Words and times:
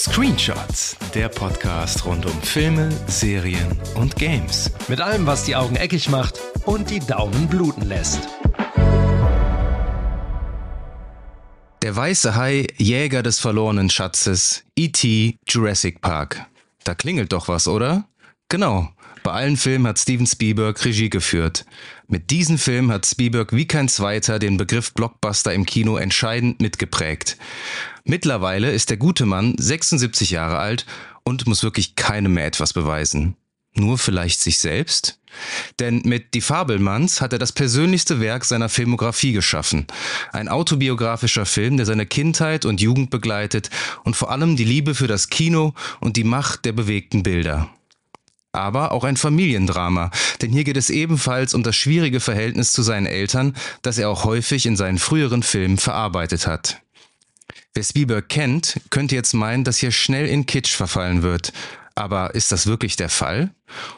Screenshots, 0.00 0.96
der 1.12 1.28
Podcast 1.28 2.06
rund 2.06 2.24
um 2.24 2.32
Filme, 2.40 2.88
Serien 3.06 3.78
und 3.96 4.16
Games. 4.16 4.70
Mit 4.88 4.98
allem, 4.98 5.26
was 5.26 5.44
die 5.44 5.54
Augen 5.54 5.76
eckig 5.76 6.08
macht 6.08 6.40
und 6.64 6.88
die 6.88 7.00
Daumen 7.00 7.48
bluten 7.48 7.86
lässt. 7.86 8.26
Der 11.82 11.94
weiße 11.94 12.34
Hai, 12.34 12.66
Jäger 12.78 13.22
des 13.22 13.40
verlorenen 13.40 13.90
Schatzes, 13.90 14.64
E.T. 14.74 15.36
Jurassic 15.46 16.00
Park. 16.00 16.46
Da 16.84 16.94
klingelt 16.94 17.34
doch 17.34 17.48
was, 17.48 17.68
oder? 17.68 18.08
Genau. 18.48 18.88
Bei 19.22 19.32
allen 19.32 19.56
Filmen 19.56 19.86
hat 19.86 19.98
Steven 19.98 20.26
Spielberg 20.26 20.82
Regie 20.84 21.10
geführt. 21.10 21.66
Mit 22.08 22.30
diesem 22.30 22.58
Film 22.58 22.90
hat 22.90 23.04
Spielberg 23.04 23.52
wie 23.52 23.66
kein 23.66 23.88
zweiter 23.88 24.38
den 24.38 24.56
Begriff 24.56 24.94
Blockbuster 24.94 25.52
im 25.52 25.66
Kino 25.66 25.96
entscheidend 25.96 26.60
mitgeprägt. 26.62 27.36
Mittlerweile 28.04 28.70
ist 28.70 28.88
der 28.88 28.96
gute 28.96 29.26
Mann 29.26 29.54
76 29.58 30.30
Jahre 30.30 30.58
alt 30.58 30.86
und 31.22 31.46
muss 31.46 31.62
wirklich 31.62 31.96
keinem 31.96 32.34
mehr 32.34 32.46
etwas 32.46 32.72
beweisen. 32.72 33.36
Nur 33.74 33.98
vielleicht 33.98 34.40
sich 34.40 34.58
selbst? 34.58 35.20
Denn 35.78 36.02
mit 36.04 36.34
Die 36.34 36.40
Fabelmanns 36.40 37.20
hat 37.20 37.32
er 37.32 37.38
das 37.38 37.52
persönlichste 37.52 38.20
Werk 38.20 38.44
seiner 38.44 38.68
Filmografie 38.68 39.32
geschaffen. 39.32 39.86
Ein 40.32 40.48
autobiografischer 40.48 41.46
Film, 41.46 41.76
der 41.76 41.86
seine 41.86 42.06
Kindheit 42.06 42.64
und 42.64 42.80
Jugend 42.80 43.10
begleitet 43.10 43.70
und 44.02 44.16
vor 44.16 44.32
allem 44.32 44.56
die 44.56 44.64
Liebe 44.64 44.94
für 44.94 45.06
das 45.06 45.28
Kino 45.28 45.74
und 46.00 46.16
die 46.16 46.24
Macht 46.24 46.64
der 46.64 46.72
bewegten 46.72 47.22
Bilder 47.22 47.70
aber 48.52 48.92
auch 48.92 49.04
ein 49.04 49.16
Familiendrama, 49.16 50.10
denn 50.42 50.50
hier 50.50 50.64
geht 50.64 50.76
es 50.76 50.90
ebenfalls 50.90 51.54
um 51.54 51.62
das 51.62 51.76
schwierige 51.76 52.20
Verhältnis 52.20 52.72
zu 52.72 52.82
seinen 52.82 53.06
Eltern, 53.06 53.54
das 53.82 53.98
er 53.98 54.08
auch 54.08 54.24
häufig 54.24 54.66
in 54.66 54.76
seinen 54.76 54.98
früheren 54.98 55.42
Filmen 55.42 55.78
verarbeitet 55.78 56.46
hat. 56.46 56.80
Wer 57.74 57.84
Spielberg 57.84 58.28
kennt, 58.28 58.80
könnte 58.90 59.14
jetzt 59.14 59.32
meinen, 59.32 59.64
dass 59.64 59.78
hier 59.78 59.92
schnell 59.92 60.26
in 60.26 60.46
Kitsch 60.46 60.74
verfallen 60.74 61.22
wird. 61.22 61.52
Aber 61.94 62.34
ist 62.34 62.50
das 62.52 62.66
wirklich 62.66 62.96
der 62.96 63.08
Fall? 63.08 63.50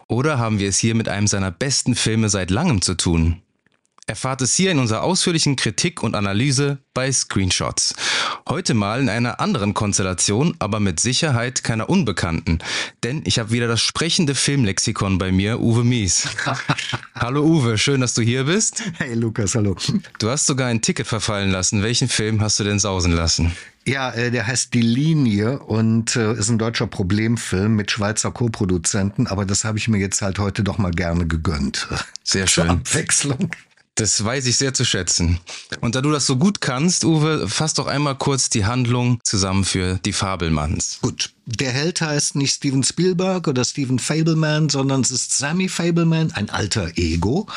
Oder 0.09 0.39
haben 0.39 0.59
wir 0.59 0.69
es 0.69 0.79
hier 0.79 0.95
mit 0.95 1.09
einem 1.09 1.27
seiner 1.27 1.51
besten 1.51 1.95
Filme 1.95 2.29
seit 2.29 2.51
langem 2.51 2.83
zu 2.83 2.95
tun? 2.95 3.42
Erfahrt 4.07 4.43
es 4.43 4.55
hier 4.55 4.73
in 4.73 4.81
unserer 4.81 5.05
ausführlichen 5.05 5.55
Kritik 5.55 6.03
und 6.03 6.17
Analyse 6.17 6.79
bei 6.93 7.11
Screenshots. 7.13 7.95
Heute 8.49 8.75
mal 8.75 9.01
in 9.01 9.09
einer 9.09 9.39
anderen 9.39 9.75
Konstellation, 9.75 10.57
aber 10.59 10.81
mit 10.81 10.99
Sicherheit 10.99 11.63
keiner 11.63 11.89
Unbekannten. 11.89 12.59
Denn 13.05 13.23
ich 13.25 13.39
habe 13.39 13.53
wieder 13.53 13.69
das 13.69 13.81
sprechende 13.81 14.35
Filmlexikon 14.35 15.19
bei 15.19 15.31
mir, 15.31 15.61
Uwe 15.61 15.85
Mies. 15.85 16.29
hallo 17.15 17.45
Uwe, 17.45 17.79
schön, 17.79 18.01
dass 18.01 18.15
du 18.15 18.23
hier 18.23 18.45
bist. 18.45 18.83
Hey 18.99 19.15
Lukas, 19.15 19.55
hallo. 19.55 19.77
Du 20.19 20.29
hast 20.29 20.47
sogar 20.47 20.67
ein 20.67 20.81
Ticket 20.81 21.07
verfallen 21.07 21.53
lassen. 21.53 21.85
Welchen 21.85 22.09
Film 22.09 22.41
hast 22.41 22.59
du 22.59 22.65
denn 22.65 22.81
sausen 22.81 23.13
lassen? 23.13 23.53
Ja, 23.87 24.11
äh, 24.11 24.33
der 24.33 24.49
heißt 24.49 24.75
Die 24.75 24.83
Linie 24.83 25.61
und 25.61 26.17
äh, 26.17 26.35
ist 26.35 26.49
ein 26.49 26.59
deutscher 26.59 26.89
Problemfilm 26.89 27.77
mit 27.77 27.93
Schweizer 27.93 28.33
Co-Produzenten, 28.33 29.29
aber 29.29 29.45
das 29.45 29.65
habe 29.65 29.79
ich 29.79 29.87
mir 29.87 29.99
jetzt 29.99 30.23
halt 30.23 30.41
heute 30.41 30.65
doch 30.65 30.79
mal 30.79 30.91
gerne 30.91 31.27
gegönnt. 31.27 31.87
Sehr 32.25 32.47
schön. 32.49 32.65
Zur 32.65 32.73
Abwechslung. 32.73 33.51
Das 33.95 34.25
weiß 34.25 34.47
ich 34.47 34.57
sehr 34.57 34.73
zu 34.73 34.85
schätzen. 34.85 35.39
Und 35.81 35.95
da 35.95 36.01
du 36.01 36.11
das 36.11 36.27
so 36.27 36.37
gut 36.37 36.61
kannst, 36.61 37.05
Uwe, 37.05 37.47
fass 37.49 37.75
doch 37.75 37.87
einmal 37.87 38.17
kurz 38.17 38.49
die 38.49 38.65
Handlung 38.65 39.21
zusammen 39.23 39.65
für 39.65 39.99
die 40.05 40.15
Fabelmanns. 40.15 40.99
Gut. 41.03 41.31
Der 41.45 41.73
Held 41.73 42.01
heißt 42.01 42.37
nicht 42.37 42.55
Steven 42.55 42.85
Spielberg 42.85 43.49
oder 43.49 43.65
Steven 43.65 43.99
Fableman, 43.99 44.69
sondern 44.69 45.01
es 45.01 45.11
ist 45.11 45.37
Sammy 45.37 45.69
Fableman, 45.69 46.31
ein 46.31 46.51
alter 46.51 46.97
Ego. 46.97 47.49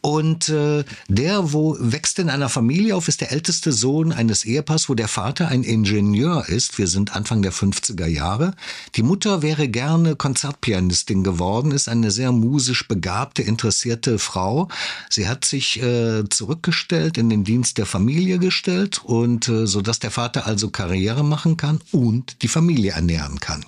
Und 0.00 0.48
äh, 0.48 0.84
der 1.08 1.52
wo 1.52 1.76
wächst 1.80 2.20
in 2.20 2.30
einer 2.30 2.48
Familie 2.48 2.94
auf, 2.94 3.08
ist 3.08 3.20
der 3.20 3.32
älteste 3.32 3.72
Sohn 3.72 4.12
eines 4.12 4.44
Ehepaars, 4.44 4.88
wo 4.88 4.94
der 4.94 5.08
Vater 5.08 5.48
ein 5.48 5.64
Ingenieur 5.64 6.48
ist. 6.48 6.78
Wir 6.78 6.86
sind 6.86 7.16
Anfang 7.16 7.42
der 7.42 7.52
50er 7.52 8.06
Jahre. 8.06 8.54
Die 8.94 9.02
Mutter 9.02 9.42
wäre 9.42 9.66
gerne 9.66 10.14
Konzertpianistin 10.14 11.24
geworden, 11.24 11.72
ist 11.72 11.88
eine 11.88 12.12
sehr 12.12 12.30
musisch 12.30 12.86
begabte, 12.86 13.42
interessierte 13.42 14.20
Frau. 14.20 14.68
Sie 15.10 15.26
hat 15.26 15.44
sich 15.44 15.82
äh, 15.82 16.22
zurückgestellt, 16.28 17.18
in 17.18 17.28
den 17.28 17.42
Dienst 17.42 17.78
der 17.78 17.86
Familie 17.86 18.38
gestellt 18.38 19.00
und 19.02 19.48
äh, 19.48 19.66
so 19.66 19.82
dass 19.82 19.98
der 19.98 20.12
Vater 20.12 20.46
also 20.46 20.70
Karriere 20.70 21.24
machen 21.24 21.56
kann 21.56 21.80
und 21.90 22.40
die 22.42 22.48
Familie 22.48 22.92
ernähren 22.92 23.31
werden 23.32 23.40
kann. 23.40 23.64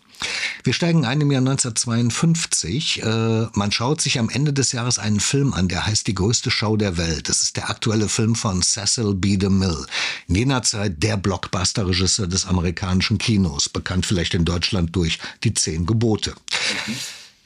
Wir 0.62 0.72
steigen 0.72 1.04
ein 1.04 1.20
im 1.20 1.30
Jahr 1.30 1.40
1952. 1.40 3.02
Äh, 3.02 3.46
man 3.52 3.72
schaut 3.72 4.00
sich 4.00 4.18
am 4.18 4.30
Ende 4.30 4.52
des 4.52 4.72
Jahres 4.72 4.98
einen 4.98 5.20
Film 5.20 5.52
an, 5.52 5.68
der 5.68 5.86
heißt 5.86 6.06
Die 6.06 6.14
größte 6.14 6.50
Show 6.50 6.76
der 6.76 6.96
Welt. 6.96 7.28
Das 7.28 7.42
ist 7.42 7.56
der 7.56 7.68
aktuelle 7.68 8.08
Film 8.08 8.34
von 8.34 8.62
Cecil 8.62 9.14
B. 9.14 9.36
DeMille. 9.36 9.84
In 10.28 10.36
jener 10.36 10.62
Zeit 10.62 11.02
der 11.02 11.16
Blockbuster-Regisseur 11.16 12.26
des 12.26 12.46
amerikanischen 12.46 13.18
Kinos, 13.18 13.68
bekannt 13.68 14.06
vielleicht 14.06 14.34
in 14.34 14.44
Deutschland 14.44 14.94
durch 14.96 15.18
Die 15.42 15.52
Zehn 15.52 15.84
Gebote. 15.84 16.34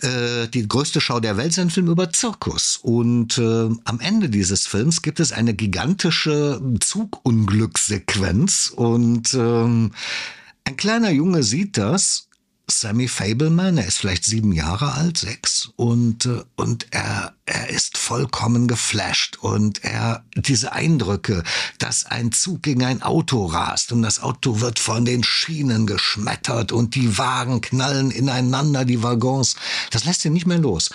Äh, 0.00 0.46
die 0.48 0.68
größte 0.68 1.00
Show 1.00 1.18
der 1.18 1.36
Welt 1.36 1.50
ist 1.50 1.58
ein 1.58 1.70
Film 1.70 1.88
über 1.88 2.12
Zirkus. 2.12 2.78
Und 2.80 3.38
äh, 3.38 3.70
am 3.84 3.98
Ende 3.98 4.28
dieses 4.28 4.68
Films 4.68 5.02
gibt 5.02 5.18
es 5.18 5.32
eine 5.32 5.54
gigantische 5.54 6.60
Zugunglückssequenz. 6.78 8.72
Und 8.76 9.34
ähm, 9.34 9.90
ein 10.68 10.76
kleiner 10.76 11.08
Junge 11.08 11.42
sieht 11.44 11.78
das, 11.78 12.28
Sammy 12.70 13.08
Fableman, 13.08 13.78
er 13.78 13.86
ist 13.86 13.96
vielleicht 13.96 14.24
sieben 14.24 14.52
Jahre 14.52 14.92
alt, 14.92 15.16
sechs, 15.16 15.70
und, 15.76 16.26
äh, 16.26 16.42
und 16.56 16.88
er, 16.90 17.32
er 17.46 17.70
ist 17.70 17.96
vollkommen 17.96 18.68
geflasht 18.68 19.38
und 19.40 19.82
er, 19.82 20.26
diese 20.34 20.72
Eindrücke, 20.72 21.42
dass 21.78 22.04
ein 22.04 22.32
Zug 22.32 22.62
gegen 22.62 22.84
ein 22.84 23.00
Auto 23.00 23.46
rast 23.46 23.92
und 23.92 24.02
das 24.02 24.22
Auto 24.22 24.60
wird 24.60 24.78
von 24.78 25.06
den 25.06 25.24
Schienen 25.24 25.86
geschmettert 25.86 26.70
und 26.70 26.94
die 26.94 27.16
Wagen 27.16 27.62
knallen 27.62 28.10
ineinander, 28.10 28.84
die 28.84 29.02
Waggons, 29.02 29.56
das 29.90 30.04
lässt 30.04 30.26
ihn 30.26 30.34
nicht 30.34 30.46
mehr 30.46 30.58
los. 30.58 30.90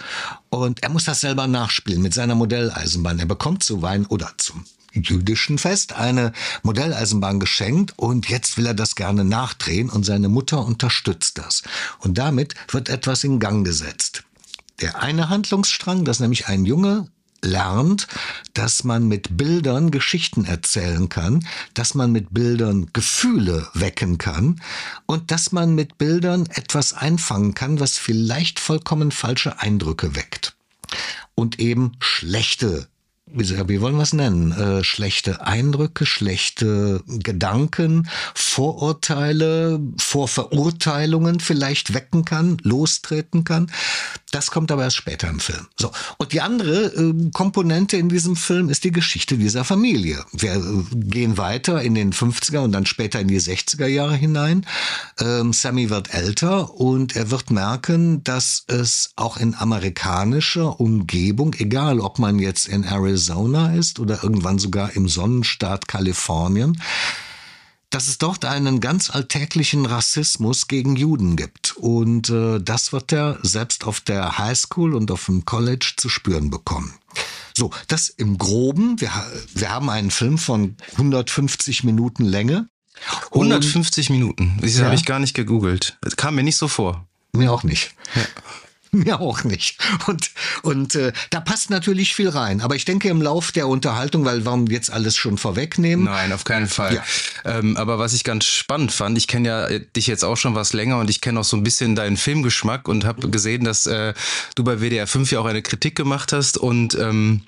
Und 0.50 0.84
er 0.84 0.90
muss 0.90 1.05
das 1.05 1.22
selber 1.22 1.47
nachspielen 1.47 2.03
mit 2.03 2.13
seiner 2.13 2.35
Modelleisenbahn. 2.35 3.17
Er 3.17 3.25
bekommt 3.25 3.63
zu 3.63 3.81
Wein 3.81 4.05
oder 4.05 4.31
zum 4.38 4.66
jüdischen 4.94 5.58
Fest 5.58 5.94
eine 5.94 6.34
Modelleisenbahn 6.64 7.40
geschenkt 7.40 7.94
und 7.98 8.30
jetzt 8.30 8.58
will 8.58 8.66
er 8.66 8.74
das 8.74 8.96
gerne 8.96 9.24
nachdrehen 9.24 9.90
und 9.90 10.06
seine 10.06 10.30
Mutter 10.30 10.66
unterstützt 10.66 11.38
das. 11.38 11.64
Und 12.00 12.18
damit 12.18 12.56
wird 12.70 12.90
etwas 12.90 13.24
in 13.24 13.40
Gang 13.40 13.66
gesetzt. 13.66 14.24
Der 14.82 15.02
eine 15.02 15.30
Handlungsstrang, 15.30 16.06
dass 16.06 16.20
nämlich 16.20 16.48
ein 16.48 16.66
Junge 16.66 17.08
lernt, 17.44 18.08
dass 18.53 18.84
man 18.84 19.08
mit 19.08 19.38
Bildern 19.38 19.92
Geschichten 19.92 20.46
erzählen 20.46 21.09
kann, 21.09 21.46
dass 21.74 21.94
man 21.94 22.12
mit 22.12 22.34
Bildern 22.34 22.90
Gefühle 22.94 23.68
wecken 23.74 24.18
kann 24.18 24.62
und 25.06 25.32
dass 25.32 25.52
man 25.52 25.76
mit 25.76 25.98
Bildern 25.98 26.48
etwas 26.48 26.94
einfangen 26.94 27.53
kann, 27.53 27.80
was 27.80 27.98
vielleicht 27.98 28.59
vollkommen 28.59 29.12
falsche 29.12 29.59
Eindrücke 29.59 30.16
weckt. 30.16 30.56
Und 31.36 31.59
eben 31.59 31.94
schlechte 32.00 32.88
wie 33.34 33.82
wollen 33.82 33.96
wir 33.96 34.04
es 34.04 34.14
nennen? 34.14 34.52
Äh, 34.52 34.84
schlechte 34.84 35.46
Eindrücke, 35.46 36.06
schlechte 36.06 37.02
Gedanken, 37.08 38.08
Vorurteile, 38.36 39.80
Vorverurteilungen 39.98 41.40
vielleicht 41.40 41.94
wecken 41.94 42.26
kann, 42.26 42.58
lostreten 42.62 43.44
kann. 43.44 43.72
Das 44.32 44.52
kommt 44.52 44.72
aber 44.72 44.84
erst 44.84 44.98
später 44.98 45.30
im 45.30 45.40
Film. 45.40 45.68
So. 45.80 45.92
Und 46.18 46.34
die 46.34 46.42
andere 46.42 46.86
äh, 46.86 47.30
Komponente 47.32 47.98
in 47.98 48.10
diesem 48.10 48.36
Film 48.36 48.70
ist 48.70 48.84
die 48.84 48.92
Geschichte 48.92 49.38
dieser 49.38 49.64
Familie. 49.64 50.24
Wir 50.32 50.56
äh, 50.56 50.60
gehen 50.94 51.38
weiter 51.38 51.82
in 51.82 51.96
den 51.96 52.14
50er 52.14 52.60
und 52.60 52.72
dann 52.72 52.86
später 52.86 53.20
in 53.20 53.28
die 53.28 53.42
60er 53.42 53.88
Jahre 53.88 54.16
hinein. 54.16 54.66
Ähm, 55.20 55.54
Sammy 55.54 55.90
wird 55.90 56.14
älter 56.14 56.76
und 56.76 57.16
er 57.16 57.32
wird 57.32 57.50
merken, 57.52 58.24
dass 58.24 58.64
es 58.68 59.12
auch 59.16 59.38
in 59.38 59.56
amerikanischer 59.56 60.80
Umgebung, 60.80 61.56
egal 61.58 62.00
ob 62.00 62.20
man 62.20 62.40
jetzt 62.40 62.68
in 62.68 62.84
Arizona 62.84 63.22
ist 63.78 64.00
oder 64.00 64.23
irgendwann 64.23 64.59
sogar 64.59 64.95
im 64.95 65.07
Sonnenstaat 65.07 65.88
Kalifornien, 65.88 66.81
dass 67.89 68.07
es 68.07 68.17
dort 68.17 68.44
einen 68.45 68.79
ganz 68.79 69.11
alltäglichen 69.11 69.85
Rassismus 69.85 70.67
gegen 70.67 70.96
Juden 70.96 71.35
gibt. 71.35 71.78
Und 71.78 72.29
äh, 72.29 72.59
das 72.59 72.91
wird 72.91 73.11
er 73.11 73.37
selbst 73.43 73.85
auf 73.85 74.02
der 74.02 74.37
Highschool 74.40 74.96
und 74.96 75.11
auf 75.11 75.28
dem 75.28 75.46
College 75.46 75.93
zu 75.96 76.09
spüren 76.09 76.49
bekommen. 76.49 76.96
So, 77.55 77.70
das 77.87 78.09
im 78.09 78.40
Groben. 78.40 78.99
Wir, 78.99 79.11
wir 79.53 79.69
haben 79.69 79.90
einen 79.90 80.09
Film 80.09 80.40
von 80.40 80.76
150 80.93 81.84
Minuten 81.84 82.26
Länge. 82.26 82.67
150 83.26 84.09
Minuten. 84.09 84.58
Das 84.61 84.78
ja. 84.78 84.85
habe 84.85 84.96
ich 84.96 85.05
gar 85.05 85.19
nicht 85.19 85.35
gegoogelt. 85.35 85.97
Das 86.02 86.16
kam 86.16 86.35
mir 86.35 86.43
nicht 86.43 86.58
so 86.58 86.67
vor. 86.67 87.05
Mir 87.31 87.52
auch 87.52 87.64
nicht. 87.64 87.93
Ja. 88.16 88.22
Mir 89.05 89.19
auch 89.19 89.43
nicht. 89.43 89.79
Und, 90.05 90.29
und 90.61 90.93
äh, 90.93 91.11
da 91.31 91.40
passt 91.40 91.72
natürlich 91.72 92.13
viel 92.13 92.29
rein. 92.29 92.61
Aber 92.61 92.75
ich 92.75 92.85
denke 92.85 93.09
im 93.09 93.23
Lauf 93.23 93.51
der 93.51 93.67
Unterhaltung, 93.67 94.23
weil 94.23 94.45
warum 94.45 94.67
jetzt 94.67 94.91
alles 94.91 95.16
schon 95.16 95.40
vorwegnehmen? 95.40 96.05
Nein, 96.05 96.31
auf 96.31 96.43
keinen 96.43 96.67
Fall. 96.67 96.95
Ja. 96.95 97.03
Ähm, 97.43 97.75
aber 97.75 97.97
was 97.97 98.13
ich 98.13 98.23
ganz 98.23 98.45
spannend 98.45 98.91
fand, 98.91 99.17
ich 99.17 99.28
kenne 99.28 99.47
ja 99.47 99.67
äh, 99.67 99.84
dich 99.95 100.05
jetzt 100.05 100.23
auch 100.23 100.37
schon 100.37 100.53
was 100.53 100.73
länger 100.73 100.99
und 100.99 101.09
ich 101.09 101.22
kenne 101.22 101.40
auch 101.40 101.43
so 101.43 101.57
ein 101.57 101.63
bisschen 101.63 101.95
deinen 101.95 102.17
Filmgeschmack 102.17 102.87
und 102.87 103.03
habe 103.03 103.29
gesehen, 103.29 103.63
dass 103.63 103.87
äh, 103.87 104.13
du 104.53 104.63
bei 104.63 104.79
WDR 104.79 105.07
5 105.07 105.31
ja 105.31 105.40
auch 105.40 105.45
eine 105.45 105.63
Kritik 105.63 105.95
gemacht 105.95 106.31
hast 106.31 106.59
und 106.59 106.93
ähm, 106.93 107.41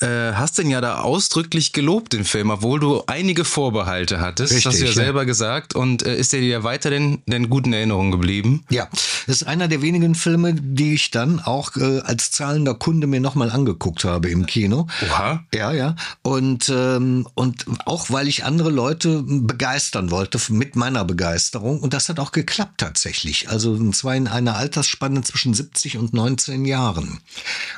äh, 0.00 0.32
hast 0.34 0.58
den 0.58 0.68
ja 0.68 0.80
da 0.80 1.00
ausdrücklich 1.00 1.72
gelobt, 1.72 2.12
den 2.12 2.24
Film, 2.24 2.50
obwohl 2.50 2.80
du 2.80 3.02
einige 3.06 3.44
Vorbehalte 3.44 4.20
hattest. 4.20 4.52
Richtig, 4.52 4.64
das 4.64 4.74
hast 4.74 4.80
du 4.80 4.84
ja, 4.84 4.90
ja. 4.90 4.94
selber 4.94 5.24
gesagt. 5.24 5.74
Und 5.74 6.04
äh, 6.04 6.16
ist 6.16 6.32
der 6.32 6.40
dir 6.40 6.64
weiter 6.64 6.92
in 6.92 7.22
den 7.26 7.48
guten 7.48 7.72
Erinnerungen 7.72 8.12
geblieben? 8.12 8.64
Ja, 8.68 8.88
das 9.26 9.36
ist 9.36 9.46
einer 9.46 9.68
der 9.68 9.80
wenigen 9.80 10.14
Filme, 10.14 10.54
die 10.54 10.94
ich 10.94 11.10
dann 11.10 11.40
auch 11.40 11.76
äh, 11.76 12.00
als 12.00 12.30
zahlender 12.30 12.74
Kunde 12.74 13.06
mir 13.06 13.20
nochmal 13.20 13.50
angeguckt 13.50 14.04
habe 14.04 14.28
im 14.28 14.44
Kino. 14.44 14.86
Oha. 15.08 15.44
Ja, 15.54 15.72
ja. 15.72 15.96
Und, 16.22 16.68
ähm, 16.68 17.26
und 17.34 17.64
auch 17.86 18.10
weil 18.10 18.28
ich 18.28 18.44
andere 18.44 18.70
Leute 18.70 19.22
begeistern 19.26 20.10
wollte 20.10 20.38
mit 20.50 20.76
meiner 20.76 21.04
Begeisterung. 21.04 21.80
Und 21.80 21.94
das 21.94 22.10
hat 22.10 22.20
auch 22.20 22.32
geklappt 22.32 22.78
tatsächlich. 22.78 23.48
Also 23.48 23.72
und 23.72 23.96
zwar 23.96 24.14
in 24.14 24.28
einer 24.28 24.56
Altersspanne 24.56 25.22
zwischen 25.22 25.54
70 25.54 25.96
und 25.96 26.12
19 26.12 26.66
Jahren. 26.66 27.20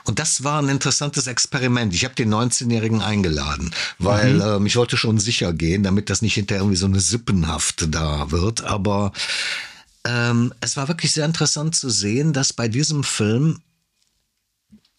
Und 0.05 0.19
das 0.19 0.43
war 0.43 0.61
ein 0.61 0.69
interessantes 0.69 1.29
Experiment. 1.29 1.95
Ich 1.95 2.08
habe 2.09 2.15
den 2.17 2.33
19-Jährigen 2.35 3.01
eingeladen, 3.03 3.71
weil 3.99 4.35
Mhm. 4.35 4.41
ähm, 4.43 4.67
ich 4.67 4.77
wollte 4.77 4.97
schon 4.97 5.19
sicher 5.19 5.53
gehen, 5.53 5.83
damit 5.83 6.11
das 6.11 6.23
nicht 6.23 6.35
hinterher 6.35 6.63
irgendwie 6.63 6.77
so 6.77 6.87
eine 6.87 7.01
Sippenhaft 7.01 7.95
da 7.95 8.31
wird. 8.31 8.65
Aber 8.65 9.13
ähm, 10.05 10.53
es 10.61 10.77
war 10.77 10.89
wirklich 10.89 11.13
sehr 11.13 11.25
interessant 11.27 11.75
zu 11.77 11.91
sehen, 11.91 12.33
dass 12.33 12.53
bei 12.53 12.69
diesem 12.69 13.05
Film 13.05 13.61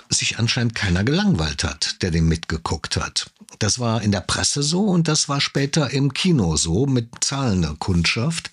sich 0.09 0.39
anscheinend 0.39 0.75
keiner 0.75 1.03
gelangweilt 1.03 1.63
hat, 1.63 2.01
der 2.01 2.11
den 2.11 2.27
mitgeguckt 2.27 2.97
hat. 2.97 3.31
Das 3.59 3.79
war 3.79 4.01
in 4.01 4.11
der 4.11 4.21
Presse 4.21 4.63
so 4.63 4.81
und 4.81 5.07
das 5.07 5.27
war 5.27 5.41
später 5.41 5.89
im 5.91 6.13
Kino 6.13 6.55
so 6.55 6.85
mit 6.85 7.09
zahlender 7.21 7.75
Kundschaft. 7.77 8.51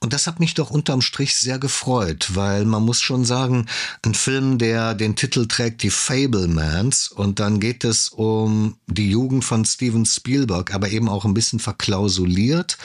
Und 0.00 0.12
das 0.12 0.26
hat 0.26 0.40
mich 0.40 0.54
doch 0.54 0.70
unterm 0.70 1.02
Strich 1.02 1.36
sehr 1.36 1.58
gefreut, 1.58 2.30
weil 2.34 2.64
man 2.64 2.84
muss 2.84 3.00
schon 3.00 3.24
sagen, 3.24 3.66
ein 4.04 4.14
Film, 4.14 4.58
der 4.58 4.94
den 4.94 5.16
Titel 5.16 5.46
trägt, 5.46 5.82
die 5.82 5.90
Fablemans, 5.90 7.08
und 7.08 7.40
dann 7.40 7.60
geht 7.60 7.84
es 7.84 8.08
um 8.08 8.76
die 8.86 9.10
Jugend 9.10 9.44
von 9.44 9.64
Steven 9.64 10.06
Spielberg, 10.06 10.72
aber 10.72 10.88
eben 10.90 11.08
auch 11.08 11.24
ein 11.24 11.34
bisschen 11.34 11.58
verklausuliert. 11.58 12.78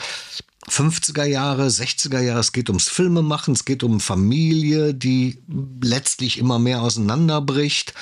50er 0.68 1.24
Jahre, 1.24 1.66
60er 1.66 2.20
Jahre, 2.20 2.40
es 2.40 2.52
geht 2.52 2.68
ums 2.68 2.88
Filmemachen, 2.88 3.54
es 3.54 3.64
geht 3.64 3.82
um 3.82 4.00
Familie, 4.00 4.94
die 4.94 5.38
letztlich 5.82 6.38
immer 6.38 6.58
mehr 6.58 6.82
auseinanderbricht. 6.82 7.94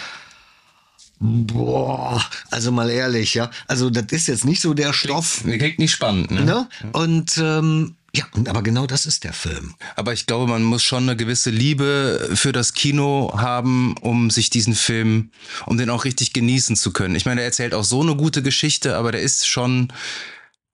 Boah, 1.19 2.21
also 2.51 2.73
mal 2.73 2.91
ehrlich, 2.91 3.35
ja. 3.35 3.51
Also 3.69 3.91
das 3.91 4.07
ist 4.11 4.27
jetzt 4.27 4.45
nicht 4.45 4.61
so 4.61 4.75
der 4.75 4.93
Stoff, 4.93 5.43
Klingt 5.45 5.79
nicht 5.79 5.93
spannend, 5.93 6.33
ne? 6.33 6.45
ne? 6.45 6.69
Und 6.93 7.39
ähm, 7.39 7.95
ja, 8.15 8.25
aber 8.47 8.63
genau 8.63 8.87
das 8.87 9.07
ist 9.07 9.25
der 9.25 9.33
Film. 9.33 9.75
Aber 9.97 10.13
ich 10.13 10.27
glaube, 10.27 10.51
man 10.51 10.63
muss 10.65 10.83
schon 10.83 11.05
eine 11.05 11.17
gewisse 11.17 11.51
Liebe 11.51 12.31
für 12.35 12.53
das 12.53 12.75
Kino 12.75 13.33
haben, 13.37 13.97
um 14.03 14.31
sich 14.31 14.51
diesen 14.51 14.75
Film, 14.75 15.31
um 15.65 15.79
den 15.79 15.89
auch 15.89 16.05
richtig 16.05 16.33
genießen 16.35 16.77
zu 16.77 16.93
können. 16.93 17.15
Ich 17.15 17.25
meine, 17.25 17.41
er 17.41 17.47
erzählt 17.47 17.73
auch 17.73 17.85
so 17.85 18.03
eine 18.03 18.17
gute 18.17 18.43
Geschichte, 18.43 18.97
aber 18.97 19.13
der 19.13 19.23
ist 19.23 19.47
schon 19.47 19.93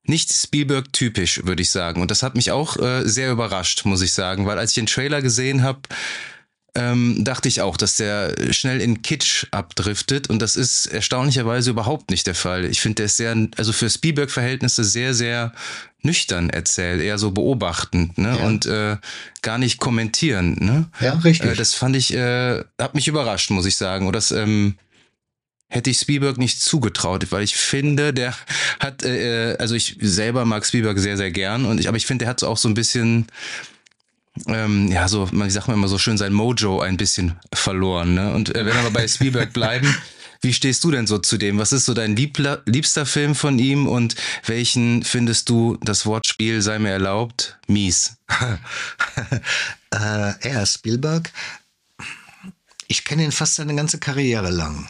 nicht 0.08 0.32
Spielberg-typisch, 0.32 1.44
würde 1.44 1.62
ich 1.62 1.70
sagen. 1.70 2.00
Und 2.00 2.10
das 2.10 2.22
hat 2.22 2.34
mich 2.34 2.50
auch 2.50 2.76
äh, 2.78 3.06
sehr 3.08 3.30
überrascht, 3.30 3.84
muss 3.84 4.02
ich 4.02 4.12
sagen, 4.12 4.46
weil 4.46 4.58
als 4.58 4.70
ich 4.70 4.76
den 4.76 4.86
Trailer 4.86 5.22
gesehen 5.22 5.62
habe, 5.62 5.80
ähm, 6.74 7.24
dachte 7.24 7.48
ich 7.48 7.60
auch, 7.60 7.76
dass 7.76 7.96
der 7.96 8.34
schnell 8.52 8.80
in 8.80 9.02
Kitsch 9.02 9.46
abdriftet 9.50 10.30
und 10.30 10.40
das 10.40 10.54
ist 10.54 10.86
erstaunlicherweise 10.86 11.70
überhaupt 11.70 12.10
nicht 12.10 12.26
der 12.26 12.34
Fall. 12.34 12.66
Ich 12.66 12.80
finde, 12.80 12.96
der 12.96 13.06
ist 13.06 13.16
sehr, 13.16 13.34
also 13.56 13.72
für 13.72 13.90
Spielberg-Verhältnisse 13.90 14.84
sehr, 14.84 15.14
sehr 15.14 15.52
nüchtern 16.02 16.50
erzählt, 16.50 17.02
eher 17.02 17.18
so 17.18 17.32
beobachtend 17.32 18.18
ne? 18.18 18.36
Ja. 18.38 18.46
und 18.46 18.66
äh, 18.66 18.96
gar 19.42 19.58
nicht 19.58 19.78
kommentieren. 19.78 20.56
Ne? 20.60 20.86
Ja, 21.00 21.14
richtig. 21.14 21.50
Äh, 21.50 21.54
das 21.54 21.74
fand 21.74 21.96
ich, 21.96 22.14
äh, 22.14 22.62
hat 22.80 22.94
mich 22.94 23.08
überrascht, 23.08 23.50
muss 23.50 23.66
ich 23.66 23.76
sagen. 23.76 24.06
Und 24.06 24.12
das 24.14 24.30
ähm, 24.30 24.78
hätte 25.68 25.90
ich 25.90 25.98
Spielberg 25.98 26.38
nicht 26.38 26.60
zugetraut, 26.60 27.26
weil 27.30 27.42
ich 27.42 27.56
finde, 27.56 28.14
der 28.14 28.34
hat, 28.80 29.04
äh, 29.04 29.56
also 29.58 29.74
ich 29.74 29.96
selber 30.00 30.44
mag 30.44 30.64
Spielberg 30.64 30.98
sehr, 30.98 31.16
sehr 31.16 31.30
gern 31.30 31.64
und 31.64 31.78
ich, 31.78 31.88
aber 31.88 31.96
ich 31.96 32.06
finde, 32.06 32.24
der 32.24 32.30
hat 32.30 32.40
so 32.40 32.48
auch 32.48 32.56
so 32.56 32.68
ein 32.68 32.74
bisschen, 32.74 33.26
ähm, 34.46 34.88
ja, 34.88 35.08
so, 35.08 35.28
man 35.32 35.50
sagt 35.50 35.68
mal 35.68 35.74
immer 35.74 35.88
so 35.88 35.98
schön, 35.98 36.16
sein 36.16 36.32
Mojo 36.32 36.80
ein 36.80 36.96
bisschen 36.96 37.38
verloren. 37.52 38.14
Ne? 38.14 38.32
Und 38.32 38.54
äh, 38.54 38.64
wenn 38.64 38.74
wir 38.74 38.82
mal 38.82 38.90
bei 38.90 39.06
Spielberg 39.06 39.52
bleiben, 39.52 39.94
wie 40.40 40.54
stehst 40.54 40.84
du 40.84 40.90
denn 40.90 41.06
so 41.06 41.18
zu 41.18 41.36
dem? 41.36 41.58
Was 41.58 41.72
ist 41.72 41.84
so 41.84 41.92
dein 41.92 42.16
liebler, 42.16 42.62
liebster 42.64 43.04
Film 43.04 43.34
von 43.34 43.58
ihm 43.58 43.86
und 43.86 44.14
welchen 44.46 45.02
findest 45.02 45.50
du, 45.50 45.76
das 45.82 46.06
Wortspiel 46.06 46.62
sei 46.62 46.78
mir 46.78 46.90
erlaubt, 46.90 47.58
mies? 47.66 48.16
äh, 49.90 50.32
er, 50.40 50.66
Spielberg, 50.66 51.30
ich 52.86 53.04
kenne 53.04 53.24
ihn 53.24 53.32
fast 53.32 53.56
seine 53.56 53.74
ganze 53.74 53.98
Karriere 53.98 54.50
lang. 54.50 54.88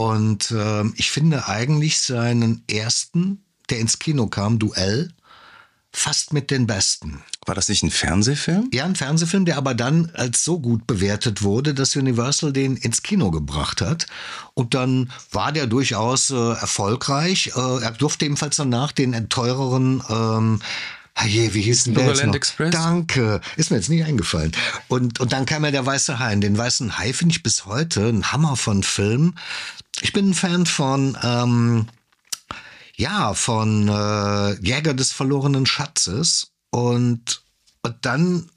Und 0.00 0.50
ähm, 0.56 0.94
ich 0.96 1.10
finde 1.10 1.46
eigentlich 1.46 2.00
seinen 2.00 2.64
ersten, 2.70 3.44
der 3.68 3.80
ins 3.80 3.98
Kino 3.98 4.28
kam, 4.28 4.58
Duell, 4.58 5.12
fast 5.92 6.32
mit 6.32 6.50
den 6.50 6.66
besten. 6.66 7.22
War 7.44 7.54
das 7.54 7.68
nicht 7.68 7.82
ein 7.82 7.90
Fernsehfilm? 7.90 8.70
Ja, 8.72 8.86
ein 8.86 8.96
Fernsehfilm, 8.96 9.44
der 9.44 9.58
aber 9.58 9.74
dann 9.74 10.10
als 10.14 10.42
so 10.42 10.58
gut 10.58 10.86
bewertet 10.86 11.42
wurde, 11.42 11.74
dass 11.74 11.96
Universal 11.96 12.54
den 12.54 12.78
ins 12.78 13.02
Kino 13.02 13.30
gebracht 13.30 13.82
hat. 13.82 14.06
Und 14.54 14.72
dann 14.72 15.12
war 15.32 15.52
der 15.52 15.66
durchaus 15.66 16.30
äh, 16.30 16.34
erfolgreich. 16.34 17.52
Äh, 17.54 17.82
er 17.82 17.90
durfte 17.90 18.24
ebenfalls 18.24 18.56
danach 18.56 18.92
den 18.92 19.28
teureren 19.28 20.02
ähm, 20.08 20.60
Je, 21.26 21.52
wie 21.52 21.60
hieß 21.60 21.84
denn 21.84 21.94
der 21.94 22.06
jetzt 22.06 22.24
noch? 22.24 22.34
Express? 22.34 22.70
Danke, 22.70 23.40
ist 23.56 23.70
mir 23.70 23.76
jetzt 23.76 23.90
nicht 23.90 24.04
eingefallen. 24.04 24.52
Und, 24.88 25.20
und 25.20 25.32
dann 25.32 25.44
kam 25.44 25.64
ja 25.64 25.70
der 25.70 25.84
Weiße 25.84 26.18
Hai. 26.18 26.34
Den 26.36 26.56
Weißen 26.56 26.98
Hai 26.98 27.12
finde 27.12 27.34
ich 27.34 27.42
bis 27.42 27.66
heute 27.66 28.08
ein 28.08 28.32
Hammer 28.32 28.56
von 28.56 28.82
Film. 28.82 29.34
Ich 30.02 30.12
bin 30.12 30.30
ein 30.30 30.34
Fan 30.34 30.66
von, 30.66 31.16
ähm, 31.22 31.86
ja, 32.96 33.34
von 33.34 33.88
äh, 33.88 34.54
Jäger 34.66 34.94
des 34.94 35.12
verlorenen 35.12 35.66
Schatzes. 35.66 36.52
Und, 36.70 37.42
und 37.82 37.96
dann 38.02 38.48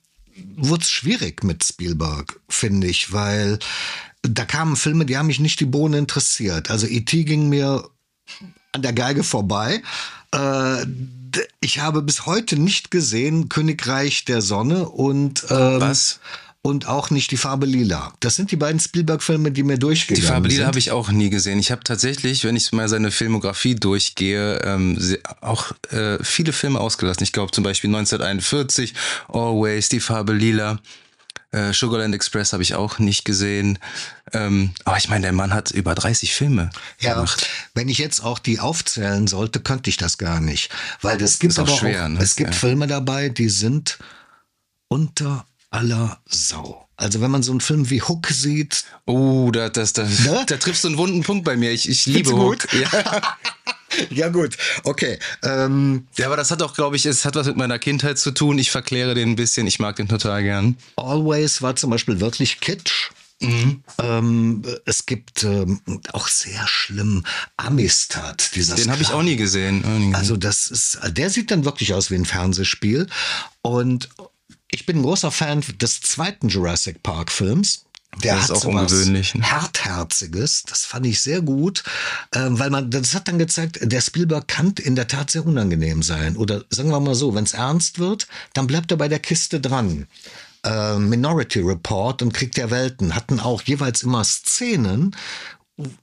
wurde 0.55 0.83
es 0.83 0.89
schwierig 0.89 1.43
mit 1.43 1.63
Spielberg, 1.63 2.39
finde 2.49 2.87
ich, 2.87 3.11
weil 3.11 3.59
da 4.21 4.45
kamen 4.45 4.75
Filme, 4.75 5.05
die 5.05 5.17
haben 5.17 5.27
mich 5.27 5.39
nicht 5.39 5.59
die 5.59 5.65
Bohne 5.65 5.97
interessiert. 5.97 6.71
Also 6.71 6.87
E.T. 6.87 7.23
ging 7.25 7.49
mir 7.49 7.89
an 8.71 8.81
der 8.81 8.93
Geige 8.93 9.23
vorbei. 9.23 9.81
Äh, 10.33 10.85
ich 11.59 11.79
habe 11.79 12.01
bis 12.01 12.25
heute 12.25 12.57
nicht 12.57 12.91
gesehen 12.91 13.49
Königreich 13.49 14.25
der 14.25 14.41
Sonne 14.41 14.87
und 14.87 15.45
ähm, 15.49 15.81
Was? 15.81 16.19
Und 16.65 16.88
auch 16.88 17.10
nicht 17.10 17.30
die 17.31 17.38
Farbe 17.38 17.65
Lila. 17.65 18.13
Das 18.21 18.36
sind 18.38 18.50
die 18.51 18.56
beiden 18.56 18.80
Spielberg-Filme, 18.80 19.51
die 19.51 19.63
mir 19.63 19.77
durchgegangen 19.77 20.21
Die 20.21 20.25
Farbe 20.27 20.48
Lila 20.48 20.65
habe 20.65 20.80
ich 20.80 20.92
auch 20.92 21.12
nie 21.12 21.30
gesehen. 21.30 21.60
Ich 21.60 21.71
habe 21.71 21.83
tatsächlich, 21.83 22.45
wenn 22.45 22.56
ich 22.56 22.71
mal 22.71 22.88
seine 22.88 23.12
Filmografie 23.12 23.75
durchgehe, 23.75 24.60
ähm, 24.63 24.98
auch 25.42 25.74
äh, 25.92 26.24
viele 26.24 26.54
Filme 26.54 26.80
ausgelassen. 26.80 27.21
Ich 27.24 27.33
glaube 27.33 27.51
zum 27.51 27.65
Beispiel 27.65 27.89
1941, 27.89 28.93
Always, 29.27 29.89
Die 29.89 30.00
Farbe 30.00 30.32
Lila, 30.32 30.79
äh, 31.51 31.74
Sugarland 31.74 32.15
Express 32.15 32.53
habe 32.53 32.63
ich 32.63 32.75
auch 32.75 32.98
nicht 32.98 33.25
gesehen. 33.25 33.77
Ähm, 34.32 34.72
aber 34.86 34.96
ich 34.98 35.10
meine, 35.10 35.24
der 35.24 35.34
Mann 35.34 35.53
hat 35.53 35.70
über 35.72 35.93
30 35.96 36.34
Filme 36.34 36.70
Ja, 37.01 37.15
gemacht. 37.15 37.46
wenn 37.74 37.89
ich 37.89 37.98
jetzt 37.98 38.24
auch 38.24 38.39
die 38.39 38.62
aufzählen 38.62 39.27
sollte, 39.27 39.60
könnte 39.60 39.89
ich 39.89 39.98
das 39.98 40.17
gar 40.17 40.39
nicht. 40.39 40.70
Weil 41.01 41.22
es 41.22 41.39
gibt 41.39 41.60
auch 41.60 41.67
aber 41.67 41.77
schwer, 41.77 42.05
auch, 42.05 42.10
ne? 42.10 42.20
es 42.22 42.38
gibt 42.38 42.51
Ja. 42.51 42.55
Filme 42.58 42.88
dabei, 42.88 43.27
die 43.27 43.50
sind 43.50 44.00
unter 44.88 45.46
aller 45.74 46.20
Sau. 46.25 46.88
Also 46.96 47.22
wenn 47.22 47.32
man 47.32 47.44
so 47.44 47.51
einen 47.51 47.62
Film 47.62 47.89
wie 47.89 48.01
Hook 48.01 48.27
sieht, 48.27 48.86
Oh, 49.06 49.50
da, 49.51 49.70
das, 49.70 49.94
da, 49.94 50.03
Ne? 50.03 50.44
da 50.48 50.58
triffst 50.58 50.84
du 50.84 50.89
einen 50.89 50.98
wunden 50.98 51.24
Punkt 51.24 51.44
bei 51.44 51.58
mir. 51.58 51.72
Ich, 51.72 51.89
ich 51.89 52.06
liebe? 52.06 52.32
Hook. 52.32 52.72
Ja. 52.74 53.36
ja 54.10 54.30
gut, 54.30 54.56
okay. 54.84 55.18
Ähm, 55.42 56.08
ja, 56.18 56.27
aber 56.27 56.38
das 56.38 56.51
hat 56.51 56.62
auch, 56.62 56.75
glaube 56.75 56.96
ich, 56.96 57.06
es 57.06 57.25
hat 57.25 57.36
was 57.36 57.48
mit 57.48 57.58
meiner 57.58 57.80
Kindheit 57.80 58.20
zu 58.20 58.32
tun. 58.32 58.60
Ich 58.60 58.72
verkläre 58.72 59.15
den 59.15 59.32
ein 59.32 59.36
bisschen. 59.36 59.65
Ich 59.68 59.80
mag 59.80 59.96
den 59.96 60.08
total 60.08 60.44
gern. 60.44 60.77
Always 60.96 61.62
war 61.62 61.75
zum 61.75 61.89
Beispiel 61.89 62.20
wirklich 62.20 62.60
Kitsch. 62.60 63.10
Ähm, 64.00 64.63
es 64.86 65.06
gibt 65.06 65.44
ähm, 65.44 65.82
auch 66.13 66.27
sehr 66.30 66.65
schlimm 66.68 67.25
Amistad. 67.58 68.51
Dieser 68.56 68.75
Den 68.75 68.89
habe 68.89 69.01
ich 69.01 69.12
auch 69.12 69.24
nie 69.24 69.36
gesehen. 69.36 69.84
Auch 69.84 69.89
nie 69.89 69.98
gesehen. 69.98 70.15
Also 70.15 70.38
das 70.38 70.68
ist, 70.68 71.00
der 71.10 71.30
sieht 71.30 71.51
dann 71.51 71.65
wirklich 71.65 71.94
aus 71.94 72.10
wie 72.10 72.15
ein 72.15 72.25
Fernsehspiel. 72.25 73.08
Und 73.62 74.08
ich 74.74 74.86
bin 74.86 74.98
ein 74.98 75.03
großer 75.03 75.32
Fan 75.32 75.63
des 75.80 76.01
zweiten 76.01 76.50
Jurassic 76.50 77.03
Park 77.03 77.32
Films. 77.32 77.86
Der 78.24 78.36
Das 78.36 78.44
ist 78.44 78.50
hat 78.50 78.58
auch 78.58 78.62
so 78.62 78.74
was 78.74 78.92
ungewöhnlich, 78.92 79.36
ne? 79.36 79.51
Hartherziges. 79.51 80.63
Das 80.63 80.86
fand 80.86 81.06
ich 81.06 81.22
sehr 81.22 81.42
gut, 81.42 81.84
ähm, 82.34 82.60
weil 82.60 82.70
man, 82.70 82.92
das 82.92 83.15
hat 83.15 83.27
dann 83.27 83.39
gezeigt, 83.39 83.80
der 83.82 84.01
Spielberg 84.01 84.48
kann 84.48 84.74
in 84.82 84.96
der 84.96 85.08
Tat 85.08 85.32
sehr 85.32 85.46
unangenehm 85.46 86.03
sein. 86.03 86.36
Oder 86.38 86.63
sagen 86.70 86.89
wir 86.89 87.00
mal 87.00 87.15
so, 87.15 87.34
wenn 87.34 87.44
es 87.44 87.53
ernst 87.53 87.98
wird, 88.00 88.27
dann 88.53 88.68
bleibt 88.68 88.92
er 88.92 88.98
bei 88.98 89.08
der 89.08 89.20
Kiste 89.20 89.60
dran. 89.60 90.08
Äh, 90.63 90.98
Minority 90.98 91.60
Report 91.62 92.22
und 92.22 92.34
Krieg 92.34 92.53
der 92.53 92.70
Welten 92.70 93.15
hatten 93.15 93.39
auch 93.39 93.63
jeweils 93.63 94.03
immer 94.03 94.24
Szenen, 94.24 95.15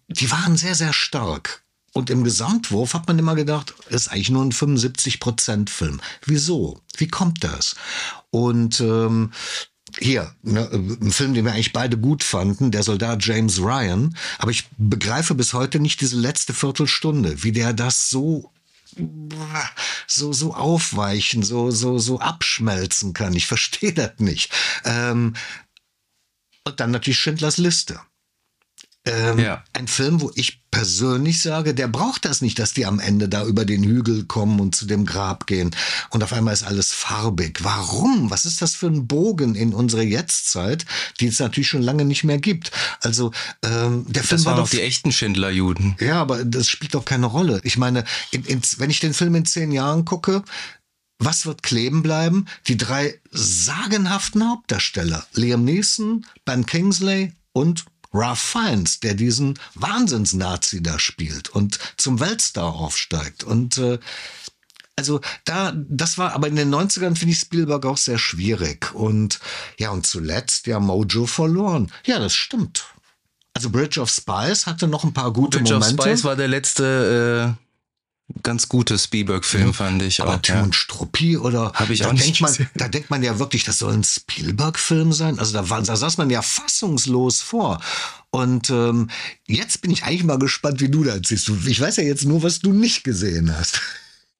die 0.08 0.30
waren 0.30 0.56
sehr, 0.56 0.74
sehr 0.74 0.92
stark. 0.92 1.62
Und 1.92 2.08
im 2.10 2.22
Gesamtwurf 2.22 2.94
hat 2.94 3.08
man 3.08 3.18
immer 3.18 3.34
gedacht, 3.34 3.74
ist 3.88 4.08
eigentlich 4.08 4.30
nur 4.30 4.44
ein 4.44 4.52
75%-Film. 4.52 6.00
Wieso? 6.24 6.80
Wie 6.96 7.08
kommt 7.08 7.42
das? 7.42 7.74
Und 8.30 8.80
ähm, 8.80 9.32
hier, 9.98 10.32
ne, 10.42 10.68
ein 10.70 11.10
Film, 11.10 11.34
den 11.34 11.44
wir 11.44 11.52
eigentlich 11.52 11.72
beide 11.72 11.98
gut 11.98 12.22
fanden, 12.22 12.70
der 12.70 12.84
Soldat 12.84 13.24
James 13.24 13.60
Ryan. 13.60 14.16
Aber 14.38 14.52
ich 14.52 14.68
begreife 14.78 15.34
bis 15.34 15.52
heute 15.52 15.80
nicht 15.80 16.00
diese 16.00 16.16
letzte 16.16 16.54
Viertelstunde, 16.54 17.42
wie 17.42 17.52
der 17.52 17.72
das 17.72 18.10
so 18.10 18.52
so 20.06 20.32
so 20.32 20.54
aufweichen, 20.54 21.42
so 21.42 21.70
so 21.70 21.98
so 21.98 22.18
abschmelzen 22.18 23.12
kann. 23.12 23.34
Ich 23.34 23.46
verstehe 23.46 23.92
das 23.92 24.18
nicht. 24.18 24.52
Ähm, 24.84 25.34
und 26.64 26.80
dann 26.80 26.90
natürlich 26.90 27.18
Schindlers 27.18 27.56
Liste. 27.56 28.00
Ähm, 29.06 29.38
ja. 29.38 29.64
Ein 29.72 29.88
Film, 29.88 30.20
wo 30.20 30.30
ich 30.34 30.60
persönlich 30.70 31.40
sage, 31.40 31.74
der 31.74 31.88
braucht 31.88 32.26
das 32.26 32.42
nicht, 32.42 32.58
dass 32.58 32.74
die 32.74 32.84
am 32.84 33.00
Ende 33.00 33.30
da 33.30 33.46
über 33.46 33.64
den 33.64 33.82
Hügel 33.82 34.24
kommen 34.24 34.60
und 34.60 34.74
zu 34.74 34.84
dem 34.84 35.06
Grab 35.06 35.46
gehen 35.46 35.74
und 36.10 36.22
auf 36.22 36.34
einmal 36.34 36.52
ist 36.52 36.64
alles 36.64 36.92
farbig. 36.92 37.60
Warum? 37.62 38.30
Was 38.30 38.44
ist 38.44 38.60
das 38.60 38.74
für 38.74 38.88
ein 38.88 39.06
Bogen 39.06 39.54
in 39.54 39.72
unsere 39.72 40.02
Jetztzeit, 40.02 40.84
die 41.18 41.28
es 41.28 41.38
natürlich 41.38 41.68
schon 41.68 41.82
lange 41.82 42.04
nicht 42.04 42.24
mehr 42.24 42.38
gibt? 42.38 42.72
Also 43.00 43.32
ähm, 43.64 44.04
der 44.06 44.22
Film 44.22 44.38
das 44.38 44.44
war 44.44 44.56
doch 44.56 44.68
die 44.68 44.82
echten 44.82 45.12
Schindlerjuden. 45.12 45.96
Ja, 45.98 46.20
aber 46.20 46.44
das 46.44 46.68
spielt 46.68 46.94
doch 46.94 47.06
keine 47.06 47.26
Rolle. 47.26 47.60
Ich 47.64 47.78
meine, 47.78 48.04
in, 48.32 48.44
in, 48.44 48.60
wenn 48.76 48.90
ich 48.90 49.00
den 49.00 49.14
Film 49.14 49.34
in 49.34 49.46
zehn 49.46 49.72
Jahren 49.72 50.04
gucke, 50.04 50.44
was 51.18 51.46
wird 51.46 51.62
kleben 51.62 52.02
bleiben? 52.02 52.46
Die 52.68 52.76
drei 52.76 53.18
sagenhaften 53.30 54.48
Hauptdarsteller. 54.48 55.26
Liam 55.34 55.64
Neeson, 55.64 56.26
Ben 56.44 56.66
Kingsley 56.66 57.32
und 57.52 57.84
Ralph 58.12 58.40
Fiennes, 58.40 59.00
der 59.00 59.14
diesen 59.14 59.58
Wahnsinns-Nazi 59.74 60.82
da 60.82 60.98
spielt 60.98 61.48
und 61.50 61.78
zum 61.96 62.20
Weltstar 62.20 62.74
aufsteigt. 62.74 63.44
Und 63.44 63.78
äh, 63.78 63.98
also 64.96 65.20
da, 65.44 65.72
das 65.74 66.18
war, 66.18 66.34
aber 66.34 66.48
in 66.48 66.56
den 66.56 66.74
90ern 66.74 67.16
finde 67.16 67.32
ich 67.32 67.38
Spielberg 67.38 67.86
auch 67.86 67.96
sehr 67.96 68.18
schwierig. 68.18 68.94
Und 68.94 69.40
ja, 69.78 69.90
und 69.90 70.06
zuletzt 70.06 70.66
ja 70.66 70.78
Mojo 70.78 71.26
verloren. 71.26 71.90
Ja, 72.04 72.18
das 72.18 72.34
stimmt. 72.34 72.84
Also 73.54 73.70
Bridge 73.70 74.00
of 74.00 74.10
Spies 74.10 74.66
hatte 74.66 74.86
noch 74.88 75.04
ein 75.04 75.12
paar 75.12 75.32
gute 75.32 75.58
Bridge 75.58 75.72
Momente. 75.72 75.96
Bridge 75.96 76.02
of 76.02 76.06
Spies 76.16 76.24
war 76.24 76.36
der 76.36 76.48
letzte 76.48 77.56
äh, 77.56 77.69
ganz 78.42 78.68
gute 78.68 78.98
Spielberg-Film, 78.98 79.74
fand 79.74 80.02
ich 80.02 80.20
aber 80.20 80.34
auch. 80.34 80.42
Tim 80.42 80.56
ja. 80.56 80.62
und 80.62 80.74
Struppi 80.74 81.36
oder 81.36 81.72
Hab 81.74 81.90
ich 81.90 82.00
da 82.00 82.08
auch 82.08 82.12
nicht 82.12 82.26
denkt 82.26 82.40
man, 82.40 82.50
gesehen. 82.50 82.70
Da 82.74 82.88
denkt 82.88 83.10
man 83.10 83.22
ja 83.22 83.38
wirklich, 83.38 83.64
das 83.64 83.78
soll 83.78 83.92
ein 83.92 84.04
Spielberg-Film 84.04 85.12
sein. 85.12 85.38
Also 85.38 85.52
da, 85.52 85.68
war, 85.68 85.82
da 85.82 85.96
saß 85.96 86.18
man 86.18 86.30
ja 86.30 86.42
fassungslos 86.42 87.40
vor. 87.40 87.80
Und 88.30 88.70
ähm, 88.70 89.10
jetzt 89.46 89.82
bin 89.82 89.90
ich 89.90 90.04
eigentlich 90.04 90.24
mal 90.24 90.38
gespannt, 90.38 90.80
wie 90.80 90.88
du 90.88 91.04
das 91.04 91.20
siehst. 91.26 91.50
Ich 91.66 91.80
weiß 91.80 91.96
ja 91.96 92.04
jetzt 92.04 92.24
nur, 92.24 92.42
was 92.42 92.60
du 92.60 92.72
nicht 92.72 93.04
gesehen 93.04 93.56
hast. 93.56 93.80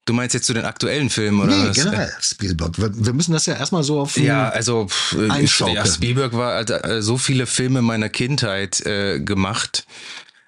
Du 0.05 0.13
meinst 0.13 0.33
jetzt 0.33 0.47
zu 0.47 0.53
den 0.53 0.65
aktuellen 0.65 1.11
Filmen 1.11 1.41
oder 1.41 1.55
nee, 1.55 1.69
was? 1.69 1.77
generell 1.77 2.11
Spielberg. 2.19 2.73
Wir, 2.77 3.13
müssen 3.13 3.33
das 3.33 3.45
ja 3.45 3.53
erstmal 3.53 3.83
so 3.83 3.99
auf 3.99 4.17
Ja, 4.17 4.49
also 4.49 4.87
pff, 4.87 5.15
Einschaukeln. 5.29 5.75
ja, 5.75 5.85
Spielberg 5.85 6.33
war 6.33 6.55
halt, 6.55 6.71
äh, 6.71 7.03
so 7.03 7.17
viele 7.17 7.45
Filme 7.45 7.83
meiner 7.83 8.09
Kindheit 8.09 8.81
äh, 8.81 9.19
gemacht. 9.19 9.85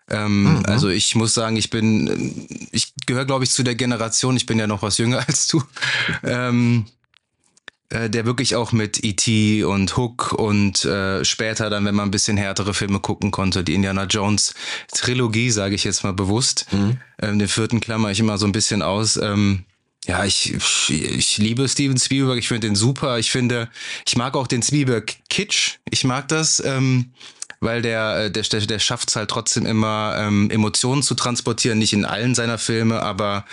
Ähm, 0.09 0.43
Mhm. 0.43 0.65
Also 0.65 0.89
ich 0.89 1.15
muss 1.15 1.33
sagen, 1.33 1.55
ich 1.55 1.69
bin, 1.69 2.07
äh, 2.07 2.67
ich 2.71 2.93
gehöre, 3.05 3.25
glaube 3.25 3.43
ich, 3.45 3.51
zu 3.51 3.63
der 3.63 3.75
Generation, 3.75 4.35
ich 4.35 4.45
bin 4.45 4.59
ja 4.59 4.67
noch 4.67 4.81
was 4.81 4.97
jünger 4.97 5.19
als 5.27 5.47
du, 5.47 5.63
ähm, 6.23 6.85
äh, 7.89 8.09
der 8.09 8.25
wirklich 8.25 8.55
auch 8.55 8.71
mit 8.71 9.03
E.T. 9.03 9.63
und 9.63 9.95
Hook 9.95 10.33
und 10.33 10.83
äh, 10.85 11.23
später 11.23 11.69
dann, 11.69 11.85
wenn 11.85 11.95
man 11.95 12.07
ein 12.07 12.11
bisschen 12.11 12.37
härtere 12.37 12.73
Filme 12.73 12.99
gucken 12.99 13.31
konnte, 13.31 13.63
die 13.63 13.75
Indiana 13.75 14.05
Jones 14.05 14.53
Trilogie, 14.93 15.51
sage 15.51 15.75
ich 15.75 15.83
jetzt 15.83 16.03
mal 16.03 16.13
bewusst, 16.13 16.65
ähm, 17.21 17.39
den 17.39 17.47
vierten 17.47 17.79
klammer 17.79 18.11
ich 18.11 18.19
immer 18.19 18.37
so 18.37 18.45
ein 18.45 18.51
bisschen 18.51 18.81
aus. 18.81 19.17
Ähm, 19.17 19.63
ja, 20.05 20.25
ich, 20.25 20.53
ich 20.89 21.37
liebe 21.37 21.69
Steven 21.69 21.97
Spielberg, 21.97 22.37
ich 22.37 22.49
finde 22.49 22.67
den 22.67 22.75
super. 22.75 23.19
Ich 23.19 23.31
finde, 23.31 23.69
ich 24.05 24.17
mag 24.17 24.35
auch 24.35 24.47
den 24.47 24.61
Spielberg 24.61 25.15
Kitsch. 25.29 25.75
Ich 25.89 26.03
mag 26.03 26.27
das, 26.27 26.61
ähm, 26.65 27.13
weil 27.63 27.81
der, 27.81 28.25
äh, 28.25 28.31
der, 28.31 28.43
der, 28.43 28.61
der 28.61 28.79
schafft 28.79 29.09
es 29.09 29.15
halt 29.15 29.29
trotzdem 29.29 29.65
immer, 29.65 30.15
ähm, 30.17 30.49
Emotionen 30.49 31.03
zu 31.03 31.15
transportieren, 31.15 31.79
nicht 31.79 31.93
in 31.93 32.05
allen 32.05 32.35
seiner 32.35 32.57
Filme, 32.57 33.01
aber 33.01 33.45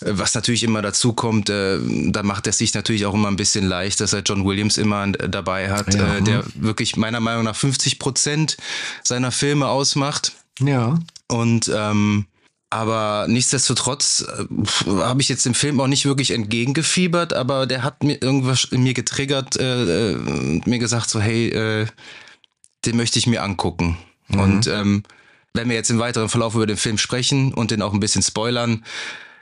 äh, 0.00 0.10
was 0.10 0.34
natürlich 0.34 0.62
immer 0.64 0.82
dazu 0.82 1.12
kommt, 1.12 1.50
äh, 1.50 1.78
da 2.10 2.22
macht 2.22 2.46
er 2.46 2.52
sich 2.52 2.74
natürlich 2.74 3.06
auch 3.06 3.14
immer 3.14 3.28
ein 3.28 3.36
bisschen 3.36 3.66
leicht, 3.66 4.00
dass 4.00 4.12
er 4.12 4.20
John 4.22 4.44
Williams 4.44 4.76
immer 4.76 5.04
äh, 5.04 5.28
dabei 5.28 5.70
hat, 5.70 5.94
Ja. 5.94 6.16
äh, 6.16 6.22
der 6.22 6.44
wirklich 6.54 6.96
meiner 6.96 7.20
Meinung 7.20 7.44
nach 7.44 7.56
50 7.56 7.98
Prozent 7.98 8.56
seiner 9.02 9.32
Filme 9.32 9.68
ausmacht. 9.68 10.32
Ja. 10.60 10.98
Und 11.28 11.70
ähm, 11.74 12.26
aber 12.70 13.26
nichtsdestotrotz 13.28 14.26
äh, 14.28 14.90
habe 15.00 15.22
ich 15.22 15.28
jetzt 15.30 15.46
dem 15.46 15.54
Film 15.54 15.80
auch 15.80 15.86
nicht 15.86 16.04
wirklich 16.04 16.32
entgegengefiebert, 16.32 17.32
aber 17.32 17.66
der 17.66 17.82
hat 17.82 18.02
mir 18.02 18.20
irgendwas 18.20 18.64
in 18.64 18.82
mir 18.82 18.92
getriggert, 18.92 19.56
äh, 19.56 20.12
äh, 20.12 20.16
mir 20.66 20.78
gesagt 20.78 21.08
so, 21.08 21.18
hey, 21.18 21.48
äh, 21.48 21.86
den 22.84 22.96
möchte 22.96 23.18
ich 23.18 23.26
mir 23.26 23.42
angucken. 23.42 23.96
Und 24.30 24.66
ähm, 24.66 25.02
wenn 25.54 25.68
wir 25.68 25.76
jetzt 25.76 25.90
im 25.90 25.98
weiteren 25.98 26.28
Verlauf 26.28 26.54
über 26.54 26.66
den 26.66 26.76
Film 26.76 26.98
sprechen 26.98 27.52
und 27.54 27.70
den 27.70 27.82
auch 27.82 27.92
ein 27.94 28.00
bisschen 28.00 28.22
spoilern, 28.22 28.84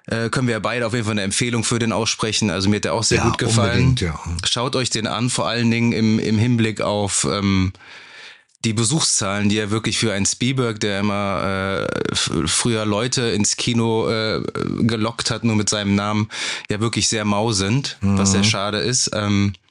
äh, 0.06 0.28
können 0.30 0.46
wir 0.46 0.52
ja 0.52 0.60
beide 0.60 0.86
auf 0.86 0.92
jeden 0.92 1.04
Fall 1.04 1.12
eine 1.12 1.22
Empfehlung 1.22 1.64
für 1.64 1.78
den 1.80 1.92
aussprechen. 1.92 2.50
Also 2.50 2.68
mir 2.68 2.76
hat 2.76 2.84
der 2.84 2.94
auch 2.94 3.02
sehr 3.02 3.18
Ja, 3.18 3.24
gut 3.24 3.38
gefallen. 3.38 3.96
ja. 3.98 4.18
Schaut 4.44 4.76
euch 4.76 4.90
den 4.90 5.06
an, 5.08 5.28
vor 5.30 5.48
allen 5.48 5.70
Dingen 5.70 5.92
im, 5.92 6.18
im 6.20 6.38
Hinblick 6.38 6.80
auf 6.80 7.26
ähm, 7.28 7.72
die 8.64 8.72
Besuchszahlen, 8.72 9.48
die 9.48 9.58
er 9.58 9.70
wirklich 9.70 9.98
für 9.98 10.12
einen 10.12 10.26
Spielberg, 10.26 10.78
der 10.80 11.00
immer 11.00 11.86
äh, 11.88 12.14
früher 12.14 12.86
Leute 12.86 13.22
ins 13.22 13.56
Kino 13.56 14.08
äh, 14.08 14.40
gelockt 14.82 15.30
hat, 15.30 15.44
nur 15.44 15.56
mit 15.56 15.68
seinem 15.68 15.94
Namen, 15.96 16.28
ja 16.70 16.80
wirklich 16.80 17.08
sehr 17.08 17.24
mau 17.24 17.52
sind, 17.52 17.98
was 18.00 18.32
sehr 18.32 18.44
schade 18.44 18.78
ist. 18.78 19.10
Ähm, 19.12 19.52
äh, 19.54 19.65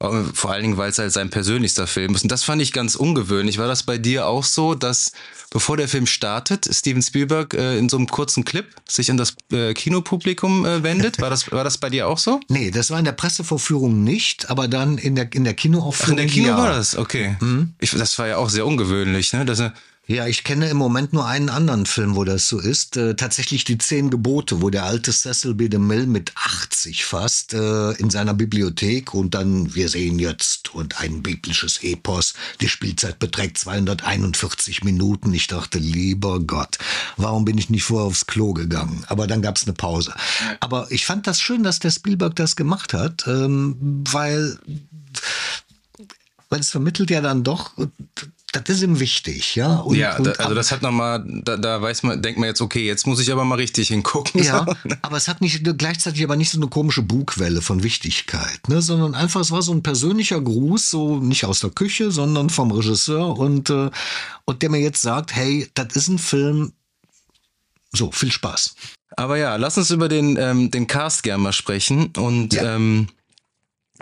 vor 0.00 0.50
allen 0.50 0.62
Dingen, 0.62 0.76
weil 0.78 0.90
es 0.90 0.98
halt 0.98 1.12
sein 1.12 1.28
persönlichster 1.28 1.86
Film 1.86 2.14
ist. 2.14 2.22
Und 2.22 2.32
das 2.32 2.42
fand 2.42 2.62
ich 2.62 2.72
ganz 2.72 2.94
ungewöhnlich. 2.94 3.58
War 3.58 3.68
das 3.68 3.82
bei 3.82 3.98
dir 3.98 4.26
auch 4.26 4.44
so, 4.44 4.74
dass 4.74 5.12
bevor 5.50 5.76
der 5.76 5.88
Film 5.88 6.06
startet, 6.06 6.66
Steven 6.72 7.02
Spielberg 7.02 7.52
äh, 7.52 7.76
in 7.76 7.90
so 7.90 7.98
einem 7.98 8.06
kurzen 8.06 8.46
Clip 8.46 8.66
sich 8.88 9.10
an 9.10 9.18
das 9.18 9.34
äh, 9.52 9.74
Kinopublikum 9.74 10.64
äh, 10.64 10.82
wendet? 10.82 11.20
War 11.20 11.28
das, 11.28 11.52
war 11.52 11.64
das 11.64 11.76
bei 11.76 11.90
dir 11.90 12.08
auch 12.08 12.16
so? 12.16 12.40
Nee, 12.48 12.70
das 12.70 12.90
war 12.90 12.98
in 12.98 13.04
der 13.04 13.12
Pressevorführung 13.12 14.02
nicht, 14.02 14.48
aber 14.48 14.68
dann 14.68 14.96
in 14.96 15.16
der, 15.16 15.30
in 15.34 15.44
der 15.44 15.52
Ach, 15.52 15.56
Kinoaufführung. 15.56 16.18
in 16.18 16.26
der 16.26 16.34
Kino 16.34 16.48
ja. 16.48 16.56
war 16.56 16.72
das, 16.72 16.96
okay. 16.96 17.36
Ich, 17.78 17.90
das 17.90 18.18
war 18.18 18.26
ja 18.26 18.38
auch 18.38 18.48
sehr 18.48 18.64
ungewöhnlich, 18.64 19.34
ne? 19.34 19.44
Dass 19.44 19.60
er, 19.60 19.74
Ja, 20.10 20.26
ich 20.26 20.42
kenne 20.42 20.68
im 20.68 20.76
Moment 20.76 21.12
nur 21.12 21.24
einen 21.24 21.48
anderen 21.48 21.86
Film, 21.86 22.16
wo 22.16 22.24
das 22.24 22.48
so 22.48 22.58
ist. 22.58 22.96
Äh, 22.96 23.14
tatsächlich 23.14 23.62
die 23.62 23.78
Zehn 23.78 24.10
Gebote, 24.10 24.60
wo 24.60 24.68
der 24.68 24.82
alte 24.82 25.12
Cecil 25.12 25.54
B. 25.54 25.68
DeMille 25.68 26.08
mit 26.08 26.32
80 26.34 27.04
fast 27.04 27.54
äh, 27.54 27.92
in 27.92 28.10
seiner 28.10 28.34
Bibliothek 28.34 29.14
und 29.14 29.34
dann, 29.34 29.72
wir 29.72 29.88
sehen 29.88 30.18
jetzt, 30.18 30.74
und 30.74 31.00
ein 31.00 31.22
biblisches 31.22 31.84
Epos. 31.84 32.34
Die 32.60 32.68
Spielzeit 32.68 33.20
beträgt 33.20 33.58
241 33.58 34.82
Minuten. 34.82 35.32
Ich 35.32 35.46
dachte, 35.46 35.78
lieber 35.78 36.40
Gott, 36.40 36.78
warum 37.16 37.44
bin 37.44 37.56
ich 37.56 37.70
nicht 37.70 37.84
vorher 37.84 38.08
aufs 38.08 38.26
Klo 38.26 38.52
gegangen? 38.52 39.04
Aber 39.06 39.28
dann 39.28 39.42
gab's 39.42 39.62
eine 39.62 39.74
Pause. 39.74 40.12
Aber 40.58 40.90
ich 40.90 41.06
fand 41.06 41.28
das 41.28 41.40
schön, 41.40 41.62
dass 41.62 41.78
der 41.78 41.92
Spielberg 41.92 42.34
das 42.34 42.56
gemacht 42.56 42.94
hat, 42.94 43.28
ähm, 43.28 44.02
weil 44.10 44.58
weil 46.48 46.58
es 46.58 46.70
vermittelt 46.70 47.10
ja 47.10 47.20
dann 47.20 47.44
doch, 47.44 47.70
das 48.52 48.68
ist 48.68 48.82
ihm 48.82 48.98
wichtig, 48.98 49.54
ja. 49.54 49.76
Und, 49.76 49.96
ja, 49.96 50.16
und 50.16 50.26
da, 50.26 50.32
also 50.32 50.54
das 50.54 50.72
hat 50.72 50.82
nochmal, 50.82 51.24
da, 51.44 51.56
da 51.56 51.80
weiß 51.80 52.02
man, 52.02 52.20
denkt 52.20 52.38
man 52.40 52.48
jetzt, 52.48 52.60
okay, 52.60 52.84
jetzt 52.86 53.06
muss 53.06 53.20
ich 53.20 53.30
aber 53.30 53.44
mal 53.44 53.54
richtig 53.56 53.88
hingucken. 53.88 54.42
Ja, 54.42 54.64
So. 54.66 54.74
aber 55.02 55.16
es 55.16 55.28
hat 55.28 55.40
nicht 55.40 55.62
gleichzeitig 55.78 56.24
aber 56.24 56.36
nicht 56.36 56.50
so 56.50 56.58
eine 56.58 56.68
komische 56.68 57.02
Bugwelle 57.02 57.62
von 57.62 57.82
Wichtigkeit, 57.82 58.68
ne, 58.68 58.82
sondern 58.82 59.14
einfach 59.14 59.40
es 59.40 59.50
war 59.50 59.62
so 59.62 59.72
ein 59.72 59.82
persönlicher 59.82 60.40
Gruß, 60.40 60.90
so 60.90 61.18
nicht 61.18 61.44
aus 61.44 61.60
der 61.60 61.70
Küche, 61.70 62.10
sondern 62.10 62.50
vom 62.50 62.72
Regisseur 62.72 63.38
und 63.38 63.70
äh, 63.70 63.90
und 64.46 64.62
der 64.62 64.70
mir 64.70 64.80
jetzt 64.80 65.02
sagt, 65.02 65.34
hey, 65.34 65.68
das 65.74 65.94
ist 65.94 66.08
ein 66.08 66.18
Film. 66.18 66.72
So 67.92 68.10
viel 68.12 68.30
Spaß. 68.32 68.74
Aber 69.16 69.36
ja, 69.36 69.56
lass 69.56 69.76
uns 69.78 69.90
über 69.90 70.08
den, 70.08 70.36
ähm, 70.40 70.70
den 70.70 70.86
Cast 70.86 71.22
gerne 71.22 71.42
mal 71.42 71.52
sprechen. 71.52 72.12
Und 72.16 72.54
Ja. 72.54 72.76
ähm, 72.76 73.08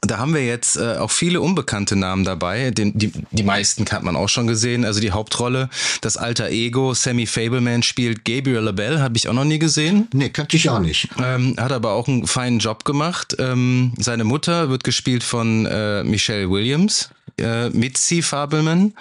da 0.02 0.18
haben 0.18 0.34
wir 0.34 0.44
jetzt 0.44 0.76
äh, 0.76 0.96
auch 0.96 1.10
viele 1.10 1.40
unbekannte 1.40 1.96
Namen 1.96 2.24
dabei. 2.24 2.70
Den, 2.70 2.96
die, 2.96 3.12
die 3.30 3.42
meisten 3.42 3.84
hat 3.86 4.02
man 4.02 4.16
auch 4.16 4.28
schon 4.28 4.46
gesehen. 4.46 4.84
Also 4.84 5.00
die 5.00 5.10
Hauptrolle, 5.10 5.68
das 6.00 6.16
alter 6.16 6.50
Ego, 6.50 6.94
Sammy 6.94 7.26
Fableman 7.26 7.82
spielt 7.82 8.24
Gabriel 8.24 8.60
LaBelle, 8.60 9.00
habe 9.00 9.16
ich 9.16 9.28
auch 9.28 9.32
noch 9.32 9.44
nie 9.44 9.58
gesehen. 9.58 10.08
Nee, 10.12 10.30
kannte 10.30 10.56
ich 10.56 10.68
auch 10.70 10.80
nicht. 10.80 11.08
Ähm, 11.22 11.56
hat 11.58 11.72
aber 11.72 11.92
auch 11.92 12.08
einen 12.08 12.26
feinen 12.26 12.58
Job 12.58 12.84
gemacht. 12.84 13.36
Ähm, 13.38 13.92
seine 13.98 14.24
Mutter 14.24 14.70
wird 14.70 14.84
gespielt 14.84 15.22
von 15.22 15.66
äh, 15.66 16.04
Michelle 16.04 16.50
Williams, 16.50 17.10
äh, 17.38 17.68
Mitzi 17.70 18.22
Fabelman. 18.22 18.94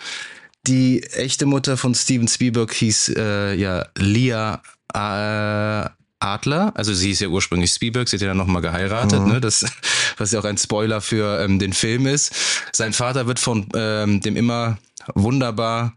Die 0.66 1.04
echte 1.04 1.46
Mutter 1.46 1.78
von 1.78 1.96
Steven 1.96 2.28
Spielberg 2.28 2.74
hieß 2.74 3.14
äh, 3.18 3.54
ja 3.56 3.86
Leah 3.98 4.62
äh, 4.94 5.90
Adler. 6.20 6.72
Also 6.76 6.94
sie 6.94 7.12
ist 7.12 7.22
ja 7.22 7.28
ursprünglich 7.28 7.72
Spielberg, 7.72 8.08
sie 8.08 8.18
hat 8.18 8.22
ja 8.22 8.28
dann 8.30 8.38
nochmal 8.38 8.62
geheiratet, 8.62 9.26
ne? 9.26 9.40
Das, 9.40 9.66
was 10.18 10.32
ja 10.32 10.40
auch 10.40 10.46
ein 10.46 10.58
Spoiler 10.58 11.02
für 11.02 11.40
ähm, 11.42 11.60
den 11.60 11.74
Film 11.74 12.08
ist. 12.08 12.34
Sein 12.72 12.94
Vater 12.94 13.28
wird 13.28 13.40
von 13.40 13.68
ähm, 13.76 14.22
dem 14.22 14.36
immer 14.36 14.78
wunderbar 15.14 15.94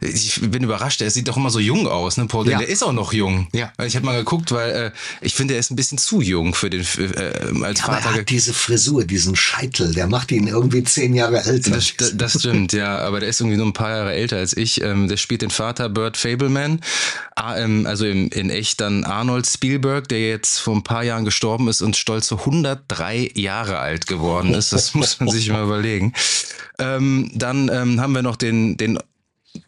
ich 0.00 0.40
bin 0.42 0.64
überrascht, 0.64 1.00
er 1.00 1.10
sieht 1.10 1.28
doch 1.28 1.36
immer 1.36 1.50
so 1.50 1.60
jung 1.60 1.86
aus, 1.86 2.16
ne, 2.16 2.26
Paul? 2.26 2.48
Ja. 2.48 2.58
Der 2.58 2.68
ist 2.68 2.82
auch 2.82 2.92
noch 2.92 3.12
jung. 3.12 3.46
Ja. 3.52 3.72
Weil 3.76 3.86
ich 3.86 3.94
habe 3.96 4.04
mal 4.06 4.16
geguckt, 4.18 4.50
weil 4.50 4.70
äh, 4.70 4.90
ich 5.20 5.34
finde, 5.34 5.54
er 5.54 5.60
ist 5.60 5.70
ein 5.70 5.76
bisschen 5.76 5.98
zu 5.98 6.20
jung 6.20 6.54
für 6.54 6.70
den 6.70 6.80
äh, 6.80 7.64
als 7.64 7.80
Ja, 7.80 7.84
aber 7.86 7.96
Vater. 7.96 8.06
er 8.06 8.12
ge- 8.12 8.20
hat 8.22 8.30
diese 8.30 8.52
Frisur, 8.52 9.04
diesen 9.04 9.36
Scheitel, 9.36 9.94
der 9.94 10.06
macht 10.08 10.32
ihn 10.32 10.48
irgendwie 10.48 10.82
zehn 10.82 11.14
Jahre 11.14 11.42
älter. 11.44 11.70
Das, 11.70 11.94
das 12.14 12.38
stimmt, 12.40 12.72
ja, 12.72 12.98
aber 12.98 13.20
der 13.20 13.28
ist 13.28 13.40
irgendwie 13.40 13.56
nur 13.56 13.66
ein 13.66 13.72
paar 13.72 13.90
Jahre 13.90 14.12
älter 14.12 14.38
als 14.38 14.56
ich. 14.56 14.80
Ähm, 14.80 15.08
der 15.08 15.16
spielt 15.16 15.42
den 15.42 15.50
Vater 15.50 15.88
Burt 15.88 16.16
Fableman, 16.16 16.80
ah, 17.36 17.56
ähm, 17.56 17.86
also 17.86 18.06
im, 18.06 18.28
in 18.30 18.50
echt 18.50 18.80
dann 18.80 19.04
Arnold 19.04 19.46
Spielberg, 19.46 20.08
der 20.08 20.20
jetzt 20.28 20.58
vor 20.58 20.74
ein 20.74 20.82
paar 20.82 21.04
Jahren 21.04 21.24
gestorben 21.24 21.68
ist 21.68 21.82
und 21.82 21.96
stolze 21.96 22.36
103 22.38 23.30
Jahre 23.34 23.78
alt 23.78 24.06
geworden 24.06 24.54
ist. 24.54 24.72
Das 24.72 24.94
muss 24.94 25.20
man 25.20 25.28
sich 25.30 25.48
mal 25.50 25.62
überlegen. 25.64 26.12
Ähm, 26.78 27.30
dann 27.34 27.70
ähm, 27.72 28.00
haben 28.00 28.14
wir 28.14 28.22
noch 28.22 28.36
den, 28.36 28.76
den 28.76 28.98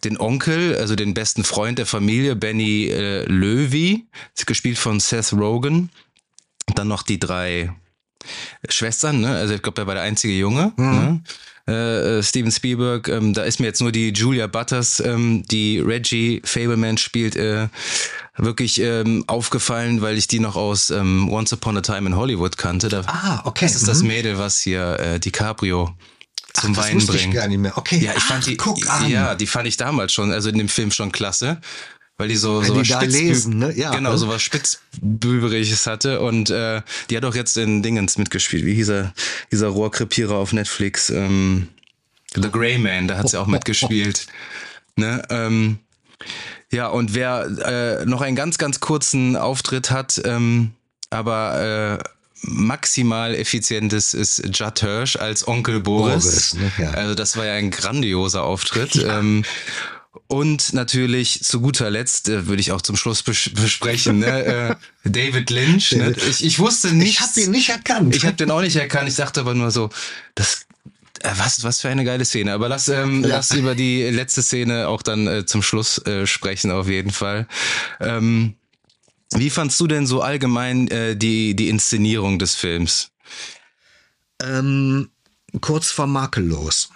den 0.05 0.19
Onkel, 0.19 0.77
also 0.77 0.97
den 0.97 1.15
besten 1.15 1.45
Freund 1.45 1.79
der 1.79 1.87
Familie, 1.87 2.37
Benny 2.37 2.87
äh, 2.87 3.25
Löwy, 3.27 4.07
gespielt 4.47 4.79
von 4.79 5.01
Seth 5.01 5.33
Rogen. 5.33 5.91
Dann 6.75 6.89
noch 6.89 7.03
die 7.03 7.19
drei 7.21 7.73
Schwestern, 8.69 9.21
ne? 9.21 9.37
Also 9.37 9.55
ich 9.55 9.63
glaube, 9.63 9.83
er 9.83 9.87
war 9.87 9.95
der 9.95 10.03
einzige 10.03 10.35
Junge. 10.35 10.73
Ne? 10.77 11.23
Äh, 11.69 12.19
äh, 12.19 12.23
Steven 12.23 12.51
Spielberg, 12.53 13.09
ähm, 13.09 13.33
da 13.35 13.43
ist 13.43 13.59
mir 13.61 13.67
jetzt 13.67 13.81
nur 13.81 13.91
die 13.93 14.11
Julia 14.11 14.47
Butters, 14.47 15.01
ähm, 15.01 15.43
die 15.51 15.81
Reggie 15.81 16.41
Fableman 16.45 16.97
spielt, 16.97 17.35
äh, 17.35 17.69
wirklich 18.37 18.81
ähm, 18.81 19.25
aufgefallen, 19.27 20.01
weil 20.01 20.17
ich 20.17 20.29
die 20.29 20.39
noch 20.39 20.55
aus 20.57 20.91
ähm, 20.91 21.29
Once 21.29 21.53
Upon 21.53 21.77
a 21.77 21.81
Time 21.81 22.09
in 22.09 22.17
Hollywood 22.17 22.57
kannte. 22.57 22.89
Da, 22.89 23.03
Ah, 23.07 23.43
okay. 23.45 23.65
Das 23.65 23.75
ist 23.75 23.89
das 23.89 24.03
Mhm. 24.03 24.09
Mädel, 24.09 24.39
was 24.39 24.61
hier 24.61 24.99
äh, 25.01 25.19
DiCaprio 25.21 25.93
zum 26.57 26.73
Ach, 26.73 26.77
das 26.77 26.87
Weinen 26.87 26.97
wusste 26.97 27.17
ich 27.17 27.31
gar 27.31 27.49
nicht 27.49 27.59
mehr. 27.59 27.77
Okay. 27.77 27.99
Ja, 27.99 28.13
ich 28.17 28.23
fand 28.23 28.43
Ach, 28.43 28.49
die, 28.49 28.57
guck 28.57 28.89
an. 28.89 29.09
ja, 29.09 29.35
die 29.35 29.47
fand 29.47 29.67
ich 29.69 29.77
damals 29.77 30.13
schon, 30.13 30.33
also 30.33 30.49
in 30.49 30.59
dem 30.59 30.69
Film 30.69 30.91
schon 30.91 31.13
klasse, 31.13 31.61
weil 32.19 32.29
die 32.29 32.37
so, 32.37 32.61
Wenn 32.61 32.69
so 32.69 32.75
die 32.75 32.81
was 32.81 32.89
da 32.89 33.01
lesen, 33.01 33.59
ne? 33.59 33.73
Ja, 33.77 33.91
genau, 33.91 34.13
ne? 34.13 34.19
so 34.19 34.29
was 34.29 34.43
Spitzbüberiges 34.43 35.87
hatte 35.87 36.21
und 36.21 36.51
äh, 36.51 36.83
die 37.11 37.17
hat 37.17 37.25
auch 37.25 37.35
jetzt 37.35 37.57
in 37.57 37.83
Dingens 37.83 38.19
mitgespielt. 38.19 38.65
Wie 38.65 38.75
hieß 38.75 38.89
er, 38.89 39.13
dieser 39.53 39.69
Rohrkrepierer 39.69 40.35
auf 40.35 40.53
Netflix? 40.53 41.11
Ähm, 41.11 41.69
The 42.35 42.51
Grey 42.51 42.79
Man, 42.79 43.09
da 43.09 43.19
hat 43.19 43.29
sie 43.29 43.41
auch 43.41 43.47
mitgespielt. 43.47 44.27
Ne? 44.99 45.21
Ähm, 45.29 45.79
ja, 46.73 46.89
und 46.89 47.15
wer 47.15 48.01
äh, 48.01 48.07
noch 48.07 48.23
einen 48.23 48.35
ganz, 48.35 48.57
ganz 48.57 48.81
kurzen 48.81 49.37
Auftritt 49.37 49.91
hat, 49.91 50.19
ähm, 50.25 50.73
aber 51.11 52.01
äh, 52.01 52.16
maximal 52.43 53.35
effizientes 53.35 54.15
ist 54.15 54.43
Judd 54.53 54.81
Hirsch 54.81 55.17
als 55.17 55.47
Onkel 55.49 55.81
Boris. 55.81 56.25
Boris, 56.25 56.55
ne, 56.55 56.73
ja. 56.79 56.91
Also 56.93 57.15
das 57.15 57.37
war 57.37 57.47
ja 57.47 57.55
ein 57.55 57.71
grandioser 57.71 58.43
Auftritt. 58.43 58.95
Ähm, 58.97 59.45
und 60.29 60.73
natürlich 60.73 61.43
zu 61.45 61.61
guter 61.61 61.91
Letzt 61.91 62.29
äh, 62.29 62.47
würde 62.47 62.61
ich 62.61 62.73
auch 62.73 62.83
zum 62.83 62.97
Schluss 62.97 63.23
bes 63.23 63.51
besprechen, 63.55 64.21
ne? 64.21 64.45
äh, 64.45 64.75
David 65.09 65.51
Lynch. 65.51 65.93
Ne? 65.93 66.15
Ich, 66.29 66.45
ich 66.45 66.59
wusste 66.59 66.93
nicht. 66.95 67.15
Ich 67.15 67.21
habe 67.21 67.41
ihn 67.41 67.51
nicht 67.51 67.69
erkannt. 67.69 68.15
Ich 68.17 68.25
habe 68.25 68.37
den 68.37 68.51
auch 68.51 68.61
nicht 68.61 68.77
erkannt. 68.77 69.09
Ich 69.09 69.17
dachte 69.17 69.41
aber 69.41 69.55
nur 69.55 69.71
so, 69.71 69.89
das, 70.35 70.67
äh, 71.21 71.31
was, 71.37 71.63
was 71.63 71.81
für 71.81 71.89
eine 71.91 72.05
geile 72.05 72.25
Szene. 72.25 72.53
Aber 72.53 72.69
lass, 72.69 72.89
ähm, 72.89 73.23
Ja. 73.23 73.37
lass 73.37 73.53
über 73.53 73.75
die 73.75 74.03
letzte 74.05 74.43
Szene 74.43 74.89
auch 74.89 75.03
dann 75.03 75.27
äh, 75.27 75.47
zum 75.47 75.63
Schluss 75.63 75.99
äh, 76.07 76.27
sprechen, 76.27 76.71
auf 76.73 76.89
jeden 76.89 77.11
Fall. 77.13 77.47
Ähm, 78.01 78.55
wie 79.33 79.51
fandst 79.51 79.79
du 79.81 79.87
denn 79.87 80.07
so 80.07 80.23
allgemein 80.23 80.89
äh, 80.89 81.17
die, 81.17 81.55
die 81.57 81.69
Inszenierung 81.69 82.39
des 82.39 82.55
Films? 82.55 83.11
ähm, 84.43 85.11
kurz 85.61 85.91
vor 85.91 86.07
makellos. 86.07 86.91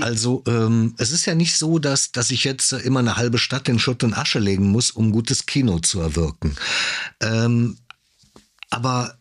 Also 0.00 0.42
ähm, 0.48 0.94
es 0.98 1.12
ist 1.12 1.24
ja 1.24 1.34
nicht 1.34 1.56
so, 1.56 1.78
dass, 1.78 2.10
dass 2.10 2.32
ich 2.32 2.42
jetzt 2.44 2.72
immer 2.72 2.98
eine 2.98 3.16
halbe 3.16 3.38
Stadt 3.38 3.68
in 3.68 3.78
Schutt 3.78 4.02
und 4.02 4.14
Asche 4.14 4.40
legen 4.40 4.70
muss, 4.70 4.90
um 4.90 5.12
gutes 5.12 5.46
Kino 5.46 5.78
zu 5.78 6.00
erwirken. 6.00 6.56
Ähm, 7.20 7.78
aber 8.70 9.16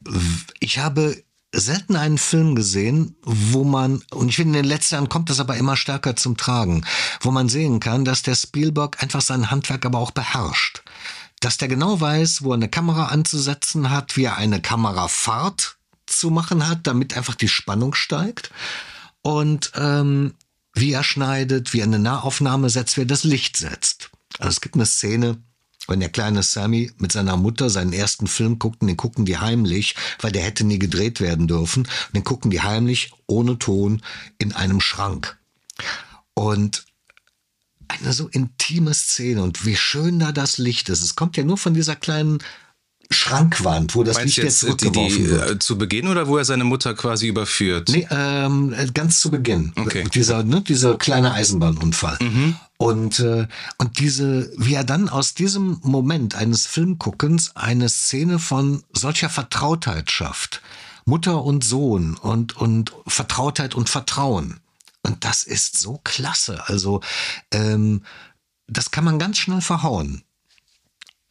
ich 0.59 0.79
habe 0.79 1.23
selten 1.51 1.95
einen 1.95 2.17
Film 2.17 2.55
gesehen, 2.55 3.15
wo 3.21 3.63
man, 3.63 4.01
und 4.09 4.29
ich 4.29 4.37
finde, 4.37 4.57
in 4.57 4.63
den 4.63 4.69
letzten 4.69 4.95
Jahren 4.95 5.09
kommt 5.09 5.29
das 5.29 5.39
aber 5.39 5.57
immer 5.57 5.77
stärker 5.77 6.15
zum 6.15 6.37
Tragen, 6.37 6.83
wo 7.21 7.29
man 7.29 7.49
sehen 7.49 7.79
kann, 7.79 8.03
dass 8.03 8.23
der 8.23 8.33
Spielberg 8.33 9.03
einfach 9.03 9.21
sein 9.21 9.51
Handwerk 9.51 9.85
aber 9.85 9.99
auch 9.99 10.09
beherrscht. 10.09 10.81
Dass 11.43 11.57
der 11.57 11.67
genau 11.67 11.99
weiß, 11.99 12.43
wo 12.43 12.51
er 12.51 12.55
eine 12.55 12.69
Kamera 12.69 13.07
anzusetzen 13.07 13.89
hat, 13.89 14.15
wie 14.15 14.23
er 14.23 14.37
eine 14.37 14.61
Kamerafahrt 14.61 15.75
zu 16.05 16.29
machen 16.29 16.69
hat, 16.69 16.87
damit 16.87 17.17
einfach 17.17 17.35
die 17.35 17.49
Spannung 17.49 17.95
steigt. 17.95 18.49
Und 19.23 19.73
ähm, 19.75 20.35
wie 20.73 20.93
er 20.93 21.03
schneidet, 21.03 21.73
wie 21.73 21.81
er 21.81 21.85
eine 21.85 21.99
Nahaufnahme 21.99 22.69
setzt, 22.69 22.95
wie 22.95 23.01
er 23.01 23.07
das 23.07 23.25
Licht 23.25 23.57
setzt. 23.57 24.09
Also 24.39 24.51
es 24.51 24.61
gibt 24.61 24.75
eine 24.75 24.85
Szene, 24.85 25.37
wenn 25.89 25.99
der 25.99 26.07
kleine 26.07 26.43
Sammy 26.43 26.93
mit 26.97 27.11
seiner 27.11 27.35
Mutter 27.35 27.69
seinen 27.69 27.91
ersten 27.91 28.27
Film 28.27 28.57
guckt, 28.57 28.81
und 28.81 28.87
den 28.87 28.95
gucken 28.95 29.25
die 29.25 29.37
heimlich, 29.37 29.95
weil 30.21 30.31
der 30.31 30.43
hätte 30.43 30.63
nie 30.63 30.79
gedreht 30.79 31.19
werden 31.19 31.49
dürfen. 31.49 31.83
Und 31.83 32.15
den 32.15 32.23
gucken 32.23 32.51
die 32.51 32.61
heimlich, 32.61 33.11
ohne 33.27 33.59
Ton, 33.59 34.01
in 34.37 34.53
einem 34.53 34.79
Schrank. 34.79 35.37
Und 36.35 36.85
eine 38.01 38.13
so 38.13 38.27
intime 38.27 38.93
Szene 38.93 39.41
und 39.43 39.65
wie 39.65 39.75
schön 39.75 40.19
da 40.19 40.31
das 40.31 40.57
Licht 40.57 40.89
ist. 40.89 41.03
Es 41.03 41.15
kommt 41.15 41.37
ja 41.37 41.43
nur 41.43 41.57
von 41.57 41.73
dieser 41.73 41.95
kleinen 41.95 42.39
Schrankwand, 43.09 43.95
wo 43.95 44.03
das 44.03 44.17
Meinst 44.17 44.37
Licht 44.37 44.45
jetzt 44.45 44.63
jetzt 44.63 44.83
äh, 44.83 44.89
die, 44.89 44.91
die, 44.91 45.09
zurückgeworfen 45.09 45.29
wird. 45.29 45.51
äh, 45.51 45.59
zu 45.59 45.77
Beginn 45.77 46.07
oder 46.07 46.27
wo 46.27 46.37
er 46.37 46.45
seine 46.45 46.63
Mutter 46.63 46.93
quasi 46.93 47.27
überführt? 47.27 47.89
Nee, 47.89 48.07
ähm, 48.09 48.75
ganz 48.93 49.19
zu 49.19 49.29
Beginn. 49.29 49.73
Okay. 49.75 50.05
Dieser, 50.13 50.43
ne, 50.43 50.61
dieser 50.61 50.97
kleine 50.97 51.33
Eisenbahnunfall. 51.33 52.17
Und, 52.77 53.19
äh, 53.19 53.47
und 53.77 53.99
diese, 53.99 54.51
wie 54.57 54.73
er 54.73 54.83
dann 54.83 55.09
aus 55.09 55.33
diesem 55.33 55.79
Moment 55.83 56.35
eines 56.35 56.65
Filmguckens 56.65 57.55
eine 57.55 57.87
Szene 57.89 58.39
von 58.39 58.83
solcher 58.91 59.29
Vertrautheit 59.29 60.11
schafft. 60.11 60.61
Mutter 61.05 61.43
und 61.43 61.63
Sohn 61.63 62.15
und, 62.15 62.57
und 62.57 62.93
Vertrautheit 63.07 63.75
und 63.75 63.89
Vertrauen. 63.89 64.59
Und 65.03 65.25
das 65.25 65.43
ist 65.43 65.77
so 65.77 65.99
klasse. 66.03 66.67
Also, 66.67 67.01
ähm, 67.51 68.03
das 68.67 68.91
kann 68.91 69.03
man 69.03 69.19
ganz 69.19 69.37
schnell 69.37 69.61
verhauen 69.61 70.23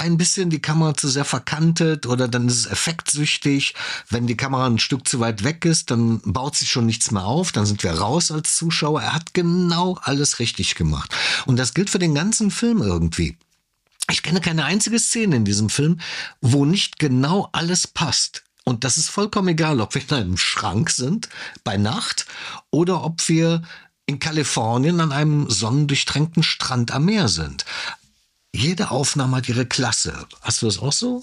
ein 0.03 0.19
bisschen 0.19 0.51
die 0.51 0.61
Kamera 0.61 0.95
zu 0.95 1.09
sehr 1.09 1.25
verkantet 1.25 2.07
oder 2.07 2.27
dann 2.27 2.49
ist 2.49 2.57
es 2.57 2.67
effektsüchtig. 2.67 3.75
Wenn 4.11 4.27
die 4.27 4.37
Kamera 4.37 4.67
ein 4.67 4.81
Stück 4.81 5.07
zu 5.07 5.21
weit 5.21 5.45
weg 5.45 5.65
ist, 5.65 5.91
dann 5.91 6.21
baut 6.25 6.57
sich 6.57 6.71
schon 6.71 6.87
nichts 6.87 7.13
mehr 7.13 7.25
auf, 7.25 7.53
dann 7.53 7.67
sind 7.67 7.83
wir 7.85 7.93
raus 7.93 8.33
als 8.33 8.57
Zuschauer. 8.57 9.03
Er 9.03 9.15
hat 9.15 9.33
genau 9.33 9.99
alles 10.03 10.41
richtig 10.41 10.75
gemacht. 10.75 11.15
Und 11.47 11.57
das 11.57 11.73
gilt 11.73 11.89
für 11.89 12.01
den 12.01 12.15
ganzen 12.15 12.51
Film 12.51 12.83
irgendwie. 12.83 13.37
Ich 14.11 14.23
kenne 14.23 14.41
keine 14.41 14.65
einzige 14.65 14.99
Szene 14.99 15.37
in 15.37 15.45
diesem 15.45 15.71
Film, 15.71 16.01
wo 16.41 16.65
nicht 16.65 16.99
genau 16.99 17.49
alles 17.53 17.87
passt. 17.87 18.43
Und 18.65 18.85
das 18.85 18.97
ist 18.97 19.09
vollkommen 19.09 19.49
egal, 19.49 19.81
ob 19.81 19.95
wir 19.95 20.03
in 20.03 20.15
einem 20.15 20.37
Schrank 20.37 20.91
sind 20.91 21.29
bei 21.65 21.77
Nacht 21.77 22.27
oder 22.71 23.05
ob 23.05 23.29
wir 23.29 23.63
in 24.07 24.19
Kalifornien 24.19 25.01
an 25.01 25.13
einem 25.13 25.51
sonnendurchtränkten 25.51 26.43
Strand 26.43 26.91
am 26.91 27.05
Meer 27.07 27.29
sind. 27.29 27.65
Jede 28.55 28.91
Aufnahme 28.91 29.39
hat 29.39 29.49
ihre 29.49 29.67
Klasse. 29.67 30.27
Hast 30.43 30.63
du 30.63 30.67
das 30.67 30.79
auch 30.79 30.93
so? 30.93 31.23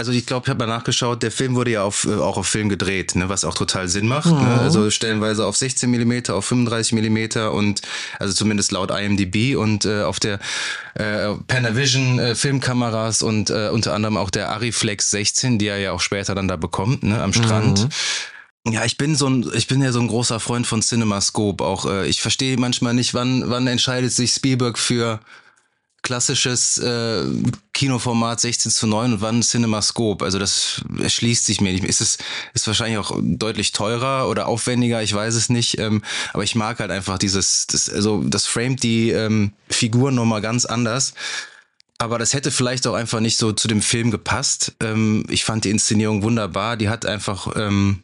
Also 0.00 0.12
ich 0.12 0.24
glaube, 0.24 0.46
ich 0.46 0.48
habe 0.48 0.66
mal 0.66 0.66
nachgeschaut, 0.66 1.22
der 1.22 1.30
Film 1.30 1.56
wurde 1.56 1.72
ja 1.72 1.82
auf, 1.82 2.06
äh, 2.06 2.14
auch 2.14 2.38
auf 2.38 2.46
Film 2.46 2.70
gedreht, 2.70 3.16
ne, 3.16 3.28
was 3.28 3.44
auch 3.44 3.52
total 3.52 3.86
Sinn 3.86 4.08
macht. 4.08 4.32
Ne? 4.32 4.58
Also 4.58 4.88
stellenweise 4.88 5.44
auf 5.44 5.58
16 5.58 5.90
Millimeter, 5.90 6.36
auf 6.36 6.46
35 6.46 6.94
Millimeter 6.94 7.52
und 7.52 7.82
also 8.18 8.32
zumindest 8.32 8.72
laut 8.72 8.90
IMDb 8.90 9.56
und 9.56 9.84
äh, 9.84 10.00
auf 10.04 10.18
der 10.18 10.38
äh, 10.94 11.34
Panavision 11.46 12.18
äh, 12.18 12.34
Filmkameras 12.34 13.22
und 13.22 13.50
äh, 13.50 13.68
unter 13.68 13.92
anderem 13.92 14.16
auch 14.16 14.30
der 14.30 14.48
Ariflex 14.48 15.10
16, 15.10 15.58
die 15.58 15.66
er 15.66 15.76
ja 15.76 15.92
auch 15.92 16.00
später 16.00 16.34
dann 16.34 16.48
da 16.48 16.56
bekommt, 16.56 17.02
ne, 17.02 17.22
am 17.22 17.34
Strand. 17.34 17.90
Ja, 18.66 18.86
ich 18.86 18.96
bin 18.96 19.14
so 19.16 19.28
ein, 19.28 19.50
ich 19.54 19.66
bin 19.66 19.82
ja 19.82 19.92
so 19.92 20.00
ein 20.00 20.08
großer 20.08 20.40
Freund 20.40 20.66
von 20.66 20.80
CinemaScope. 20.80 21.62
Auch 21.62 21.84
äh, 21.84 22.06
ich 22.06 22.22
verstehe 22.22 22.56
manchmal 22.56 22.94
nicht, 22.94 23.12
wann, 23.12 23.50
wann 23.50 23.66
entscheidet 23.66 24.12
sich 24.12 24.32
Spielberg 24.32 24.78
für 24.78 25.20
klassisches 26.02 26.78
äh, 26.78 27.24
Kinoformat 27.72 28.40
16 28.40 28.72
zu 28.72 28.86
9 28.86 29.14
und 29.14 29.20
wann 29.20 29.42
CinemaScope. 29.42 30.24
Also 30.24 30.38
das 30.38 30.82
erschließt 31.00 31.46
sich 31.46 31.60
mir 31.60 31.72
nicht. 31.72 31.84
Ist 31.84 32.00
es 32.00 32.18
ist 32.54 32.66
wahrscheinlich 32.66 32.98
auch 32.98 33.16
deutlich 33.20 33.72
teurer 33.72 34.28
oder 34.28 34.46
aufwendiger, 34.46 35.02
ich 35.02 35.14
weiß 35.14 35.34
es 35.34 35.48
nicht. 35.48 35.78
Ähm, 35.78 36.02
aber 36.32 36.44
ich 36.44 36.54
mag 36.54 36.80
halt 36.80 36.90
einfach 36.90 37.18
dieses, 37.18 37.66
das, 37.66 37.88
also 37.88 38.22
das 38.24 38.46
framet 38.46 38.82
die 38.82 39.10
ähm, 39.10 39.52
Figuren 39.68 40.14
nochmal 40.14 40.40
ganz 40.40 40.64
anders. 40.64 41.14
Aber 41.98 42.18
das 42.18 42.32
hätte 42.32 42.50
vielleicht 42.50 42.86
auch 42.86 42.94
einfach 42.94 43.20
nicht 43.20 43.36
so 43.36 43.52
zu 43.52 43.68
dem 43.68 43.82
Film 43.82 44.10
gepasst. 44.10 44.72
Ähm, 44.80 45.24
ich 45.28 45.44
fand 45.44 45.64
die 45.64 45.70
Inszenierung 45.70 46.22
wunderbar. 46.22 46.78
Die 46.78 46.88
hat 46.88 47.04
einfach 47.04 47.54
ähm, 47.56 48.02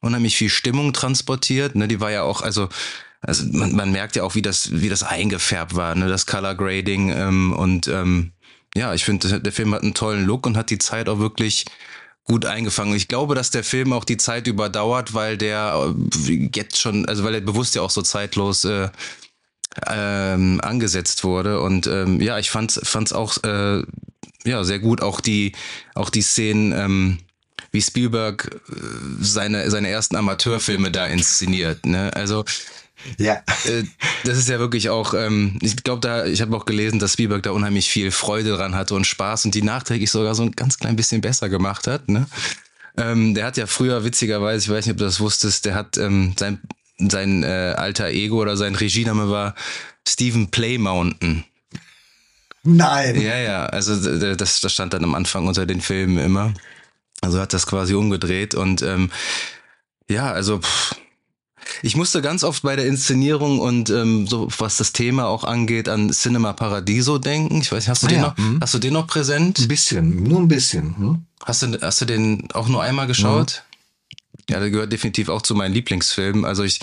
unheimlich 0.00 0.36
viel 0.36 0.50
Stimmung 0.50 0.92
transportiert. 0.92 1.76
Ne? 1.76 1.88
Die 1.88 2.00
war 2.00 2.10
ja 2.10 2.22
auch, 2.24 2.42
also, 2.42 2.68
also 3.26 3.44
man, 3.50 3.74
man 3.74 3.92
merkt 3.92 4.16
ja 4.16 4.22
auch, 4.22 4.34
wie 4.34 4.42
das, 4.42 4.70
wie 4.72 4.88
das 4.88 5.02
eingefärbt 5.02 5.74
war, 5.74 5.94
ne? 5.94 6.08
das 6.08 6.26
Color 6.26 6.54
Grading. 6.54 7.10
Ähm, 7.10 7.52
und 7.52 7.88
ähm, 7.88 8.32
ja, 8.74 8.94
ich 8.94 9.04
finde, 9.04 9.40
der 9.40 9.52
Film 9.52 9.74
hat 9.74 9.82
einen 9.82 9.94
tollen 9.94 10.24
Look 10.24 10.46
und 10.46 10.56
hat 10.56 10.70
die 10.70 10.78
Zeit 10.78 11.08
auch 11.08 11.18
wirklich 11.18 11.64
gut 12.24 12.44
eingefangen. 12.44 12.94
Ich 12.94 13.08
glaube, 13.08 13.34
dass 13.34 13.50
der 13.50 13.64
Film 13.64 13.92
auch 13.92 14.04
die 14.04 14.16
Zeit 14.16 14.46
überdauert, 14.46 15.14
weil 15.14 15.36
der 15.36 15.94
äh, 16.28 16.50
jetzt 16.54 16.78
schon, 16.78 17.06
also 17.06 17.24
weil 17.24 17.34
er 17.34 17.40
bewusst 17.40 17.74
ja 17.74 17.82
auch 17.82 17.90
so 17.90 18.02
zeitlos 18.02 18.64
äh, 18.64 18.88
ähm, 19.86 20.60
angesetzt 20.62 21.24
wurde. 21.24 21.60
Und 21.60 21.86
ähm, 21.86 22.20
ja, 22.20 22.38
ich 22.38 22.50
fand 22.50 22.76
es 22.76 23.12
auch 23.12 23.42
äh, 23.44 23.82
ja, 24.44 24.64
sehr 24.64 24.78
gut. 24.78 25.02
Auch 25.02 25.20
die, 25.20 25.52
auch 25.94 26.10
die 26.10 26.22
Szenen, 26.22 26.72
ähm, 26.72 27.18
wie 27.72 27.82
Spielberg 27.82 28.60
äh, 28.68 28.74
seine, 29.20 29.70
seine 29.70 29.88
ersten 29.88 30.16
Amateurfilme 30.16 30.90
da 30.90 31.06
inszeniert. 31.06 31.86
Ne? 31.86 32.12
Also 32.14 32.44
ja. 33.18 33.34
Äh, 33.64 33.84
das 34.24 34.38
ist 34.38 34.48
ja 34.48 34.58
wirklich 34.58 34.90
auch, 34.90 35.14
ähm, 35.14 35.58
ich 35.62 35.76
glaube, 35.82 36.00
da, 36.00 36.26
ich 36.26 36.40
habe 36.40 36.56
auch 36.56 36.64
gelesen, 36.64 36.98
dass 36.98 37.12
Spielberg 37.12 37.42
da 37.42 37.50
unheimlich 37.50 37.88
viel 37.88 38.10
Freude 38.10 38.56
dran 38.56 38.74
hatte 38.74 38.94
und 38.94 39.06
Spaß 39.06 39.44
und 39.44 39.54
die 39.54 39.62
nachträglich 39.62 40.10
sogar 40.10 40.34
so 40.34 40.42
ein 40.42 40.52
ganz 40.52 40.78
klein 40.78 40.96
bisschen 40.96 41.20
besser 41.20 41.48
gemacht 41.48 41.86
hat. 41.86 42.08
Ne? 42.08 42.26
Ähm, 42.96 43.34
der 43.34 43.44
hat 43.44 43.56
ja 43.56 43.66
früher, 43.66 44.04
witzigerweise, 44.04 44.64
ich 44.64 44.70
weiß 44.70 44.86
nicht, 44.86 44.92
ob 44.92 44.98
du 44.98 45.04
das 45.04 45.20
wusstest, 45.20 45.64
der 45.64 45.74
hat 45.74 45.98
ähm, 45.98 46.34
sein, 46.38 46.60
sein 46.98 47.42
äh, 47.42 47.74
alter 47.76 48.08
Ego 48.08 48.40
oder 48.40 48.56
sein 48.56 48.74
Regiename 48.74 49.30
war 49.30 49.54
Stephen 50.06 50.50
Play 50.50 50.78
Mountain. 50.78 51.44
Nein. 52.62 53.20
Ja, 53.20 53.38
ja, 53.38 53.66
also 53.66 54.34
das, 54.34 54.60
das 54.60 54.72
stand 54.72 54.92
dann 54.92 55.04
am 55.04 55.14
Anfang 55.14 55.46
unter 55.46 55.66
den 55.66 55.80
Filmen 55.80 56.18
immer. 56.18 56.52
Also 57.20 57.40
hat 57.40 57.52
das 57.52 57.66
quasi 57.66 57.94
umgedreht 57.94 58.54
und 58.54 58.82
ähm, 58.82 59.10
ja, 60.08 60.32
also 60.32 60.60
pff, 60.60 60.96
ich 61.82 61.96
musste 61.96 62.22
ganz 62.22 62.44
oft 62.44 62.62
bei 62.62 62.76
der 62.76 62.86
Inszenierung 62.86 63.58
und 63.58 63.90
ähm, 63.90 64.26
so 64.26 64.48
was 64.58 64.76
das 64.76 64.92
Thema 64.92 65.26
auch 65.26 65.44
angeht 65.44 65.88
an 65.88 66.10
Cinema 66.10 66.52
Paradiso 66.52 67.18
denken. 67.18 67.60
Ich 67.60 67.72
weiß 67.72 67.84
nicht, 67.84 67.88
hast 67.88 68.02
du 68.02 68.06
ah, 68.06 68.10
den 68.10 68.18
ja. 68.18 68.26
noch, 68.28 68.36
hm. 68.36 68.58
hast 68.60 68.74
du 68.74 68.78
den 68.78 68.92
noch 68.92 69.06
präsent? 69.06 69.58
Ein 69.58 69.68
bisschen, 69.68 70.22
nur 70.22 70.40
ein 70.40 70.48
bisschen. 70.48 70.96
Hm? 70.96 71.24
Hast 71.44 71.62
du, 71.62 71.78
hast 71.80 72.00
du 72.00 72.04
den 72.04 72.48
auch 72.52 72.68
nur 72.68 72.82
einmal 72.82 73.06
geschaut? 73.06 73.64
Ja. 74.48 74.56
ja, 74.56 74.60
der 74.60 74.70
gehört 74.70 74.92
definitiv 74.92 75.28
auch 75.28 75.42
zu 75.42 75.54
meinen 75.54 75.74
Lieblingsfilmen. 75.74 76.44
Also 76.44 76.62
ich, 76.62 76.80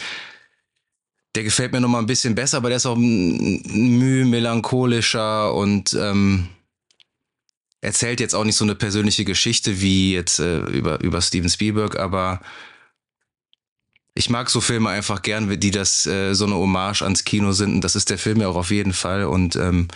der 1.35 1.43
gefällt 1.43 1.71
mir 1.71 1.81
noch 1.81 1.89
mal 1.89 1.99
ein 1.99 2.05
bisschen 2.05 2.35
besser, 2.35 2.57
aber 2.57 2.69
der 2.69 2.77
ist 2.77 2.85
auch 2.85 2.97
müh 2.97 4.25
melancholischer 4.25 5.53
und 5.53 5.93
ähm, 5.93 6.47
erzählt 7.81 8.19
jetzt 8.19 8.35
auch 8.35 8.45
nicht 8.45 8.55
so 8.55 8.63
eine 8.63 8.75
persönliche 8.75 9.25
Geschichte 9.25 9.81
wie 9.81 10.13
jetzt 10.13 10.39
äh, 10.39 10.59
über, 10.59 11.01
über 11.01 11.21
Steven 11.21 11.49
Spielberg, 11.49 11.97
aber 11.97 12.39
ich 14.15 14.29
mag 14.29 14.49
so 14.49 14.61
Filme 14.61 14.89
einfach 14.89 15.21
gern, 15.21 15.59
die 15.59 15.71
das 15.71 16.05
äh, 16.05 16.33
so 16.33 16.45
eine 16.45 16.55
Hommage 16.55 17.01
ans 17.01 17.23
Kino 17.23 17.51
sind. 17.51 17.73
Und 17.73 17.81
das 17.81 17.95
ist 17.95 18.09
der 18.09 18.17
Film 18.17 18.41
ja 18.41 18.47
auch 18.47 18.55
auf 18.55 18.71
jeden 18.71 18.93
Fall. 18.93 19.25
Und 19.25 19.55
ähm, 19.55 19.87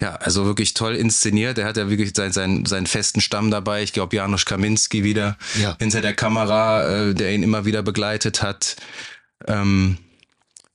ja, 0.00 0.14
also 0.14 0.44
wirklich 0.44 0.74
toll 0.74 0.94
inszeniert. 0.94 1.58
Er 1.58 1.66
hat 1.66 1.76
ja 1.76 1.90
wirklich 1.90 2.14
seinen, 2.14 2.32
seinen, 2.32 2.66
seinen 2.66 2.86
festen 2.86 3.20
Stamm 3.20 3.50
dabei. 3.50 3.82
Ich 3.82 3.92
glaube, 3.92 4.14
Janusz 4.14 4.44
Kaminski 4.44 5.02
wieder 5.02 5.36
ja. 5.60 5.76
hinter 5.80 6.00
der 6.00 6.14
Kamera, 6.14 7.08
äh, 7.08 7.14
der 7.14 7.32
ihn 7.32 7.42
immer 7.42 7.64
wieder 7.64 7.82
begleitet 7.82 8.42
hat. 8.42 8.76
Ähm, 9.46 9.98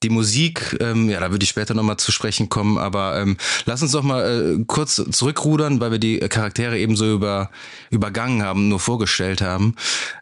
die 0.04 0.10
Musik, 0.10 0.76
ähm, 0.82 1.10
ja, 1.10 1.22
da 1.22 1.32
würde 1.32 1.44
ich 1.44 1.50
später 1.50 1.74
nochmal 1.74 1.96
zu 1.96 2.12
sprechen 2.12 2.50
kommen, 2.50 2.78
aber 2.78 3.18
ähm, 3.22 3.38
lass 3.64 3.82
uns 3.82 3.94
doch 3.94 4.04
mal 4.04 4.58
äh, 4.60 4.64
kurz 4.68 4.96
zurückrudern, 4.96 5.80
weil 5.80 5.92
wir 5.92 6.00
die 6.00 6.20
Charaktere 6.20 6.78
eben 6.78 6.98
so 6.98 7.10
über, 7.14 7.50
übergangen 7.90 8.44
haben, 8.44 8.68
nur 8.68 8.82
vorgestellt 8.82 9.42
haben. 9.42 9.76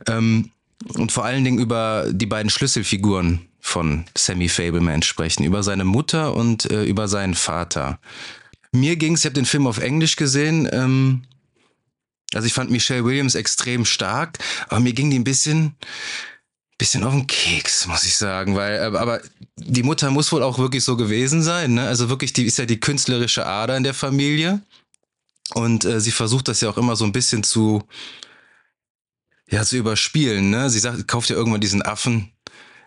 Ähm, 0.07 0.51
und 0.93 1.11
vor 1.11 1.25
allen 1.25 1.43
Dingen 1.43 1.59
über 1.59 2.07
die 2.11 2.25
beiden 2.25 2.49
Schlüsselfiguren 2.49 3.47
von 3.59 4.05
Sammy 4.17 4.49
Fableman 4.49 5.03
sprechen, 5.03 5.43
über 5.43 5.63
seine 5.63 5.85
Mutter 5.85 6.33
und 6.33 6.69
äh, 6.71 6.83
über 6.83 7.07
seinen 7.07 7.35
Vater. 7.35 7.99
Mir 8.71 8.95
ging 8.95 9.13
es, 9.13 9.21
ich 9.21 9.25
habe 9.25 9.35
den 9.35 9.45
Film 9.45 9.67
auf 9.67 9.77
Englisch 9.77 10.15
gesehen, 10.15 10.67
ähm, 10.71 11.23
also 12.33 12.47
ich 12.47 12.53
fand 12.53 12.71
Michelle 12.71 13.05
Williams 13.05 13.35
extrem 13.35 13.85
stark, 13.85 14.39
aber 14.69 14.79
mir 14.79 14.93
ging 14.93 15.09
die 15.09 15.19
ein 15.19 15.23
bisschen, 15.23 15.75
bisschen 16.77 17.03
auf 17.03 17.13
den 17.13 17.27
Keks, 17.27 17.87
muss 17.87 18.05
ich 18.05 18.15
sagen, 18.15 18.55
weil, 18.55 18.75
äh, 18.75 18.97
aber 18.97 19.21
die 19.57 19.83
Mutter 19.83 20.09
muss 20.09 20.31
wohl 20.31 20.41
auch 20.41 20.57
wirklich 20.57 20.83
so 20.83 20.97
gewesen 20.97 21.43
sein, 21.43 21.75
ne? 21.75 21.87
Also 21.87 22.09
wirklich, 22.09 22.33
die 22.33 22.45
ist 22.45 22.57
ja 22.57 22.65
die 22.65 22.79
künstlerische 22.79 23.45
Ader 23.45 23.77
in 23.77 23.83
der 23.83 23.93
Familie. 23.93 24.61
Und 25.53 25.83
äh, 25.83 25.99
sie 25.99 26.11
versucht 26.11 26.47
das 26.47 26.61
ja 26.61 26.69
auch 26.69 26.77
immer 26.77 26.95
so 26.95 27.03
ein 27.03 27.11
bisschen 27.11 27.43
zu, 27.43 27.83
ja, 29.51 29.63
zu 29.63 29.77
überspielen, 29.77 30.49
ne? 30.49 30.69
Sie 30.69 30.79
sagt, 30.79 31.07
kauft 31.07 31.29
ja 31.29 31.35
irgendwann 31.35 31.61
diesen 31.61 31.81
Affen. 31.81 32.31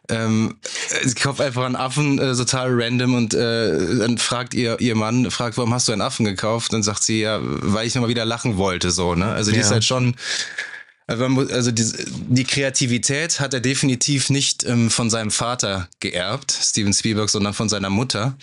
Ähm, 0.09 0.57
sie 1.03 1.15
kauft 1.15 1.41
einfach 1.41 1.65
einen 1.65 1.77
Affen 1.77 2.19
äh, 2.19 2.35
total 2.35 2.69
random 2.71 3.15
und 3.15 3.33
äh, 3.33 3.97
dann 3.97 4.19
fragt 4.19 4.53
ihr 4.53 4.79
ihr 4.81 4.97
Mann, 4.97 5.31
fragt, 5.31 5.57
warum 5.57 5.73
hast 5.73 5.89
du 5.89 5.93
einen 5.93 6.03
Affen 6.03 6.25
gekauft? 6.25 6.73
Dann 6.73 6.83
sagt 6.83 7.03
sie 7.03 7.21
ja, 7.21 7.39
weil 7.43 7.87
ich 7.87 7.95
nochmal 7.95 8.11
wieder 8.11 8.27
lachen 8.27 8.59
wollte, 8.59 8.91
so, 8.91 9.15
ne? 9.15 9.27
Also 9.27 9.51
die 9.51 9.59
ja. 9.59 9.63
ist 9.63 9.71
halt 9.71 9.85
schon, 9.85 10.15
also, 11.07 11.25
also 11.25 11.71
die, 11.71 11.91
die, 12.29 12.45
Kreativität 12.45 13.41
hat 13.41 13.55
er 13.55 13.61
definitiv 13.61 14.29
nicht 14.29 14.65
ähm, 14.65 14.91
von 14.91 15.09
seinem 15.09 15.31
Vater 15.31 15.89
geerbt, 16.01 16.53
Steven 16.53 16.93
Spielberg, 16.93 17.31
sondern 17.31 17.55
von 17.55 17.69
seiner 17.69 17.91
Mutter 17.91 18.37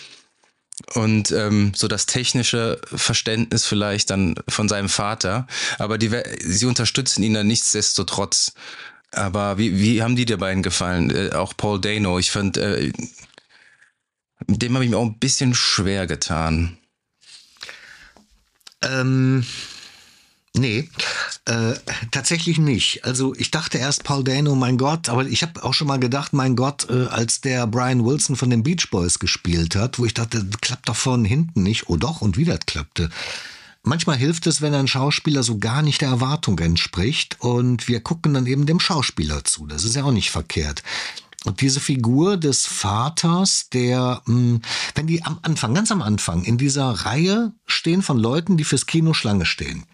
und 0.93 1.31
ähm, 1.31 1.73
so 1.75 1.87
das 1.87 2.05
technische 2.05 2.79
Verständnis 2.85 3.65
vielleicht 3.65 4.09
dann 4.09 4.35
von 4.47 4.69
seinem 4.69 4.89
Vater. 4.89 5.47
Aber 5.77 5.97
die, 5.97 6.11
sie 6.43 6.65
unterstützen 6.65 7.23
ihn 7.23 7.33
dann 7.33 7.47
nichtsdestotrotz. 7.47 8.53
Aber 9.11 9.57
wie, 9.57 9.77
wie 9.77 10.01
haben 10.01 10.15
die 10.15 10.25
dir 10.25 10.37
beiden 10.37 10.63
gefallen? 10.63 11.09
Äh, 11.09 11.33
auch 11.33 11.55
Paul 11.55 11.79
Dano. 11.81 12.19
Ich 12.19 12.31
fand, 12.31 12.57
äh, 12.57 12.91
dem 14.47 14.73
habe 14.73 14.85
ich 14.85 14.91
mir 14.91 14.97
auch 14.97 15.05
ein 15.05 15.19
bisschen 15.19 15.53
schwer 15.53 16.07
getan. 16.07 16.77
Ähm, 18.81 19.45
Nee, 20.53 20.89
äh, 21.45 21.73
tatsächlich 22.11 22.57
nicht. 22.57 23.05
Also 23.05 23.33
ich 23.35 23.51
dachte 23.51 23.77
erst 23.77 24.03
Paul 24.03 24.23
Dano, 24.23 24.53
mein 24.55 24.77
Gott, 24.77 25.07
aber 25.07 25.25
ich 25.25 25.43
habe 25.43 25.63
auch 25.63 25.73
schon 25.73 25.87
mal 25.87 25.99
gedacht, 25.99 26.33
mein 26.33 26.57
Gott, 26.57 26.89
äh, 26.89 27.05
als 27.05 27.39
der 27.39 27.67
Brian 27.67 28.05
Wilson 28.05 28.35
von 28.35 28.49
den 28.49 28.61
Beach 28.61 28.89
Boys 28.91 29.19
gespielt 29.19 29.75
hat, 29.77 29.97
wo 29.97 30.05
ich 30.05 30.13
dachte, 30.13 30.45
klappt 30.59 30.89
doch 30.89 30.95
von 30.95 31.23
hinten 31.23 31.63
nicht. 31.63 31.87
Oh 31.87 31.95
doch, 31.95 32.21
und 32.21 32.35
wieder 32.35 32.57
klappte. 32.57 33.09
Manchmal 33.83 34.17
hilft 34.17 34.45
es, 34.45 34.61
wenn 34.61 34.75
ein 34.75 34.89
Schauspieler 34.89 35.41
so 35.41 35.57
gar 35.57 35.81
nicht 35.81 36.01
der 36.01 36.09
Erwartung 36.09 36.59
entspricht 36.59 37.37
und 37.39 37.87
wir 37.87 38.01
gucken 38.01 38.33
dann 38.33 38.45
eben 38.45 38.65
dem 38.65 38.79
Schauspieler 38.81 39.45
zu. 39.45 39.65
Das 39.65 39.85
ist 39.85 39.95
ja 39.95 40.03
auch 40.03 40.11
nicht 40.11 40.31
verkehrt. 40.31 40.83
Und 41.45 41.61
diese 41.61 41.79
Figur 41.79 42.37
des 42.37 42.67
Vaters, 42.67 43.69
der, 43.73 44.21
hm, 44.25 44.61
wenn 44.93 45.07
die 45.07 45.23
am 45.23 45.39
Anfang, 45.41 45.73
ganz 45.73 45.91
am 45.91 46.01
Anfang, 46.01 46.43
in 46.43 46.59
dieser 46.59 46.91
Reihe 46.91 47.53
stehen 47.65 48.03
von 48.03 48.19
Leuten, 48.19 48.57
die 48.57 48.63
fürs 48.63 48.85
Kino 48.85 49.13
Schlange 49.13 49.47
stehen. 49.47 49.85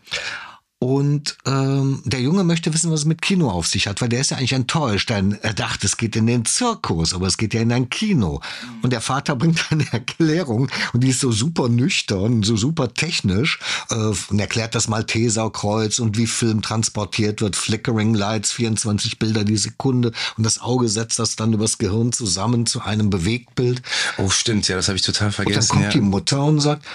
Und 0.80 1.38
ähm, 1.48 2.04
der 2.06 2.22
Junge 2.22 2.44
möchte 2.44 2.72
wissen, 2.72 2.92
was 2.92 3.00
es 3.00 3.06
mit 3.06 3.24
Kino 3.24 3.50
auf 3.50 3.66
sich 3.66 3.88
hat, 3.88 4.00
weil 4.00 4.10
der 4.10 4.22
ist 4.22 4.30
ja 4.30 4.38
eigentlich 4.38 4.54
enttäuscht. 4.54 5.10
Denn 5.10 5.36
er 5.42 5.56
dachte, 5.56 5.88
es 5.88 5.98
geht 5.98 6.16
in 6.16 6.28
den 6.28 6.46
Zirkus, 6.46 7.16
aber 7.16 7.26
es 7.26 7.38
geht 7.38 7.56
ja 7.56 7.62
in 7.62 7.72
ein 7.72 7.90
Kino. 7.90 8.42
Und 8.84 8.94
der 8.94 9.02
Vater 9.02 9.36
bringt 9.36 9.66
eine 9.72 9.92
Erklärung 9.92 10.70
und 10.94 11.04
die 11.04 11.10
ist 11.10 11.22
so 11.22 11.32
super 11.32 11.68
nüchtern, 11.68 12.44
so 12.44 12.56
super 12.56 12.94
technisch 12.94 13.60
äh, 13.90 13.96
und 13.96 14.40
erklärt 14.40 14.76
das 14.76 14.88
Malteserkreuz 14.88 15.98
und 15.98 16.16
wie 16.16 16.28
Film 16.28 16.62
transportiert 16.62 17.42
wird, 17.42 17.56
Flickering 17.56 18.14
Lights, 18.14 18.52
24 18.52 19.18
Bilder 19.18 19.44
die 19.44 19.58
Sekunde 19.58 20.12
und 20.38 20.46
das 20.46 20.62
Auge 20.62 20.90
setzt 20.90 21.18
das 21.18 21.36
dann 21.36 21.54
übers 21.54 21.80
Gehirn 21.80 22.12
zusammen 22.12 22.68
zu 22.68 22.82
einem 22.82 23.10
Bewegtbild. 23.10 23.82
Oh, 24.20 24.30
stimmt, 24.30 24.68
ja, 24.68 24.76
das 24.76 24.88
habe 24.90 24.98
ich 24.98 25.04
total 25.04 25.32
vergessen. 25.32 25.58
Und 25.58 25.70
dann 25.70 25.78
kommt 25.78 25.96
ja. 25.96 26.00
die 26.00 26.06
Mutter 26.06 26.44
und 26.44 26.60
sagt, 26.60 26.86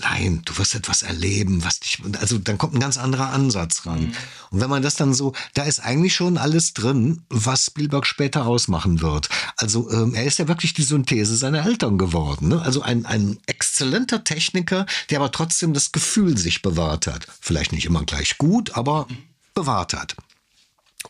nein, 0.00 0.42
du 0.44 0.56
wirst 0.58 0.74
etwas 0.74 1.02
erleben, 1.02 1.64
was 1.64 1.80
dich, 1.80 2.02
also 2.20 2.38
dann 2.38 2.58
kommt 2.58 2.74
ein 2.74 2.80
ganz 2.80 2.98
anderer 2.98 3.30
Ansatz 3.30 3.86
ran. 3.86 4.00
Mhm. 4.00 4.12
Und 4.50 4.60
wenn 4.60 4.70
man 4.70 4.82
das 4.82 4.96
dann 4.96 5.14
so, 5.14 5.32
da 5.54 5.62
ist 5.62 5.80
eigentlich 5.80 6.14
schon 6.14 6.38
alles 6.38 6.74
drin, 6.74 7.22
was 7.28 7.66
Spielberg 7.66 8.06
später 8.06 8.46
ausmachen 8.46 9.00
wird. 9.00 9.28
Also 9.56 9.90
ähm, 9.90 10.14
er 10.14 10.24
ist 10.24 10.38
ja 10.38 10.48
wirklich 10.48 10.74
die 10.74 10.82
Synthese 10.82 11.36
seiner 11.36 11.64
Eltern 11.64 11.98
geworden. 11.98 12.48
Ne? 12.48 12.60
Also 12.62 12.82
ein, 12.82 13.06
ein 13.06 13.38
exzellenter 13.46 14.24
Techniker, 14.24 14.86
der 15.10 15.20
aber 15.20 15.32
trotzdem 15.32 15.72
das 15.74 15.92
Gefühl 15.92 16.36
sich 16.36 16.62
bewahrt 16.62 17.06
hat. 17.06 17.26
Vielleicht 17.40 17.72
nicht 17.72 17.86
immer 17.86 18.04
gleich 18.04 18.38
gut, 18.38 18.76
aber 18.76 19.06
bewahrt 19.54 19.94
hat. 19.94 20.16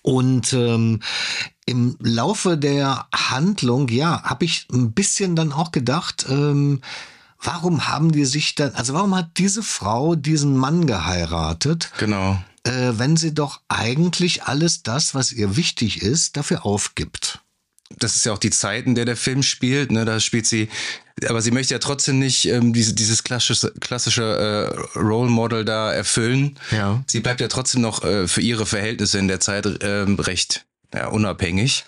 Und 0.02 0.52
ähm, 0.52 1.00
im 1.66 1.96
Laufe 2.00 2.56
der 2.56 3.06
Handlung, 3.14 3.88
ja, 3.88 4.22
habe 4.22 4.44
ich 4.44 4.66
ein 4.72 4.92
bisschen 4.92 5.36
dann 5.36 5.52
auch 5.52 5.72
gedacht, 5.72 6.26
ähm, 6.28 6.80
warum 7.42 7.88
haben 7.88 8.12
die 8.12 8.24
sich 8.24 8.54
dann, 8.54 8.74
also 8.74 8.94
warum 8.94 9.14
hat 9.14 9.38
diese 9.38 9.62
Frau 9.62 10.14
diesen 10.14 10.56
Mann 10.56 10.86
geheiratet? 10.86 11.92
Genau. 11.98 12.42
Äh, 12.64 12.92
wenn 12.92 13.16
sie 13.16 13.32
doch 13.32 13.60
eigentlich 13.68 14.44
alles 14.44 14.82
das, 14.82 15.14
was 15.14 15.32
ihr 15.32 15.56
wichtig 15.56 16.02
ist, 16.02 16.36
dafür 16.36 16.66
aufgibt. 16.66 17.40
Das 17.98 18.14
ist 18.14 18.24
ja 18.24 18.32
auch 18.32 18.38
die 18.38 18.50
Zeit, 18.50 18.86
in 18.86 18.94
der 18.94 19.04
der 19.04 19.16
Film 19.16 19.42
spielt. 19.42 19.90
Ne? 19.90 20.04
Da 20.04 20.20
spielt 20.20 20.46
sie, 20.46 20.68
aber 21.28 21.42
sie 21.42 21.50
möchte 21.50 21.74
ja 21.74 21.80
trotzdem 21.80 22.18
nicht 22.18 22.46
ähm, 22.46 22.72
diese, 22.72 22.94
dieses 22.94 23.24
klassische, 23.24 23.72
klassische 23.80 24.22
äh, 24.94 24.98
Role 24.98 25.30
Model 25.30 25.64
da 25.64 25.92
erfüllen. 25.92 26.58
Ja. 26.70 27.02
Sie 27.06 27.20
bleibt 27.20 27.40
ja 27.40 27.48
trotzdem 27.48 27.80
noch 27.80 28.04
äh, 28.04 28.28
für 28.28 28.42
ihre 28.42 28.66
Verhältnisse 28.66 29.18
in 29.18 29.26
der 29.26 29.40
Zeit 29.40 29.66
ähm, 29.82 30.20
recht 30.20 30.66
ja, 30.94 31.08
unabhängig. 31.08 31.84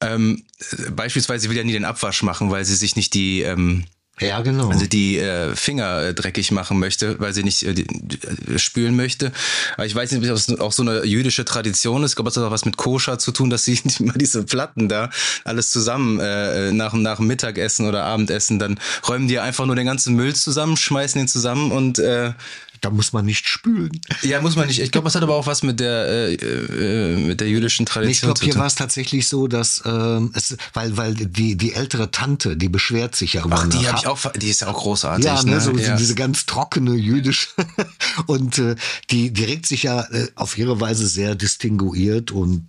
Ähm, 0.00 0.44
beispielsweise 0.90 1.48
will 1.48 1.56
ja 1.56 1.64
nie 1.64 1.72
den 1.72 1.84
Abwasch 1.84 2.22
machen, 2.22 2.50
weil 2.50 2.64
sie 2.64 2.76
sich 2.76 2.96
nicht 2.96 3.14
die 3.14 3.42
ähm, 3.42 3.84
Ja, 4.20 4.40
genau. 4.40 4.70
Also 4.70 4.86
die 4.86 5.18
äh, 5.18 5.54
Finger 5.54 6.02
äh, 6.02 6.14
dreckig 6.14 6.50
machen 6.50 6.78
möchte, 6.78 7.18
weil 7.20 7.32
sie 7.32 7.44
nicht 7.44 7.62
äh, 7.62 7.74
die, 7.74 7.84
äh, 7.84 8.58
spülen 8.58 8.96
möchte. 8.96 9.32
Aber 9.74 9.86
ich 9.86 9.94
weiß 9.94 10.12
nicht, 10.12 10.30
ob 10.30 10.36
es 10.36 10.60
auch 10.60 10.72
so 10.72 10.82
eine 10.82 11.04
jüdische 11.04 11.44
Tradition 11.44 12.02
ist. 12.02 12.12
Ich 12.12 12.16
glaube, 12.16 12.30
es 12.30 12.36
hat 12.36 12.44
auch 12.44 12.50
was 12.50 12.64
mit 12.64 12.76
Koscher 12.76 13.18
zu 13.18 13.32
tun, 13.32 13.50
dass 13.50 13.64
sie 13.64 13.80
immer 13.98 14.14
diese 14.14 14.42
Platten 14.44 14.88
da 14.88 15.10
alles 15.44 15.70
zusammen 15.70 16.18
äh, 16.20 16.72
nach, 16.72 16.92
nach 16.94 17.16
dem 17.16 17.26
Mittagessen 17.26 17.86
oder 17.86 18.04
Abendessen, 18.04 18.58
dann 18.58 18.78
räumen 19.08 19.28
die 19.28 19.38
einfach 19.38 19.66
nur 19.66 19.76
den 19.76 19.86
ganzen 19.86 20.14
Müll 20.14 20.34
zusammen, 20.34 20.76
schmeißen 20.76 21.20
ihn 21.20 21.28
zusammen 21.28 21.70
und 21.72 21.98
äh, 21.98 22.32
da 22.80 22.90
muss 22.90 23.12
man 23.12 23.24
nicht 23.24 23.48
spülen. 23.48 23.90
Ja, 24.22 24.40
muss 24.40 24.56
man 24.56 24.66
nicht. 24.66 24.80
Ich 24.80 24.90
glaube, 24.90 25.08
es 25.08 25.14
hat 25.14 25.22
aber 25.22 25.34
auch 25.34 25.46
was 25.46 25.62
mit 25.62 25.80
der 25.80 26.06
äh, 26.06 26.34
äh, 26.34 27.16
mit 27.16 27.40
der 27.40 27.48
jüdischen 27.48 27.86
Tradition 27.86 28.32
ich 28.32 28.40
glaube, 28.40 28.52
hier 28.52 28.60
war 28.60 28.66
es 28.66 28.74
tatsächlich 28.74 29.28
so, 29.28 29.48
dass 29.48 29.82
ähm, 29.84 30.32
es, 30.34 30.56
weil 30.74 30.96
weil 30.96 31.14
die 31.14 31.56
die 31.56 31.72
ältere 31.72 32.10
Tante, 32.10 32.56
die 32.56 32.68
beschwert 32.68 33.16
sich 33.16 33.34
ja 33.34 33.44
immer. 33.44 33.64
Ach, 33.64 33.68
die 33.68 33.86
habe 33.86 33.98
ich 33.98 34.06
auch. 34.06 34.32
Die 34.32 34.48
ist 34.48 34.60
ja 34.60 34.68
auch 34.68 34.78
großartig. 34.78 35.24
Ja, 35.24 35.42
ne, 35.42 35.52
ne? 35.52 35.60
so 35.60 35.76
ja. 35.76 35.96
diese 35.96 36.14
ganz 36.14 36.46
trockene 36.46 36.94
jüdische 36.94 37.48
und 38.26 38.58
äh, 38.58 38.76
die 39.10 39.32
die 39.32 39.44
regt 39.44 39.66
sich 39.66 39.84
ja 39.84 40.02
äh, 40.02 40.28
auf 40.34 40.58
ihre 40.58 40.80
Weise 40.80 41.06
sehr 41.06 41.34
distinguiert 41.34 42.30
und 42.30 42.66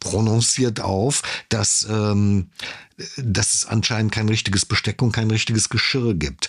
prononciert 0.00 0.80
auf, 0.80 1.22
dass 1.48 1.86
dass 3.16 3.54
es 3.54 3.66
anscheinend 3.66 4.12
kein 4.12 4.28
richtiges 4.28 4.66
Besteck 4.66 5.00
und 5.02 5.12
kein 5.12 5.30
richtiges 5.30 5.68
Geschirr 5.68 6.14
gibt 6.14 6.48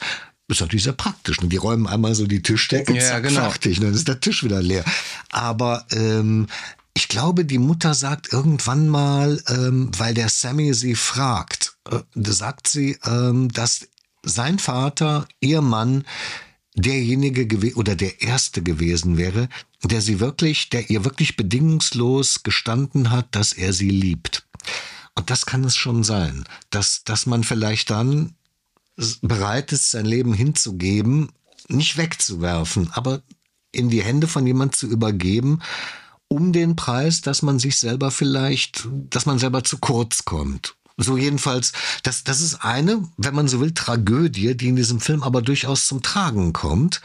ist 0.51 0.61
natürlich 0.61 0.83
sehr 0.83 0.93
praktisch. 0.93 1.41
Ne? 1.41 1.47
Die 1.47 1.57
räumen 1.57 1.87
einmal 1.87 2.15
so 2.15 2.27
die 2.27 2.41
Tischdecke, 2.41 2.93
ja, 2.93 3.01
zack, 3.01 3.23
genau. 3.23 3.49
fertig, 3.49 3.79
ne? 3.79 3.87
dann 3.87 3.95
ist 3.95 4.07
der 4.07 4.19
Tisch 4.19 4.43
wieder 4.43 4.61
leer. 4.61 4.83
Aber 5.29 5.85
ähm, 5.91 6.47
ich 6.93 7.07
glaube, 7.07 7.45
die 7.45 7.57
Mutter 7.57 7.93
sagt 7.93 8.31
irgendwann 8.33 8.87
mal, 8.87 9.41
ähm, 9.47 9.91
weil 9.97 10.13
der 10.13 10.29
Sammy 10.29 10.73
sie 10.73 10.95
fragt, 10.95 11.75
äh, 11.89 11.99
sagt 12.15 12.67
sie, 12.67 12.97
ähm, 13.05 13.49
dass 13.49 13.87
sein 14.23 14.59
Vater, 14.59 15.27
ihr 15.39 15.61
Mann, 15.61 16.03
derjenige 16.75 17.47
gewesen 17.47 17.75
oder 17.75 17.95
der 17.95 18.21
erste 18.21 18.61
gewesen 18.61 19.17
wäre, 19.17 19.49
der 19.83 20.01
sie 20.01 20.19
wirklich, 20.19 20.69
der 20.69 20.89
ihr 20.89 21.03
wirklich 21.03 21.35
bedingungslos 21.35 22.43
gestanden 22.43 23.09
hat, 23.09 23.27
dass 23.31 23.53
er 23.53 23.73
sie 23.73 23.89
liebt. 23.89 24.45
Und 25.15 25.29
das 25.29 25.45
kann 25.45 25.63
es 25.63 25.75
schon 25.75 26.03
sein, 26.03 26.45
dass, 26.69 27.03
dass 27.03 27.25
man 27.25 27.43
vielleicht 27.43 27.89
dann 27.89 28.35
bereit 29.21 29.71
ist, 29.71 29.91
sein 29.91 30.05
Leben 30.05 30.33
hinzugeben, 30.33 31.29
nicht 31.67 31.97
wegzuwerfen, 31.97 32.89
aber 32.93 33.21
in 33.71 33.89
die 33.89 34.03
Hände 34.03 34.27
von 34.27 34.45
jemand 34.45 34.75
zu 34.75 34.87
übergeben, 34.87 35.61
um 36.27 36.53
den 36.53 36.75
Preis, 36.75 37.21
dass 37.21 37.41
man 37.41 37.59
sich 37.59 37.77
selber 37.77 38.11
vielleicht, 38.11 38.87
dass 39.09 39.25
man 39.25 39.39
selber 39.39 39.63
zu 39.63 39.77
kurz 39.77 40.25
kommt. 40.25 40.75
So 40.97 41.17
jedenfalls, 41.17 41.73
das, 42.03 42.23
das 42.23 42.41
ist 42.41 42.63
eine, 42.63 43.07
wenn 43.17 43.35
man 43.35 43.47
so 43.47 43.59
will, 43.59 43.73
Tragödie, 43.73 44.55
die 44.55 44.67
in 44.67 44.75
diesem 44.75 44.99
Film 44.99 45.23
aber 45.23 45.41
durchaus 45.41 45.87
zum 45.87 46.01
Tragen 46.01 46.53
kommt 46.53 47.01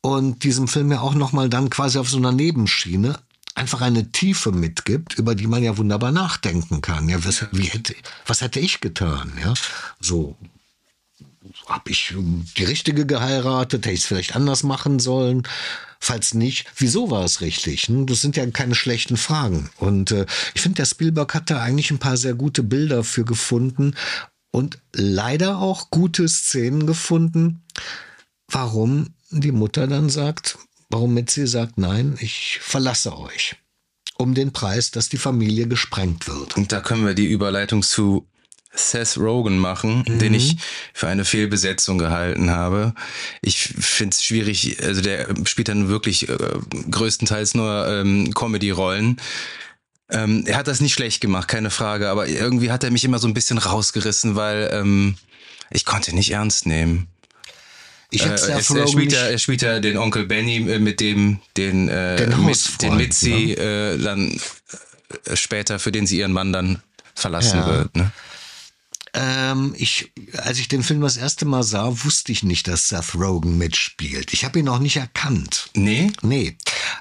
und 0.00 0.44
diesem 0.44 0.68
Film 0.68 0.90
ja 0.90 1.00
auch 1.00 1.14
nochmal 1.14 1.48
dann 1.48 1.70
quasi 1.70 1.98
auf 1.98 2.08
so 2.08 2.16
einer 2.16 2.32
Nebenschiene 2.32 3.18
einfach 3.54 3.80
eine 3.82 4.10
Tiefe 4.10 4.52
mitgibt, 4.52 5.14
über 5.14 5.34
die 5.34 5.46
man 5.46 5.62
ja 5.62 5.76
wunderbar 5.76 6.12
nachdenken 6.12 6.80
kann. 6.80 7.08
Ja, 7.08 7.24
was, 7.24 7.42
hätte, 7.42 7.94
was 8.26 8.40
hätte 8.40 8.60
ich 8.60 8.80
getan? 8.80 9.32
Ja, 9.42 9.54
so 10.00 10.36
habe 11.70 11.90
ich 11.90 12.14
die 12.56 12.64
richtige 12.64 13.06
geheiratet? 13.06 13.86
Hätte 13.86 13.94
ich 13.94 14.00
es 14.00 14.06
vielleicht 14.06 14.36
anders 14.36 14.62
machen 14.62 14.98
sollen? 14.98 15.44
Falls 16.02 16.34
nicht, 16.34 16.66
wieso 16.76 17.10
war 17.10 17.24
es 17.24 17.40
richtig? 17.42 17.86
Das 17.90 18.22
sind 18.22 18.36
ja 18.36 18.46
keine 18.50 18.74
schlechten 18.74 19.16
Fragen. 19.16 19.70
Und 19.76 20.10
äh, 20.12 20.26
ich 20.54 20.62
finde, 20.62 20.76
der 20.76 20.86
Spielberg 20.86 21.34
hat 21.34 21.50
da 21.50 21.60
eigentlich 21.60 21.90
ein 21.90 21.98
paar 21.98 22.16
sehr 22.16 22.34
gute 22.34 22.62
Bilder 22.62 23.04
für 23.04 23.24
gefunden 23.24 23.94
und 24.50 24.78
leider 24.92 25.58
auch 25.58 25.90
gute 25.90 26.28
Szenen 26.28 26.86
gefunden, 26.86 27.62
warum 28.48 29.14
die 29.30 29.52
Mutter 29.52 29.86
dann 29.86 30.08
sagt, 30.10 30.58
warum 30.88 31.14
Mitzi 31.14 31.46
sagt, 31.46 31.78
nein, 31.78 32.16
ich 32.20 32.58
verlasse 32.60 33.16
euch. 33.16 33.56
Um 34.16 34.34
den 34.34 34.52
Preis, 34.52 34.90
dass 34.90 35.08
die 35.08 35.18
Familie 35.18 35.66
gesprengt 35.66 36.28
wird. 36.28 36.56
Und 36.56 36.72
da 36.72 36.80
können 36.80 37.06
wir 37.06 37.14
die 37.14 37.26
Überleitung 37.26 37.82
zu 37.82 38.26
Seth 38.72 39.18
Rogen 39.18 39.58
machen, 39.58 40.04
mhm. 40.06 40.18
den 40.18 40.34
ich 40.34 40.56
für 40.94 41.08
eine 41.08 41.24
Fehlbesetzung 41.24 41.98
gehalten 41.98 42.50
habe. 42.50 42.94
Ich 43.42 43.58
finde 43.58 44.14
es 44.14 44.24
schwierig, 44.24 44.82
also 44.82 45.00
der 45.00 45.26
spielt 45.44 45.68
dann 45.68 45.88
wirklich 45.88 46.28
äh, 46.28 46.36
größtenteils 46.90 47.54
nur 47.54 47.86
ähm, 47.88 48.32
Comedy-Rollen. 48.32 49.20
Ähm, 50.10 50.44
er 50.46 50.56
hat 50.56 50.68
das 50.68 50.80
nicht 50.80 50.94
schlecht 50.94 51.20
gemacht, 51.20 51.48
keine 51.48 51.70
Frage, 51.70 52.08
aber 52.08 52.28
irgendwie 52.28 52.70
hat 52.70 52.84
er 52.84 52.90
mich 52.90 53.04
immer 53.04 53.18
so 53.18 53.28
ein 53.28 53.34
bisschen 53.34 53.58
rausgerissen, 53.58 54.36
weil 54.36 54.70
ähm, 54.72 55.16
ich 55.70 55.84
konnte 55.84 56.14
nicht 56.14 56.32
ernst 56.32 56.66
nehmen. 56.66 57.08
Ich 58.10 58.26
äh, 58.26 58.32
es, 58.32 58.48
er, 58.48 58.86
spielt 58.88 59.12
ja, 59.12 59.26
er 59.26 59.38
spielt 59.38 59.62
ja 59.62 59.78
den 59.78 59.96
Onkel 59.96 60.26
Benny, 60.26 60.68
äh, 60.68 60.78
mit 60.78 61.00
dem 61.00 61.40
den, 61.56 61.88
äh, 61.88 62.16
den, 62.16 62.44
mit, 62.44 62.82
den 62.82 62.96
Mitzi 62.96 63.56
ne? 63.56 63.94
äh, 63.94 63.98
dann 63.98 64.40
äh, 65.26 65.36
später, 65.36 65.78
für 65.78 65.92
den 65.92 66.06
sie 66.06 66.18
ihren 66.18 66.32
Mann 66.32 66.52
dann 66.52 66.82
verlassen 67.14 67.58
ja. 67.58 67.66
wird. 67.66 67.96
Ne? 67.96 68.10
Ähm, 69.14 69.74
ich, 69.76 70.12
als 70.36 70.58
ich 70.58 70.68
den 70.68 70.82
Film 70.82 71.00
das 71.00 71.16
erste 71.16 71.44
Mal 71.44 71.62
sah, 71.62 72.04
wusste 72.04 72.32
ich 72.32 72.42
nicht, 72.42 72.68
dass 72.68 72.88
Seth 72.88 73.14
Rogen 73.14 73.58
mitspielt. 73.58 74.32
Ich 74.32 74.44
habe 74.44 74.58
ihn 74.58 74.68
auch 74.68 74.78
nicht 74.78 74.96
erkannt. 74.96 75.70
Nee? 75.74 76.12
Nee. 76.22 76.56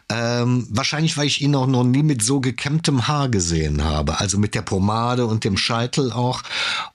Ähm, 0.09 0.67
wahrscheinlich, 0.69 1.17
weil 1.17 1.27
ich 1.27 1.41
ihn 1.41 1.55
auch 1.55 1.67
noch 1.67 1.83
nie 1.83 2.03
mit 2.03 2.23
so 2.23 2.41
gekämmtem 2.41 3.07
Haar 3.07 3.29
gesehen 3.29 3.83
habe. 3.83 4.19
Also 4.19 4.39
mit 4.39 4.55
der 4.55 4.63
Pomade 4.63 5.25
und 5.25 5.43
dem 5.43 5.57
Scheitel 5.57 6.11
auch 6.11 6.41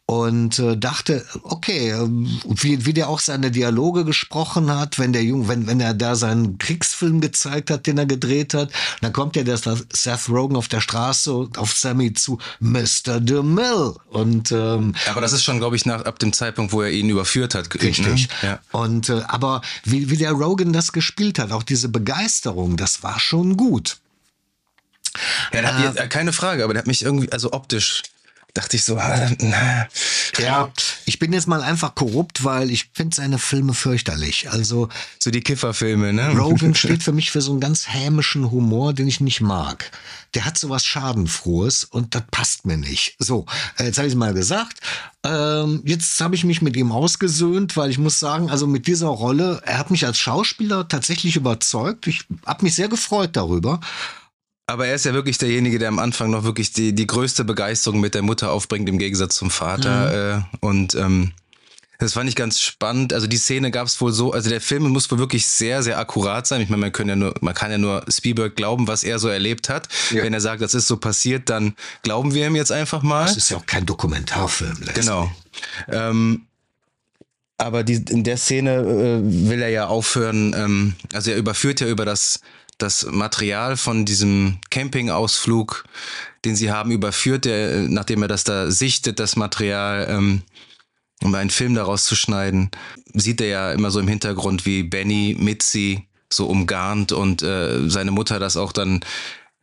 und 0.06 0.58
äh, 0.58 0.76
dachte, 0.76 1.24
okay, 1.44 1.90
äh, 1.90 2.06
wie, 2.06 2.84
wie 2.84 2.92
der 2.92 3.08
auch 3.08 3.20
seine 3.20 3.50
Dialoge 3.50 4.04
gesprochen 4.04 4.70
hat, 4.70 4.98
wenn 4.98 5.14
der 5.14 5.24
Jung, 5.24 5.48
wenn, 5.48 5.66
wenn 5.66 5.80
er 5.80 5.94
da 5.94 6.14
seinen 6.14 6.58
Kriegsfilm 6.58 7.22
gezeigt 7.22 7.70
hat, 7.70 7.86
den 7.86 7.96
er 7.96 8.04
gedreht 8.04 8.52
hat, 8.52 8.70
dann 9.00 9.14
kommt 9.14 9.34
ja 9.34 9.44
der 9.44 9.56
Seth 9.56 10.28
Rogen 10.28 10.56
auf 10.56 10.68
der 10.68 10.82
Straße 10.82 11.48
auf 11.56 11.72
Sammy 11.72 12.12
zu, 12.12 12.38
Mr. 12.60 13.18
DeMille. 13.20 13.94
Und 14.10 14.52
ähm, 14.52 14.94
aber 15.08 15.22
das 15.22 15.32
ist 15.32 15.42
schon, 15.42 15.58
glaube 15.58 15.76
ich, 15.76 15.86
nach 15.86 16.04
ab 16.04 16.18
dem 16.18 16.34
Zeitpunkt, 16.34 16.72
wo 16.72 16.82
er 16.82 16.90
ihn 16.90 17.08
überführt 17.08 17.54
hat. 17.54 17.74
Richtig. 17.74 18.28
Ne? 18.42 18.48
Ja. 18.48 18.58
Und 18.72 19.08
äh, 19.08 19.22
aber 19.28 19.62
wie, 19.84 20.10
wie 20.10 20.18
der 20.18 20.32
Rogan 20.32 20.74
das 20.74 20.92
gespielt 20.92 21.38
hat, 21.38 21.50
auch 21.50 21.62
diese 21.62 21.88
Begeisterung, 21.88 22.76
das 22.76 23.02
war 23.02 23.18
schon 23.18 23.56
gut. 23.56 23.96
Ja, 25.52 25.62
hat, 25.62 25.96
äh, 25.96 26.08
keine 26.08 26.32
Frage, 26.32 26.64
aber 26.64 26.74
der 26.74 26.80
hat 26.80 26.88
mich 26.88 27.02
irgendwie, 27.02 27.30
also 27.32 27.52
optisch 27.52 28.02
dachte 28.54 28.76
ich 28.76 28.84
so, 28.84 28.96
ah, 28.96 29.30
na. 29.40 29.88
Ja, 30.38 30.70
ich 31.04 31.18
bin 31.18 31.32
jetzt 31.32 31.48
mal 31.48 31.62
einfach 31.62 31.94
korrupt, 31.94 32.44
weil 32.44 32.70
ich 32.70 32.90
finde 32.92 33.14
seine 33.14 33.38
Filme 33.38 33.74
fürchterlich. 33.74 34.50
Also 34.50 34.88
so 35.18 35.30
die 35.30 35.40
Kifferfilme, 35.40 36.12
ne? 36.12 36.30
Rogan 36.36 36.74
steht 36.74 37.02
für 37.02 37.12
mich 37.12 37.32
für 37.32 37.40
so 37.40 37.50
einen 37.50 37.60
ganz 37.60 37.88
hämischen 37.88 38.50
Humor, 38.50 38.92
den 38.92 39.08
ich 39.08 39.20
nicht 39.20 39.40
mag. 39.40 39.90
Der 40.34 40.44
hat 40.44 40.56
so 40.56 40.70
was 40.70 40.84
Schadenfrohes 40.84 41.84
und 41.84 42.14
das 42.14 42.22
passt 42.30 42.64
mir 42.64 42.76
nicht. 42.76 43.16
So, 43.18 43.44
jetzt 43.78 43.98
habe 43.98 44.08
ich 44.08 44.14
mal 44.14 44.34
gesagt. 44.34 44.78
Ähm, 45.24 45.82
jetzt 45.84 46.20
habe 46.20 46.34
ich 46.34 46.44
mich 46.44 46.62
mit 46.62 46.76
ihm 46.76 46.92
ausgesöhnt, 46.92 47.76
weil 47.76 47.90
ich 47.90 47.98
muss 47.98 48.20
sagen, 48.20 48.50
also 48.50 48.66
mit 48.66 48.86
dieser 48.86 49.08
Rolle, 49.08 49.62
er 49.64 49.78
hat 49.78 49.90
mich 49.90 50.06
als 50.06 50.18
Schauspieler 50.18 50.86
tatsächlich 50.86 51.36
überzeugt. 51.36 52.06
Ich 52.06 52.24
habe 52.46 52.64
mich 52.64 52.74
sehr 52.74 52.88
gefreut 52.88 53.30
darüber. 53.34 53.80
Aber 54.66 54.86
er 54.86 54.94
ist 54.94 55.04
ja 55.04 55.12
wirklich 55.12 55.36
derjenige, 55.38 55.78
der 55.78 55.88
am 55.88 55.98
Anfang 55.98 56.30
noch 56.30 56.44
wirklich 56.44 56.72
die, 56.72 56.94
die 56.94 57.06
größte 57.06 57.44
Begeisterung 57.44 58.00
mit 58.00 58.14
der 58.14 58.22
Mutter 58.22 58.50
aufbringt, 58.50 58.88
im 58.88 58.98
Gegensatz 58.98 59.34
zum 59.36 59.50
Vater. 59.50 60.40
Mhm. 60.40 60.42
Äh, 60.62 60.66
und 60.66 60.94
ähm, 60.94 61.32
das 61.98 62.14
fand 62.14 62.28
ich 62.28 62.36
ganz 62.36 62.60
spannend. 62.60 63.12
Also 63.12 63.26
die 63.26 63.36
Szene 63.36 63.70
gab 63.70 63.86
es 63.86 64.00
wohl 64.00 64.12
so, 64.12 64.32
also 64.32 64.50
der 64.50 64.60
Film 64.60 64.88
muss 64.88 65.10
wohl 65.10 65.18
wirklich 65.18 65.46
sehr, 65.46 65.82
sehr 65.82 65.98
akkurat 65.98 66.46
sein. 66.46 66.60
Ich 66.60 66.68
meine, 66.68 66.80
man 66.80 66.92
kann 66.92 67.08
ja 67.08 67.16
nur, 67.16 67.34
man 67.40 67.54
kann 67.54 67.70
ja 67.70 67.78
nur 67.78 68.04
Spielberg 68.08 68.56
glauben, 68.56 68.88
was 68.88 69.04
er 69.04 69.18
so 69.18 69.28
erlebt 69.28 69.68
hat. 69.68 69.88
Ja. 70.10 70.22
Wenn 70.22 70.34
er 70.34 70.40
sagt, 70.40 70.62
das 70.62 70.74
ist 70.74 70.88
so 70.88 70.96
passiert, 70.96 71.50
dann 71.50 71.74
glauben 72.02 72.34
wir 72.34 72.46
ihm 72.46 72.56
jetzt 72.56 72.72
einfach 72.72 73.02
mal. 73.02 73.26
Das 73.26 73.36
ist 73.36 73.50
ja 73.50 73.58
auch 73.58 73.66
kein 73.66 73.86
Dokumentarfilm. 73.86 74.78
Genau. 74.94 75.30
Ähm, 75.88 76.46
aber 77.56 77.84
die, 77.84 78.04
in 78.10 78.24
der 78.24 78.36
Szene 78.36 78.76
äh, 78.80 79.48
will 79.48 79.62
er 79.62 79.68
ja 79.68 79.86
aufhören, 79.86 80.54
ähm, 80.56 80.94
also 81.12 81.30
er 81.30 81.36
überführt 81.36 81.80
ja 81.80 81.86
über 81.86 82.04
das 82.04 82.40
das 82.78 83.06
Material 83.10 83.76
von 83.76 84.04
diesem 84.04 84.58
Campingausflug, 84.70 85.84
den 86.44 86.56
sie 86.56 86.70
haben, 86.70 86.90
überführt, 86.90 87.44
der, 87.44 87.88
nachdem 87.88 88.22
er 88.22 88.28
das 88.28 88.44
da 88.44 88.70
sichtet, 88.70 89.18
das 89.18 89.36
Material, 89.36 90.06
ähm, 90.10 90.42
um 91.22 91.34
einen 91.34 91.50
Film 91.50 91.74
daraus 91.74 92.04
zu 92.04 92.16
schneiden, 92.16 92.70
sieht 93.12 93.40
er 93.40 93.46
ja 93.46 93.72
immer 93.72 93.90
so 93.90 94.00
im 94.00 94.08
Hintergrund, 94.08 94.66
wie 94.66 94.82
Benny 94.82 95.36
Mitzi 95.38 96.06
so 96.32 96.46
umgarnt 96.46 97.12
und 97.12 97.42
äh, 97.42 97.88
seine 97.88 98.10
Mutter 98.10 98.38
das 98.38 98.56
auch 98.56 98.72
dann 98.72 99.00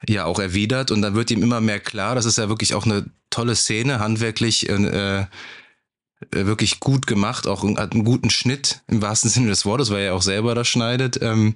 ja 0.08 0.26
auch 0.26 0.40
erwidert 0.40 0.90
und 0.90 1.02
dann 1.02 1.14
wird 1.14 1.30
ihm 1.32 1.44
immer 1.44 1.62
mehr 1.62 1.80
klar, 1.80 2.16
das 2.16 2.26
ist 2.26 2.38
ja 2.38 2.50
wirklich 2.50 2.74
auch 2.74 2.86
eine 2.86 3.06
tolle 3.30 3.56
Szene, 3.56 4.00
handwerklich 4.00 4.68
äh, 4.70 5.26
wirklich 6.32 6.80
gut 6.80 7.08
gemacht, 7.08 7.48
auch 7.48 7.64
hat 7.78 7.94
einen 7.94 8.04
guten 8.06 8.30
Schnitt 8.30 8.82
im 8.88 9.02
wahrsten 9.02 9.30
Sinne 9.30 9.48
des 9.48 9.66
Wortes, 9.66 9.90
weil 9.90 10.04
er 10.04 10.16
auch 10.16 10.22
selber 10.22 10.56
das 10.56 10.68
schneidet. 10.68 11.20
Ähm, 11.22 11.56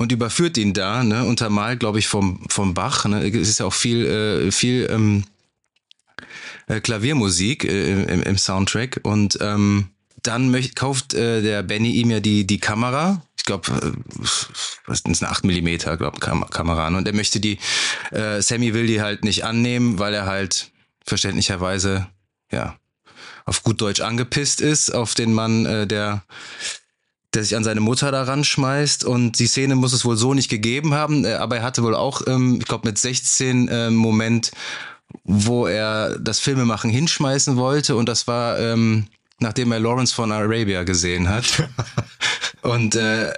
und 0.00 0.12
überführt 0.12 0.56
ihn 0.56 0.72
da, 0.72 1.04
ne, 1.04 1.26
untermalt, 1.26 1.78
glaube 1.78 1.98
ich, 1.98 2.08
vom, 2.08 2.40
vom 2.48 2.72
Bach. 2.72 3.04
Ne? 3.04 3.28
Es 3.38 3.50
ist 3.50 3.60
ja 3.60 3.66
auch 3.66 3.74
viel, 3.74 4.06
äh, 4.06 4.50
viel 4.50 4.88
ähm, 4.90 5.24
äh, 6.68 6.80
Klaviermusik 6.80 7.64
äh, 7.64 8.04
im, 8.04 8.22
im 8.22 8.38
Soundtrack 8.38 9.00
und 9.02 9.36
ähm, 9.42 9.88
dann 10.22 10.50
möcht, 10.50 10.74
kauft 10.74 11.12
äh, 11.12 11.42
der 11.42 11.62
Benny 11.62 11.90
ihm 11.90 12.10
ja 12.10 12.20
die, 12.20 12.46
die 12.46 12.58
Kamera. 12.58 13.20
Ich 13.36 13.44
glaube, 13.44 13.72
äh, 13.72 13.92
was 14.86 15.00
ist 15.00 15.22
eine 15.22 15.32
8 15.32 15.44
mm, 15.44 15.76
glaube 15.98 16.18
Kam 16.18 16.48
Kamera. 16.48 16.88
Und 16.88 17.06
er 17.06 17.14
möchte 17.14 17.38
die, 17.38 17.58
äh, 18.10 18.40
Sammy 18.40 18.72
will 18.72 18.86
die 18.86 19.02
halt 19.02 19.22
nicht 19.22 19.44
annehmen, 19.44 19.98
weil 19.98 20.14
er 20.14 20.24
halt 20.24 20.70
verständlicherweise, 21.04 22.06
ja, 22.50 22.78
auf 23.44 23.62
gut 23.64 23.82
Deutsch 23.82 24.00
angepisst 24.00 24.62
ist 24.62 24.94
auf 24.94 25.14
den 25.14 25.34
Mann, 25.34 25.66
äh, 25.66 25.86
der 25.86 26.24
der 27.34 27.44
sich 27.44 27.56
an 27.56 27.64
seine 27.64 27.80
Mutter 27.80 28.10
daran 28.10 28.44
schmeißt 28.44 29.04
und 29.04 29.38
die 29.38 29.46
Szene 29.46 29.76
muss 29.76 29.92
es 29.92 30.04
wohl 30.04 30.16
so 30.16 30.34
nicht 30.34 30.48
gegeben 30.48 30.94
haben, 30.94 31.24
äh, 31.24 31.34
aber 31.34 31.58
er 31.58 31.62
hatte 31.62 31.82
wohl 31.82 31.94
auch, 31.94 32.22
ähm, 32.26 32.58
ich 32.60 32.66
glaube 32.66 32.88
mit 32.88 32.98
16 32.98 33.68
äh, 33.68 33.90
Moment, 33.90 34.50
wo 35.24 35.66
er 35.66 36.18
das 36.18 36.38
Filmemachen 36.38 36.90
hinschmeißen 36.90 37.56
wollte 37.56 37.96
und 37.96 38.08
das 38.08 38.26
war 38.26 38.58
ähm, 38.58 39.06
nachdem 39.40 39.72
er 39.72 39.80
Lawrence 39.80 40.14
von 40.14 40.30
Arabia 40.30 40.84
gesehen 40.84 41.28
hat. 41.28 41.68
und 42.62 42.94
äh, 42.94 43.32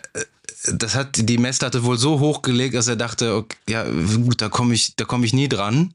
das 0.73 0.95
hat 0.95 1.29
die 1.29 1.39
Messlatte 1.39 1.85
wohl 1.85 1.97
so 1.97 2.21
hochgelegt, 2.21 2.75
dass 2.75 2.89
er 2.89 2.97
dachte, 2.97 3.35
okay, 3.35 3.57
ja 3.69 3.85
gut, 3.85 4.43
da 4.43 4.49
komme 4.49 4.75
ich, 4.75 4.95
da 4.97 5.05
komme 5.05 5.25
ich 5.25 5.33
nie 5.33 5.49
dran. 5.49 5.95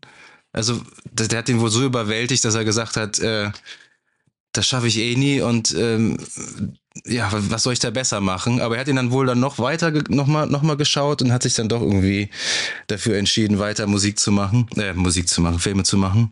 Also 0.51 0.81
der, 1.12 1.27
der 1.27 1.39
hat 1.39 1.49
ihn 1.49 1.60
wohl 1.60 1.69
so 1.69 1.83
überwältigt, 1.83 2.43
dass 2.43 2.55
er 2.55 2.65
gesagt 2.65 2.97
hat, 2.97 3.19
äh, 3.19 3.51
das 4.53 4.65
schaffe 4.65 4.88
ich 4.88 4.97
eh 4.97 5.15
nie 5.15 5.41
und 5.41 5.75
ähm, 5.77 6.17
ja, 7.05 7.29
was 7.31 7.63
soll 7.63 7.73
ich 7.73 7.79
da 7.79 7.89
besser 7.89 8.21
machen? 8.21 8.62
Aber 8.62 8.75
er 8.75 8.81
hat 8.81 8.88
ihn 8.88 8.95
dann 8.95 9.12
wohl 9.12 9.25
dann 9.25 9.39
noch 9.39 9.60
weiter 9.60 9.91
nochmal 10.10 10.47
noch 10.47 10.62
mal 10.62 10.77
geschaut 10.77 11.21
und 11.21 11.31
hat 11.31 11.43
sich 11.43 11.53
dann 11.53 11.69
doch 11.69 11.81
irgendwie 11.81 12.29
dafür 12.88 13.17
entschieden, 13.17 13.60
weiter 13.60 13.88
Musik 13.88 14.19
zu 14.19 14.31
machen, 14.31 14.67
äh, 14.77 14.93
Musik 14.93 15.27
zu 15.27 15.41
machen, 15.41 15.60
Filme 15.60 15.83
zu 15.83 15.97
machen. 15.97 16.31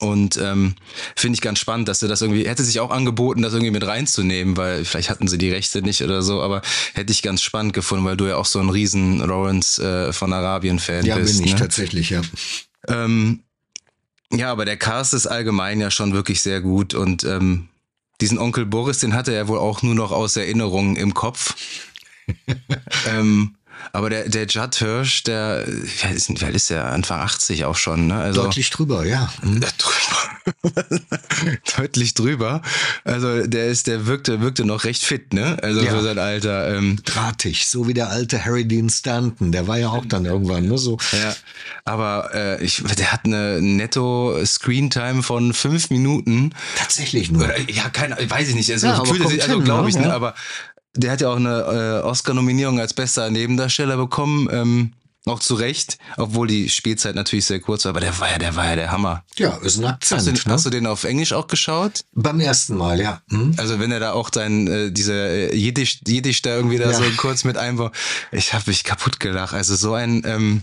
Und 0.00 0.38
ähm, 0.38 0.76
finde 1.14 1.34
ich 1.34 1.42
ganz 1.42 1.58
spannend, 1.58 1.86
dass 1.86 2.02
er 2.02 2.08
das 2.08 2.22
irgendwie, 2.22 2.48
hätte 2.48 2.64
sich 2.64 2.80
auch 2.80 2.90
angeboten, 2.90 3.42
das 3.42 3.52
irgendwie 3.52 3.70
mit 3.70 3.86
reinzunehmen, 3.86 4.56
weil 4.56 4.86
vielleicht 4.86 5.10
hatten 5.10 5.28
sie 5.28 5.36
die 5.36 5.50
Rechte 5.50 5.82
nicht 5.82 6.02
oder 6.02 6.22
so, 6.22 6.40
aber 6.40 6.62
hätte 6.94 7.12
ich 7.12 7.20
ganz 7.20 7.42
spannend 7.42 7.74
gefunden, 7.74 8.06
weil 8.06 8.16
du 8.16 8.26
ja 8.26 8.36
auch 8.36 8.46
so 8.46 8.60
ein 8.60 8.70
riesen 8.70 9.18
Lawrence 9.18 9.82
äh, 9.82 10.14
von 10.14 10.32
Arabien-Fan 10.32 11.04
ja, 11.04 11.16
bist. 11.16 11.34
Ja, 11.34 11.38
bin 11.40 11.46
ich 11.46 11.52
ne? 11.52 11.58
tatsächlich, 11.58 12.10
ja. 12.10 12.22
Ähm, 12.88 13.40
ja, 14.32 14.50
aber 14.50 14.64
der 14.64 14.78
Cast 14.78 15.12
ist 15.12 15.26
allgemein 15.26 15.80
ja 15.80 15.90
schon 15.90 16.14
wirklich 16.14 16.40
sehr 16.40 16.62
gut 16.62 16.94
und 16.94 17.24
ähm, 17.24 17.68
diesen 18.20 18.38
Onkel 18.38 18.66
Boris, 18.66 18.98
den 18.98 19.14
hatte 19.14 19.32
er 19.32 19.48
wohl 19.48 19.58
auch 19.58 19.82
nur 19.82 19.94
noch 19.94 20.12
aus 20.12 20.36
Erinnerungen 20.36 20.96
im 20.96 21.14
Kopf. 21.14 21.54
ähm, 23.08 23.56
aber 23.92 24.10
der, 24.10 24.28
der 24.28 24.46
Judd 24.46 24.76
Hirsch, 24.76 25.24
der, 25.24 25.66
alt 26.02 26.14
ist, 26.14 26.42
alt 26.42 26.54
ist 26.54 26.70
der? 26.70 26.86
Anfang 26.86 27.20
80 27.20 27.64
auch 27.64 27.76
schon, 27.76 28.06
ne? 28.06 28.16
Also, 28.16 28.42
Deutlich 28.42 28.70
drüber, 28.70 29.04
ja. 29.06 29.32
Drüber. 29.42 30.30
Deutlich 31.76 32.14
drüber. 32.14 32.62
Also 33.04 33.46
der 33.46 33.66
ist, 33.66 33.86
der 33.86 34.06
wirkte, 34.06 34.40
wirkte 34.40 34.64
noch 34.64 34.84
recht 34.84 35.02
fit, 35.02 35.32
ne? 35.32 35.58
Also 35.62 35.80
ja. 35.80 35.90
für 35.90 36.02
sein 36.02 36.18
Alter. 36.18 36.76
Ähm. 36.76 36.98
Drahtig, 37.04 37.66
so 37.66 37.88
wie 37.88 37.94
der 37.94 38.10
alte 38.10 38.44
Harry 38.44 38.66
Dean 38.66 38.90
Stanton. 38.90 39.52
Der 39.52 39.66
war 39.66 39.78
ja 39.78 39.88
auch 39.88 40.04
dann 40.06 40.24
irgendwann, 40.24 40.66
ne? 40.66 40.78
So. 40.78 40.98
Ja. 41.12 41.34
Aber 41.84 42.30
äh, 42.34 42.64
ich, 42.64 42.82
der 42.82 43.12
hat 43.12 43.24
eine 43.24 43.60
Netto-Screentime 43.60 45.22
von 45.22 45.52
fünf 45.52 45.90
Minuten. 45.90 46.52
Tatsächlich 46.76 47.30
nur. 47.30 47.48
Ja, 47.70 47.88
keine, 47.90 48.16
weiß 48.28 48.48
ich 48.48 48.54
nicht. 48.54 48.70
Also, 48.70 48.86
ja, 48.86 48.98
also 48.98 49.60
glaube 49.60 49.88
ich, 49.88 49.96
ne? 49.96 50.08
Ja. 50.08 50.14
Aber 50.14 50.34
der 50.94 51.12
hat 51.12 51.20
ja 51.20 51.30
auch 51.30 51.36
eine 51.36 52.02
äh, 52.02 52.06
Oscar-Nominierung 52.06 52.80
als 52.80 52.94
bester 52.94 53.30
Nebendarsteller 53.30 53.96
bekommen. 53.96 54.48
Ähm, 54.50 54.92
auch 55.26 55.40
zu 55.40 55.54
Recht, 55.54 55.98
obwohl 56.16 56.48
die 56.48 56.70
Spielzeit 56.70 57.14
natürlich 57.14 57.44
sehr 57.44 57.60
kurz 57.60 57.84
war, 57.84 57.90
aber 57.90 58.00
der 58.00 58.18
war 58.18 58.30
ja, 58.30 58.38
der 58.38 58.56
war 58.56 58.66
ja 58.70 58.76
der 58.76 58.90
Hammer. 58.90 59.22
Ja, 59.36 59.56
ist 59.56 59.78
ein 59.78 59.84
Akzent. 59.84 60.20
Hast 60.20 60.26
du, 60.26 60.48
ne? 60.48 60.54
hast 60.54 60.66
du 60.66 60.70
den 60.70 60.86
auf 60.86 61.04
Englisch 61.04 61.34
auch 61.34 61.46
geschaut? 61.46 62.04
Beim 62.14 62.40
ersten 62.40 62.76
Mal, 62.76 63.00
ja. 63.00 63.20
Hm? 63.28 63.54
Also 63.58 63.78
wenn 63.78 63.92
er 63.92 64.00
da 64.00 64.12
auch 64.12 64.30
dann 64.30 64.66
äh, 64.66 64.90
diese 64.90 65.12
äh, 65.12 65.54
Jiddisch, 65.54 66.00
Jiddisch 66.06 66.40
da 66.40 66.56
irgendwie 66.56 66.78
da 66.78 66.90
ja. 66.90 66.96
so 66.96 67.04
kurz 67.18 67.44
mit 67.44 67.58
einbaut, 67.58 67.92
ich 68.32 68.54
habe 68.54 68.64
mich 68.68 68.82
kaputt 68.82 69.20
gelacht. 69.20 69.52
Also 69.52 69.76
so 69.76 69.92
ein 69.92 70.22
ähm, 70.24 70.62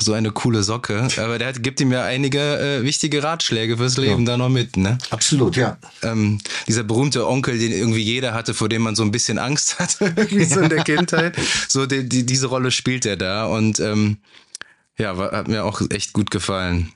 so 0.00 0.12
eine 0.12 0.32
coole 0.32 0.62
Socke. 0.62 1.08
Aber 1.18 1.38
der 1.38 1.48
hat, 1.48 1.62
gibt 1.62 1.80
ihm 1.80 1.92
ja 1.92 2.04
einige 2.04 2.40
äh, 2.40 2.82
wichtige 2.82 3.22
Ratschläge 3.22 3.76
fürs 3.76 3.96
Leben 3.96 4.24
ja. 4.24 4.32
da 4.32 4.36
noch 4.36 4.48
mit, 4.48 4.76
ne? 4.76 4.98
Absolut, 5.10 5.56
ja. 5.56 5.78
Ähm, 6.02 6.40
dieser 6.66 6.82
berühmte 6.82 7.26
Onkel, 7.26 7.58
den 7.58 7.72
irgendwie 7.72 8.02
jeder 8.02 8.34
hatte, 8.34 8.54
vor 8.54 8.68
dem 8.68 8.82
man 8.82 8.96
so 8.96 9.02
ein 9.02 9.12
bisschen 9.12 9.38
Angst 9.38 9.78
hatte, 9.78 10.06
irgendwie 10.16 10.44
so 10.44 10.60
in 10.60 10.70
der 10.70 10.82
Kindheit. 10.84 11.36
So 11.68 11.86
die, 11.86 12.08
die, 12.08 12.26
diese 12.26 12.48
Rolle 12.48 12.70
spielt 12.70 13.06
er 13.06 13.16
da 13.16 13.46
und 13.46 13.78
ähm, 13.80 14.18
ja, 14.98 15.16
war, 15.16 15.32
hat 15.32 15.48
mir 15.48 15.64
auch 15.64 15.80
echt 15.90 16.12
gut 16.12 16.30
gefallen. 16.30 16.92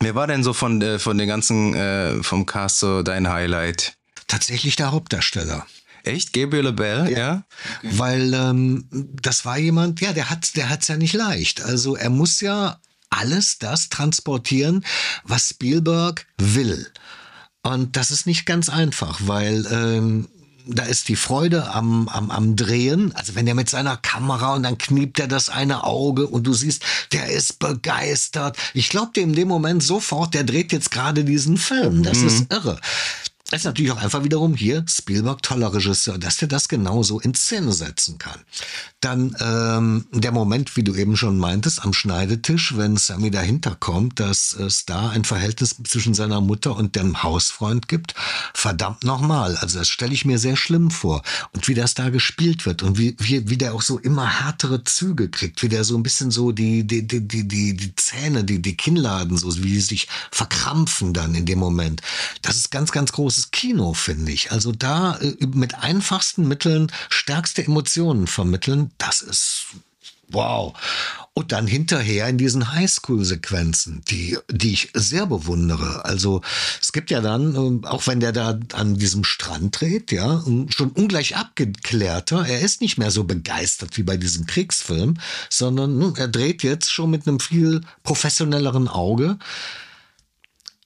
Wer 0.00 0.14
war 0.14 0.26
denn 0.26 0.42
so 0.42 0.52
von, 0.52 0.82
äh, 0.82 0.98
von 0.98 1.16
den 1.16 1.28
ganzen, 1.28 1.74
äh, 1.74 2.22
vom 2.22 2.46
Cast 2.46 2.80
so 2.80 3.02
dein 3.02 3.28
Highlight? 3.28 3.96
Tatsächlich 4.26 4.76
der 4.76 4.90
Hauptdarsteller. 4.92 5.66
Echt? 6.04 6.32
Gabriel 6.32 6.72
Bell, 6.72 7.10
ja? 7.10 7.18
ja? 7.18 7.44
Okay. 7.78 7.98
Weil 7.98 8.34
ähm, 8.34 8.86
das 8.90 9.44
war 9.44 9.58
jemand, 9.58 10.00
ja, 10.00 10.12
der 10.12 10.30
hat 10.30 10.56
der 10.56 10.68
hat's 10.68 10.88
ja 10.88 10.96
nicht 10.96 11.14
leicht. 11.14 11.62
Also 11.62 11.96
er 11.96 12.10
muss 12.10 12.40
ja 12.40 12.78
alles 13.10 13.58
das 13.58 13.88
transportieren, 13.88 14.84
was 15.24 15.50
Spielberg 15.50 16.26
will. 16.38 16.86
Und 17.62 17.96
das 17.96 18.10
ist 18.10 18.26
nicht 18.26 18.44
ganz 18.44 18.68
einfach, 18.68 19.20
weil 19.22 19.66
ähm, 19.70 20.28
da 20.66 20.84
ist 20.84 21.08
die 21.08 21.16
Freude 21.16 21.70
am, 21.72 22.08
am, 22.08 22.30
am 22.30 22.56
Drehen. 22.56 23.14
Also 23.14 23.34
wenn 23.34 23.46
er 23.46 23.54
mit 23.54 23.68
seiner 23.68 23.96
Kamera 23.96 24.54
und 24.54 24.62
dann 24.62 24.78
kniept 24.78 25.20
er 25.20 25.28
das 25.28 25.48
eine 25.48 25.84
Auge 25.84 26.26
und 26.26 26.46
du 26.46 26.52
siehst, 26.52 26.82
der 27.12 27.28
ist 27.28 27.58
begeistert. 27.58 28.56
Ich 28.72 28.88
glaube 28.88 29.20
in 29.20 29.34
dem 29.34 29.48
Moment 29.48 29.82
sofort, 29.82 30.34
der 30.34 30.44
dreht 30.44 30.72
jetzt 30.72 30.90
gerade 30.90 31.24
diesen 31.24 31.56
Film. 31.56 32.02
Das 32.02 32.18
mhm. 32.18 32.26
ist 32.26 32.52
irre. 32.52 32.80
Das 33.54 33.60
ist 33.60 33.66
natürlich 33.66 33.92
auch 33.92 34.02
einfach 34.02 34.24
wiederum 34.24 34.56
hier 34.56 34.84
Spielberg, 34.88 35.40
toller 35.40 35.72
Regisseur, 35.72 36.18
dass 36.18 36.38
der 36.38 36.48
das 36.48 36.66
genauso 36.66 37.20
in 37.20 37.34
Szene 37.34 37.72
setzen 37.72 38.18
kann. 38.18 38.40
Dann 38.98 39.36
ähm, 39.38 40.06
der 40.10 40.32
Moment, 40.32 40.76
wie 40.76 40.82
du 40.82 40.92
eben 40.96 41.16
schon 41.16 41.38
meintest, 41.38 41.84
am 41.84 41.92
Schneidetisch, 41.92 42.76
wenn 42.76 42.96
Sammy 42.96 43.30
dahinter 43.30 43.76
kommt, 43.78 44.18
dass 44.18 44.54
es 44.54 44.86
da 44.86 45.10
ein 45.10 45.22
Verhältnis 45.22 45.76
zwischen 45.84 46.14
seiner 46.14 46.40
Mutter 46.40 46.74
und 46.74 46.96
dem 46.96 47.22
Hausfreund 47.22 47.86
gibt. 47.86 48.16
Verdammt 48.54 49.04
nochmal. 49.04 49.56
Also 49.58 49.78
das 49.78 49.88
stelle 49.88 50.14
ich 50.14 50.24
mir 50.24 50.40
sehr 50.40 50.56
schlimm 50.56 50.90
vor. 50.90 51.22
Und 51.52 51.68
wie 51.68 51.74
das 51.74 51.94
da 51.94 52.08
gespielt 52.08 52.66
wird 52.66 52.82
und 52.82 52.98
wie, 52.98 53.14
wie, 53.20 53.48
wie 53.48 53.56
der 53.56 53.74
auch 53.74 53.82
so 53.82 54.00
immer 54.00 54.26
härtere 54.26 54.82
Züge 54.82 55.28
kriegt, 55.28 55.62
wie 55.62 55.68
der 55.68 55.84
so 55.84 55.96
ein 55.96 56.02
bisschen 56.02 56.32
so 56.32 56.50
die, 56.50 56.84
die, 56.84 57.06
die, 57.06 57.20
die, 57.20 57.46
die, 57.46 57.76
die 57.76 57.94
Zähne, 57.94 58.42
die, 58.42 58.60
die 58.60 58.76
Kinnladen, 58.76 59.36
so 59.36 59.56
wie 59.58 59.74
die 59.74 59.80
sich 59.80 60.08
verkrampfen 60.32 61.12
dann 61.12 61.36
in 61.36 61.46
dem 61.46 61.60
Moment. 61.60 62.02
Das 62.42 62.56
ist 62.56 62.72
ganz, 62.72 62.90
ganz 62.90 63.12
großes 63.12 63.43
Kino, 63.50 63.94
finde 63.94 64.32
ich. 64.32 64.52
Also 64.52 64.72
da 64.72 65.16
äh, 65.18 65.34
mit 65.46 65.76
einfachsten 65.76 66.48
Mitteln 66.48 66.90
stärkste 67.08 67.64
Emotionen 67.64 68.26
vermitteln 68.26 68.90
das 68.98 69.22
ist 69.22 69.66
wow. 70.28 70.74
Und 71.32 71.52
dann 71.52 71.66
hinterher 71.66 72.28
in 72.28 72.38
diesen 72.38 72.72
Highschool-Sequenzen, 72.72 74.02
die, 74.08 74.38
die 74.50 74.72
ich 74.72 74.90
sehr 74.94 75.26
bewundere. 75.26 76.04
Also 76.04 76.42
es 76.80 76.92
gibt 76.92 77.10
ja 77.10 77.20
dann, 77.20 77.56
ähm, 77.56 77.84
auch 77.84 78.06
wenn 78.06 78.20
der 78.20 78.32
da 78.32 78.58
an 78.72 78.96
diesem 78.96 79.24
Strand 79.24 79.80
dreht, 79.80 80.12
ja, 80.12 80.44
schon 80.68 80.90
ungleich 80.90 81.36
abgeklärter. 81.36 82.46
Er 82.46 82.60
ist 82.60 82.80
nicht 82.80 82.98
mehr 82.98 83.10
so 83.10 83.24
begeistert 83.24 83.96
wie 83.96 84.02
bei 84.02 84.16
diesem 84.16 84.46
Kriegsfilm, 84.46 85.16
sondern 85.50 86.00
hm, 86.00 86.14
er 86.16 86.28
dreht 86.28 86.62
jetzt 86.62 86.92
schon 86.92 87.10
mit 87.10 87.26
einem 87.26 87.40
viel 87.40 87.80
professionelleren 88.02 88.88
Auge. 88.88 89.38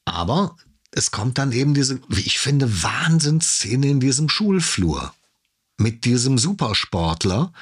Aber 0.05 0.57
es 0.91 1.11
kommt 1.11 1.39
dann 1.39 1.53
eben 1.53 1.75
diese, 1.75 2.01
wie 2.09 2.21
ich 2.21 2.39
finde, 2.39 2.83
Wahnsinnsszene 2.83 3.89
in 3.89 4.01
diesem 4.01 4.29
Schulflur 4.29 5.13
mit 5.79 6.05
diesem 6.05 6.39
Supersportler, 6.39 7.53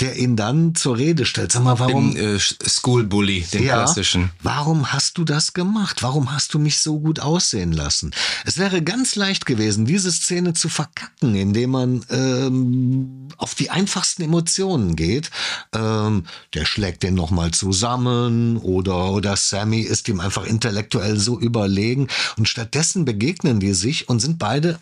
der 0.00 0.16
ihn 0.16 0.34
dann 0.34 0.74
zur 0.74 0.98
Rede 0.98 1.24
stellt. 1.24 1.52
Sag 1.52 1.62
mal, 1.62 1.78
warum? 1.78 2.14
Den 2.14 2.36
äh, 2.36 2.38
School 2.38 3.04
Bully, 3.04 3.42
den 3.52 3.62
ja, 3.62 3.74
klassischen. 3.76 4.30
Warum 4.42 4.92
hast 4.92 5.18
du 5.18 5.24
das 5.24 5.52
gemacht? 5.52 6.02
Warum 6.02 6.32
hast 6.32 6.52
du 6.52 6.58
mich 6.58 6.80
so 6.80 6.98
gut 6.98 7.20
aussehen 7.20 7.72
lassen? 7.72 8.10
Es 8.44 8.58
wäre 8.58 8.82
ganz 8.82 9.14
leicht 9.14 9.46
gewesen, 9.46 9.84
diese 9.86 10.10
Szene 10.10 10.52
zu 10.52 10.68
verkacken, 10.68 11.36
indem 11.36 11.70
man 11.70 12.04
ähm, 12.10 13.28
auf 13.36 13.54
die 13.54 13.70
einfachsten 13.70 14.22
Emotionen 14.22 14.96
geht. 14.96 15.30
Ähm, 15.72 16.24
der 16.54 16.64
schlägt 16.64 17.04
den 17.04 17.14
nochmal 17.14 17.52
zusammen 17.52 18.56
oder, 18.56 19.12
oder 19.12 19.36
Sammy 19.36 19.80
ist 19.80 20.08
ihm 20.08 20.18
einfach 20.18 20.44
intellektuell 20.44 21.16
so 21.18 21.38
überlegen 21.38 22.08
und 22.36 22.48
stattdessen 22.48 23.04
begegnen 23.04 23.60
die 23.60 23.74
sich 23.74 24.08
und 24.08 24.18
sind 24.18 24.40
beide 24.40 24.80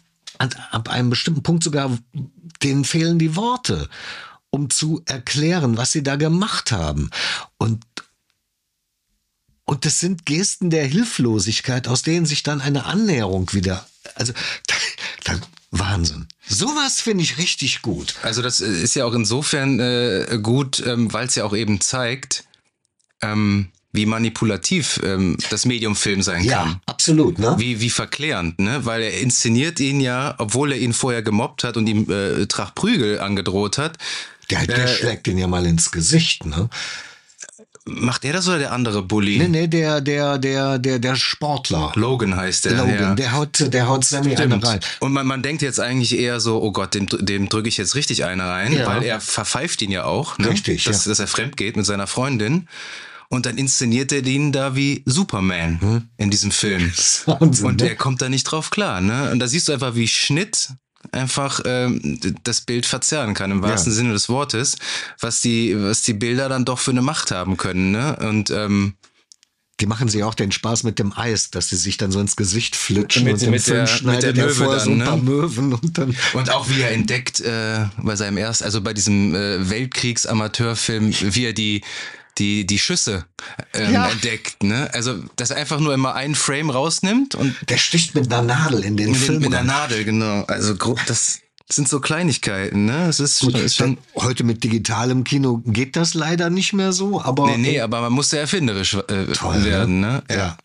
ab 0.70 0.88
einem 0.88 1.10
bestimmten 1.10 1.42
Punkt 1.42 1.64
sogar, 1.64 1.90
denen 2.62 2.84
fehlen 2.84 3.18
die 3.18 3.36
Worte, 3.36 3.88
um 4.50 4.70
zu 4.70 5.02
erklären, 5.06 5.76
was 5.76 5.92
sie 5.92 6.02
da 6.02 6.16
gemacht 6.16 6.72
haben. 6.72 7.10
Und, 7.58 7.84
und 9.64 9.84
das 9.84 10.00
sind 10.00 10.26
Gesten 10.26 10.70
der 10.70 10.86
Hilflosigkeit, 10.86 11.88
aus 11.88 12.02
denen 12.02 12.26
sich 12.26 12.42
dann 12.42 12.60
eine 12.60 12.86
Annäherung 12.86 13.52
wieder, 13.52 13.86
also, 14.14 14.32
da, 14.66 14.74
da, 15.24 15.40
Wahnsinn. 15.70 16.26
Sowas 16.46 17.00
finde 17.00 17.24
ich 17.24 17.36
richtig 17.36 17.82
gut. 17.82 18.14
Also 18.22 18.40
das 18.40 18.60
ist 18.60 18.94
ja 18.94 19.04
auch 19.04 19.12
insofern 19.12 19.78
äh, 19.80 20.38
gut, 20.42 20.82
ähm, 20.86 21.12
weil 21.12 21.26
es 21.26 21.34
ja 21.34 21.44
auch 21.44 21.54
eben 21.54 21.82
zeigt, 21.82 22.44
ähm, 23.20 23.70
wie 23.92 24.04
manipulativ 24.06 25.00
ähm, 25.02 25.36
das 25.50 25.64
Medium 25.64 25.96
Film 25.96 26.22
sein 26.22 26.44
Ja, 26.44 26.58
kann. 26.58 26.80
absolut, 26.86 27.38
ne? 27.38 27.54
Wie, 27.58 27.80
wie 27.80 27.90
verklärend, 27.90 28.58
ne? 28.58 28.84
Weil 28.84 29.02
er 29.02 29.18
inszeniert 29.20 29.80
ihn 29.80 30.00
ja, 30.00 30.34
obwohl 30.38 30.72
er 30.72 30.78
ihn 30.78 30.92
vorher 30.92 31.22
gemobbt 31.22 31.64
hat 31.64 31.76
und 31.76 31.86
ihm 31.86 32.10
äh, 32.10 32.46
Trach 32.46 32.74
Prügel 32.74 33.18
angedroht 33.20 33.78
hat. 33.78 33.96
Der, 34.50 34.66
der 34.66 34.84
Äh, 34.84 34.88
schlägt 34.88 35.26
ihn 35.28 35.38
ja 35.38 35.46
mal 35.46 35.64
ins 35.66 35.90
Gesicht, 35.90 36.44
ne? 36.44 36.68
Macht 37.90 38.26
er 38.26 38.34
das 38.34 38.46
oder 38.46 38.58
der 38.58 38.72
andere 38.72 39.02
Bully? 39.02 39.38
Nee, 39.38 39.48
nee, 39.48 39.66
der, 39.66 40.02
der, 40.02 40.36
der, 40.36 40.78
der, 40.78 40.98
der 40.98 41.16
Sportler. 41.16 41.90
Logan 41.94 42.36
heißt 42.36 42.66
der. 42.66 42.72
Logan, 42.74 42.98
ja. 42.98 43.14
der 43.14 43.32
haut, 43.32 43.72
der 43.72 43.88
haut 43.88 44.04
Sammy 44.04 44.36
eine 44.36 44.62
rein. 44.62 44.80
Und 45.00 45.14
man, 45.14 45.26
man 45.26 45.42
denkt 45.42 45.62
jetzt 45.62 45.80
eigentlich 45.80 46.18
eher 46.18 46.38
so, 46.40 46.60
oh 46.62 46.70
Gott, 46.72 46.92
dem, 46.94 47.06
dem 47.06 47.48
drücke 47.48 47.68
ich 47.70 47.78
jetzt 47.78 47.94
richtig 47.94 48.26
eine 48.26 48.44
rein, 48.46 48.74
Ja. 48.74 48.86
weil 48.86 49.02
er 49.04 49.20
verpfeift 49.22 49.80
ihn 49.80 49.90
ja 49.90 50.04
auch, 50.04 50.36
ne? 50.36 50.50
Richtig, 50.50 50.84
dass, 50.84 51.06
ja. 51.06 51.10
dass 51.10 51.18
er 51.18 51.28
fremd 51.28 51.56
geht 51.56 51.78
mit 51.78 51.86
seiner 51.86 52.06
Freundin. 52.06 52.68
Und 53.30 53.44
dann 53.44 53.58
inszeniert 53.58 54.10
er 54.12 54.22
den 54.22 54.52
da 54.52 54.74
wie 54.74 55.02
Superman 55.04 56.08
in 56.16 56.30
diesem 56.30 56.50
Film. 56.50 56.80
Hm? 57.24 57.34
Wahnsinn, 57.40 57.66
Und 57.66 57.80
ne? 57.80 57.88
der 57.88 57.96
kommt 57.96 58.22
da 58.22 58.28
nicht 58.28 58.44
drauf 58.44 58.70
klar. 58.70 59.00
Ne? 59.00 59.30
Und 59.30 59.38
da 59.38 59.46
siehst 59.48 59.68
du 59.68 59.72
einfach, 59.72 59.94
wie 59.94 60.08
Schnitt 60.08 60.70
einfach 61.12 61.60
ähm, 61.64 62.18
das 62.44 62.62
Bild 62.62 62.84
verzerren 62.86 63.34
kann, 63.34 63.50
im 63.50 63.62
wahrsten 63.62 63.92
Ja. 63.92 63.96
Sinne 63.96 64.12
des 64.14 64.28
Wortes, 64.28 64.76
was 65.20 65.40
die, 65.42 65.74
was 65.80 66.02
die 66.02 66.14
Bilder 66.14 66.48
dann 66.48 66.64
doch 66.64 66.78
für 66.78 66.90
eine 66.90 67.02
Macht 67.02 67.30
haben 67.30 67.56
können. 67.56 67.92
Ne? 67.92 68.16
Und 68.16 68.50
ähm, 68.50 68.94
Die 69.80 69.86
machen 69.86 70.08
sich 70.08 70.24
auch 70.24 70.34
den 70.34 70.50
Spaß 70.50 70.82
mit 70.82 70.98
dem 70.98 71.12
Eis, 71.16 71.50
dass 71.50 71.68
sie 71.68 71.76
sich 71.76 71.98
dann 71.98 72.10
so 72.10 72.18
ins 72.20 72.34
Gesicht 72.34 72.74
flitschen 72.74 73.24
Mit- 73.24 73.34
und 73.34 73.42
im 73.42 73.50
mit 73.52 73.62
Film 73.62 73.76
der- 73.76 73.86
schneidet 73.86 74.24
mit 74.24 74.36
der 74.38 74.44
er 74.44 74.48
Möwe 74.48 74.64
vorher 74.64 74.80
so 74.80 74.90
dann, 74.90 75.00
ein 75.02 75.06
paar 75.06 75.16
ne? 75.18 75.22
Möwen 75.22 75.72
und 75.74 75.98
dann. 75.98 76.16
Und 76.32 76.50
auch 76.50 76.68
wie 76.68 76.80
er 76.80 76.90
entdeckt 76.90 77.38
äh, 77.40 77.84
bei 78.02 78.16
seinem 78.16 78.38
ersten, 78.38 78.64
also 78.64 78.80
bei 78.80 78.92
diesem 78.92 79.34
äh, 79.36 79.70
Weltkriegs-Amateurfilm, 79.70 81.12
wie 81.20 81.44
er 81.44 81.52
die 81.52 81.82
die 82.38 82.66
die 82.66 82.78
Schüsse 82.78 83.24
ähm, 83.74 83.92
Ja. 83.92 84.08
entdeckt, 84.08 84.62
ne? 84.62 84.88
Also 84.92 85.16
dass 85.36 85.50
er 85.50 85.56
einfach 85.56 85.80
nur 85.80 85.94
immer 85.94 86.14
einen 86.14 86.34
Frame 86.34 86.70
rausnimmt 86.70 87.34
und 87.34 87.54
Der 87.68 87.78
sticht 87.78 88.14
mit 88.14 88.32
einer 88.32 88.42
Nadel 88.42 88.84
in 88.84 88.96
den 88.96 89.10
mit, 89.10 89.16
Film. 89.20 89.34
den, 89.34 89.42
mit 89.42 89.52
der 89.52 89.60
rein. 89.60 89.66
Nadel, 89.66 90.04
genau. 90.04 90.44
Also 90.44 90.76
gro- 90.76 90.96
das 91.06 91.40
sind 91.70 91.86
so 91.88 92.00
Kleinigkeiten, 92.00 92.86
ne? 92.86 93.08
Es 93.08 93.20
ist, 93.20 93.40
Gut, 93.40 93.54
ist 93.58 93.76
schon 93.76 93.98
heute 94.14 94.42
mit 94.42 94.64
digitalem 94.64 95.22
Kino 95.24 95.62
geht 95.66 95.96
das 95.96 96.14
leider 96.14 96.48
nicht 96.48 96.72
mehr 96.72 96.92
so, 96.92 97.20
aber. 97.20 97.46
Nee, 97.48 97.58
nee, 97.58 97.80
aber 97.80 98.00
man 98.00 98.12
muss 98.14 98.30
sehr 98.30 98.40
erfinderisch 98.40 98.94
äh, 98.94 99.26
Toll, 99.34 99.58
ne? 99.58 99.64
werden, 99.66 100.00
ne? 100.00 100.22
Ja. 100.30 100.36
Ja, 100.36 100.56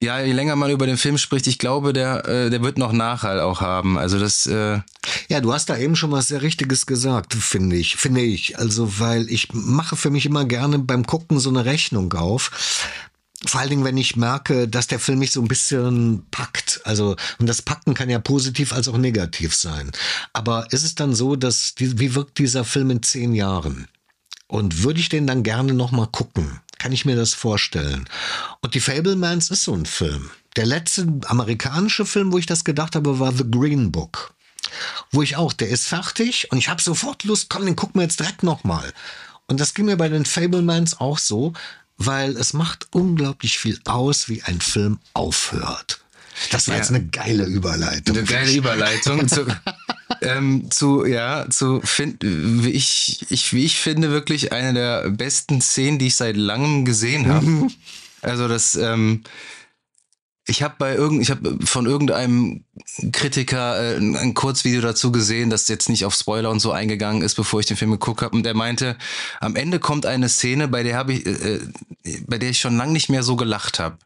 je 0.00 0.32
länger 0.32 0.56
man 0.56 0.70
über 0.70 0.86
den 0.86 0.96
Film 0.96 1.18
spricht, 1.18 1.46
ich 1.46 1.58
glaube, 1.58 1.92
der, 1.92 2.24
äh, 2.26 2.50
der 2.50 2.62
wird 2.62 2.78
noch 2.78 2.92
Nachhall 2.92 3.40
auch 3.40 3.60
haben. 3.60 3.98
Also 3.98 4.18
das, 4.18 4.46
äh, 4.46 4.80
Ja, 5.28 5.40
du 5.40 5.52
hast 5.52 5.68
da 5.68 5.76
eben 5.76 5.96
schon 5.96 6.12
was 6.12 6.28
sehr 6.28 6.42
Richtiges 6.42 6.86
gesagt, 6.86 7.34
finde 7.34 7.76
ich, 7.76 7.96
finde 7.96 8.20
ich. 8.20 8.58
Also, 8.58 8.98
weil 9.00 9.28
ich 9.30 9.52
mache 9.52 9.96
für 9.96 10.10
mich 10.10 10.26
immer 10.26 10.44
gerne 10.44 10.78
beim 10.78 11.06
Gucken 11.06 11.40
so 11.40 11.50
eine 11.50 11.64
Rechnung 11.64 12.12
auf. 12.12 12.86
Vor 13.46 13.60
allen 13.60 13.70
Dingen, 13.70 13.84
wenn 13.84 13.96
ich 13.96 14.16
merke, 14.16 14.68
dass 14.68 14.88
der 14.88 14.98
Film 14.98 15.20
mich 15.20 15.30
so 15.30 15.40
ein 15.40 15.48
bisschen 15.48 16.26
packt. 16.30 16.80
Also, 16.84 17.16
und 17.38 17.46
das 17.46 17.62
Packen 17.62 17.94
kann 17.94 18.10
ja 18.10 18.18
positiv 18.18 18.72
als 18.72 18.88
auch 18.88 18.98
negativ 18.98 19.54
sein. 19.54 19.90
Aber 20.32 20.66
ist 20.72 20.84
es 20.84 20.94
dann 20.94 21.14
so, 21.14 21.36
dass, 21.36 21.74
wie 21.78 22.14
wirkt 22.14 22.38
dieser 22.38 22.64
Film 22.64 22.90
in 22.90 23.02
zehn 23.02 23.34
Jahren? 23.34 23.88
Und 24.48 24.82
würde 24.82 25.00
ich 25.00 25.08
den 25.08 25.26
dann 25.26 25.42
gerne 25.42 25.74
noch 25.74 25.92
mal 25.92 26.06
gucken? 26.06 26.60
Kann 26.78 26.92
ich 26.92 27.04
mir 27.04 27.16
das 27.16 27.34
vorstellen? 27.34 28.08
Und 28.60 28.74
die 28.74 28.80
Fablemans 28.80 29.50
ist 29.50 29.64
so 29.64 29.74
ein 29.74 29.86
Film. 29.86 30.30
Der 30.56 30.66
letzte 30.66 31.06
amerikanische 31.26 32.06
Film, 32.06 32.32
wo 32.32 32.38
ich 32.38 32.46
das 32.46 32.64
gedacht 32.64 32.96
habe, 32.96 33.18
war 33.18 33.32
The 33.32 33.50
Green 33.50 33.92
Book. 33.92 34.32
Wo 35.10 35.22
ich 35.22 35.36
auch, 35.36 35.52
der 35.52 35.68
ist 35.68 35.86
fertig 35.86 36.50
und 36.50 36.58
ich 36.58 36.68
habe 36.68 36.82
sofort 36.82 37.24
Lust, 37.24 37.48
komm, 37.48 37.64
den 37.64 37.76
gucken 37.76 38.00
wir 38.00 38.02
jetzt 38.02 38.20
direkt 38.20 38.42
noch 38.42 38.64
mal. 38.64 38.92
Und 39.46 39.60
das 39.60 39.74
ging 39.74 39.86
mir 39.86 39.96
bei 39.96 40.08
den 40.08 40.24
Fablemans 40.24 41.00
auch 41.00 41.18
so, 41.18 41.52
weil 41.96 42.36
es 42.36 42.52
macht 42.52 42.86
unglaublich 42.92 43.58
viel 43.58 43.80
aus, 43.86 44.28
wie 44.28 44.42
ein 44.42 44.60
Film 44.60 44.98
aufhört. 45.14 46.00
Das 46.50 46.68
war 46.68 46.74
Ja. 46.74 46.80
jetzt 46.80 46.90
eine 46.90 47.04
geile 47.06 47.44
Überleitung. 47.44 48.16
eine 48.16 48.24
geile 48.26 48.52
Überleitung 48.52 49.26
zu, 49.28 49.46
ähm, 50.22 50.70
zu, 50.70 51.04
ja, 51.04 51.46
zu, 51.50 51.80
find, 51.82 52.18
wie 52.22 52.70
ich, 52.70 53.26
ich, 53.30 53.52
wie 53.52 53.64
ich 53.64 53.78
finde, 53.78 54.10
wirklich 54.10 54.52
eine 54.52 54.72
der 54.74 55.10
besten 55.10 55.60
Szenen, 55.60 55.98
die 55.98 56.08
ich 56.08 56.16
seit 56.16 56.36
langem 56.36 56.84
gesehen 56.84 57.28
habe. 57.28 57.68
Also 58.20 58.48
das, 58.48 58.74
ähm, 58.74 59.22
ich 60.48 60.62
habe 60.64 60.74
bei 60.76 60.96
irgend, 60.96 61.22
ich 61.22 61.30
habe 61.30 61.56
von 61.64 61.86
irgendeinem 61.86 62.64
Kritiker 63.12 63.80
äh, 63.80 63.96
ein, 63.96 64.16
ein 64.16 64.34
Kurzvideo 64.34 64.80
dazu 64.80 65.12
gesehen, 65.12 65.50
das 65.50 65.68
jetzt 65.68 65.88
nicht 65.88 66.04
auf 66.04 66.14
Spoiler 66.14 66.50
und 66.50 66.58
so 66.58 66.72
eingegangen 66.72 67.22
ist, 67.22 67.36
bevor 67.36 67.60
ich 67.60 67.66
den 67.66 67.76
Film 67.76 67.92
geguckt 67.92 68.22
habe. 68.22 68.34
Und 68.34 68.42
der 68.42 68.54
meinte, 68.54 68.96
am 69.40 69.54
Ende 69.54 69.78
kommt 69.78 70.04
eine 70.04 70.28
Szene, 70.28 70.66
bei 70.66 70.82
der 70.82 70.96
habe 70.96 71.12
ich, 71.12 71.26
äh, 71.26 71.60
äh, 72.02 72.20
bei 72.26 72.38
der 72.38 72.50
ich 72.50 72.58
schon 72.58 72.76
lange 72.76 72.92
nicht 72.92 73.08
mehr 73.08 73.22
so 73.22 73.36
gelacht 73.36 73.78
habe. 73.78 73.98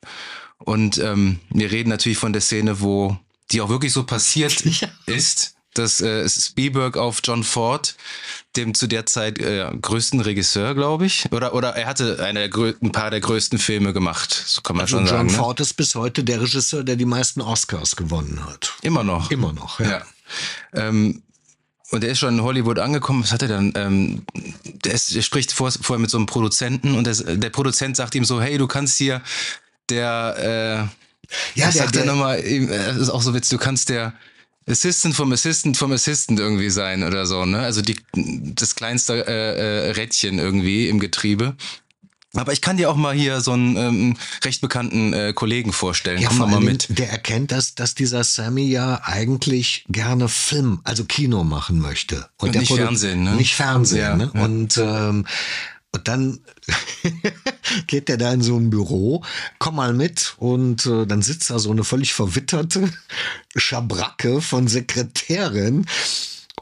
Und 0.65 0.99
ähm, 0.99 1.39
wir 1.51 1.71
reden 1.71 1.89
natürlich 1.89 2.19
von 2.19 2.33
der 2.33 2.43
Szene, 2.43 2.81
wo 2.81 3.17
die 3.51 3.61
auch 3.61 3.69
wirklich 3.69 3.93
so 3.93 4.05
passiert 4.05 4.65
Ja. 4.65 4.89
ist, 5.07 5.55
dass 5.75 6.01
äh, 6.01 6.29
Spielberg 6.29 6.97
auf 6.97 7.21
John 7.25 7.45
Ford, 7.45 7.97
dem 8.57 8.75
zu 8.75 8.87
der 8.87 9.07
Zeit 9.07 9.39
äh, 9.39 9.67
größten 9.81 10.21
Regisseur, 10.21 10.75
glaube 10.75 11.07
ich, 11.07 11.27
oder 11.33 11.55
oder 11.55 11.71
er 11.71 11.87
hatte 11.87 12.23
eine 12.23 12.51
ein 12.83 12.93
paar 12.93 13.11
der 13.11 13.21
größten 13.21 13.59
Filme 13.59 13.93
gemacht, 13.95 14.33
so 14.47 14.61
kann 14.61 14.77
man 14.77 14.85
Also 14.85 14.97
schon 14.99 15.07
John 15.07 15.17
sagen. 15.17 15.29
Ne? 15.29 15.35
Ford 15.35 15.61
ist 15.61 15.75
bis 15.75 15.95
heute 15.95 16.25
der 16.25 16.43
Regisseur, 16.43 16.85
der 16.85 16.97
die 16.97 17.07
meisten 17.07 17.41
Oscars 17.41 17.97
gewonnen 17.97 18.45
hat. 18.45 18.75
Immer 18.83 19.03
noch. 19.03 19.31
Immer 19.31 19.53
noch, 19.53 19.81
ja. 19.81 19.91
Ja. 19.91 20.03
Ähm, 20.75 21.23
und 21.91 22.05
er 22.05 22.11
ist 22.11 22.21
schon 22.21 22.39
in 22.39 22.43
Hollywood 22.43 22.79
angekommen. 22.79 23.23
Was 23.23 23.33
hat 23.33 23.43
er 23.43 23.49
dann? 23.49 23.73
Ähm, 23.77 24.25
der, 24.65 24.95
ist, 24.95 25.15
der 25.15 25.21
spricht 25.21 25.53
vor, 25.53 25.71
vorher 25.71 26.01
mit 26.01 26.11
so 26.11 26.17
einem 26.17 26.25
Produzenten 26.27 26.95
und 26.95 27.07
der, 27.07 27.15
der 27.37 27.51
Produzent 27.51 27.97
sagt 27.97 28.15
ihm 28.15 28.25
so: 28.25 28.41
Hey, 28.41 28.57
du 28.57 28.67
kannst 28.67 28.97
hier 28.97 29.21
der. 29.91 30.89
Äh, 30.89 31.29
Ja, 31.59 31.67
der- 31.67 31.73
sagt 31.73 31.97
er 31.97 32.03
der- 32.03 32.13
nochmal? 32.13 32.39
Äh, 32.41 32.67
Das 32.67 32.97
ist 32.97 33.09
auch 33.11 33.23
so 33.23 33.33
witzig. 33.35 33.59
Du 33.59 33.65
kannst 33.65 33.89
der 33.89 34.13
Assistant 34.69 35.15
vom 35.17 35.33
Assistant 35.33 35.77
vom 35.77 35.93
Assistant 35.93 36.39
irgendwie 36.39 36.71
sein 36.71 37.03
oder 37.03 37.27
so. 37.27 37.45
Ne? 37.45 37.59
Also 37.61 37.81
die, 37.83 37.97
das 38.15 38.75
kleinste 38.75 39.27
äh, 39.27 39.89
äh, 39.89 39.91
Rädchen 39.93 40.39
irgendwie 40.39 40.89
im 40.89 41.01
Getriebe. 41.01 41.57
Aber 42.35 42.53
ich 42.55 42.63
kann 42.63 42.79
dir 42.79 42.89
auch 42.91 42.97
mal 42.97 43.13
hier 43.15 43.43
so 43.43 43.53
einen 43.53 43.77
ähm, 43.77 44.17
recht 44.45 44.63
bekannten 44.63 45.13
äh, 45.13 45.33
Kollegen 45.35 45.73
vorstellen. 45.73 46.19
Ja, 46.23 46.29
Komm 46.29 46.39
vor 46.39 46.47
mal 46.47 46.61
mit. 46.61 46.87
Der 46.89 47.11
erkennt, 47.11 47.53
dass, 47.53 47.75
dass 47.75 47.95
dieser 47.95 48.25
Sammy 48.25 48.65
ja 48.71 49.03
eigentlich 49.05 49.85
gerne 49.91 50.29
Film, 50.29 50.81
also 50.85 51.05
Kino 51.05 51.45
machen 51.45 51.79
möchte. 51.79 52.27
Und 52.39 52.55
der 52.55 52.63
nicht 52.63 52.71
Produ- 52.73 52.77
Fernsehen, 52.77 53.25
ne? 53.25 53.35
Nicht 53.37 53.55
Fernsehen, 53.55 54.01
Ja, 54.01 54.17
ne? 54.17 54.31
ja. 54.35 54.45
Und, 54.45 54.79
ähm, 54.79 55.27
und 55.93 56.09
dann 56.09 56.41
geht 57.87 58.09
der 58.09 58.17
da 58.17 58.33
in 58.33 58.43
so 58.43 58.57
ein 58.57 58.71
Büro, 58.71 59.23
komm 59.59 59.77
mal 59.77 59.93
mit. 59.93 60.35
Und 60.39 60.87
äh, 60.87 61.07
dann 61.07 61.23
sitzt 61.23 61.51
da 61.51 61.59
so 61.59 61.71
eine 61.71 61.85
völlig 61.85 62.15
verwitterte 62.15 62.91
Schabracke 63.57 64.41
von 64.41 64.69
Sekretärin. 64.69 65.87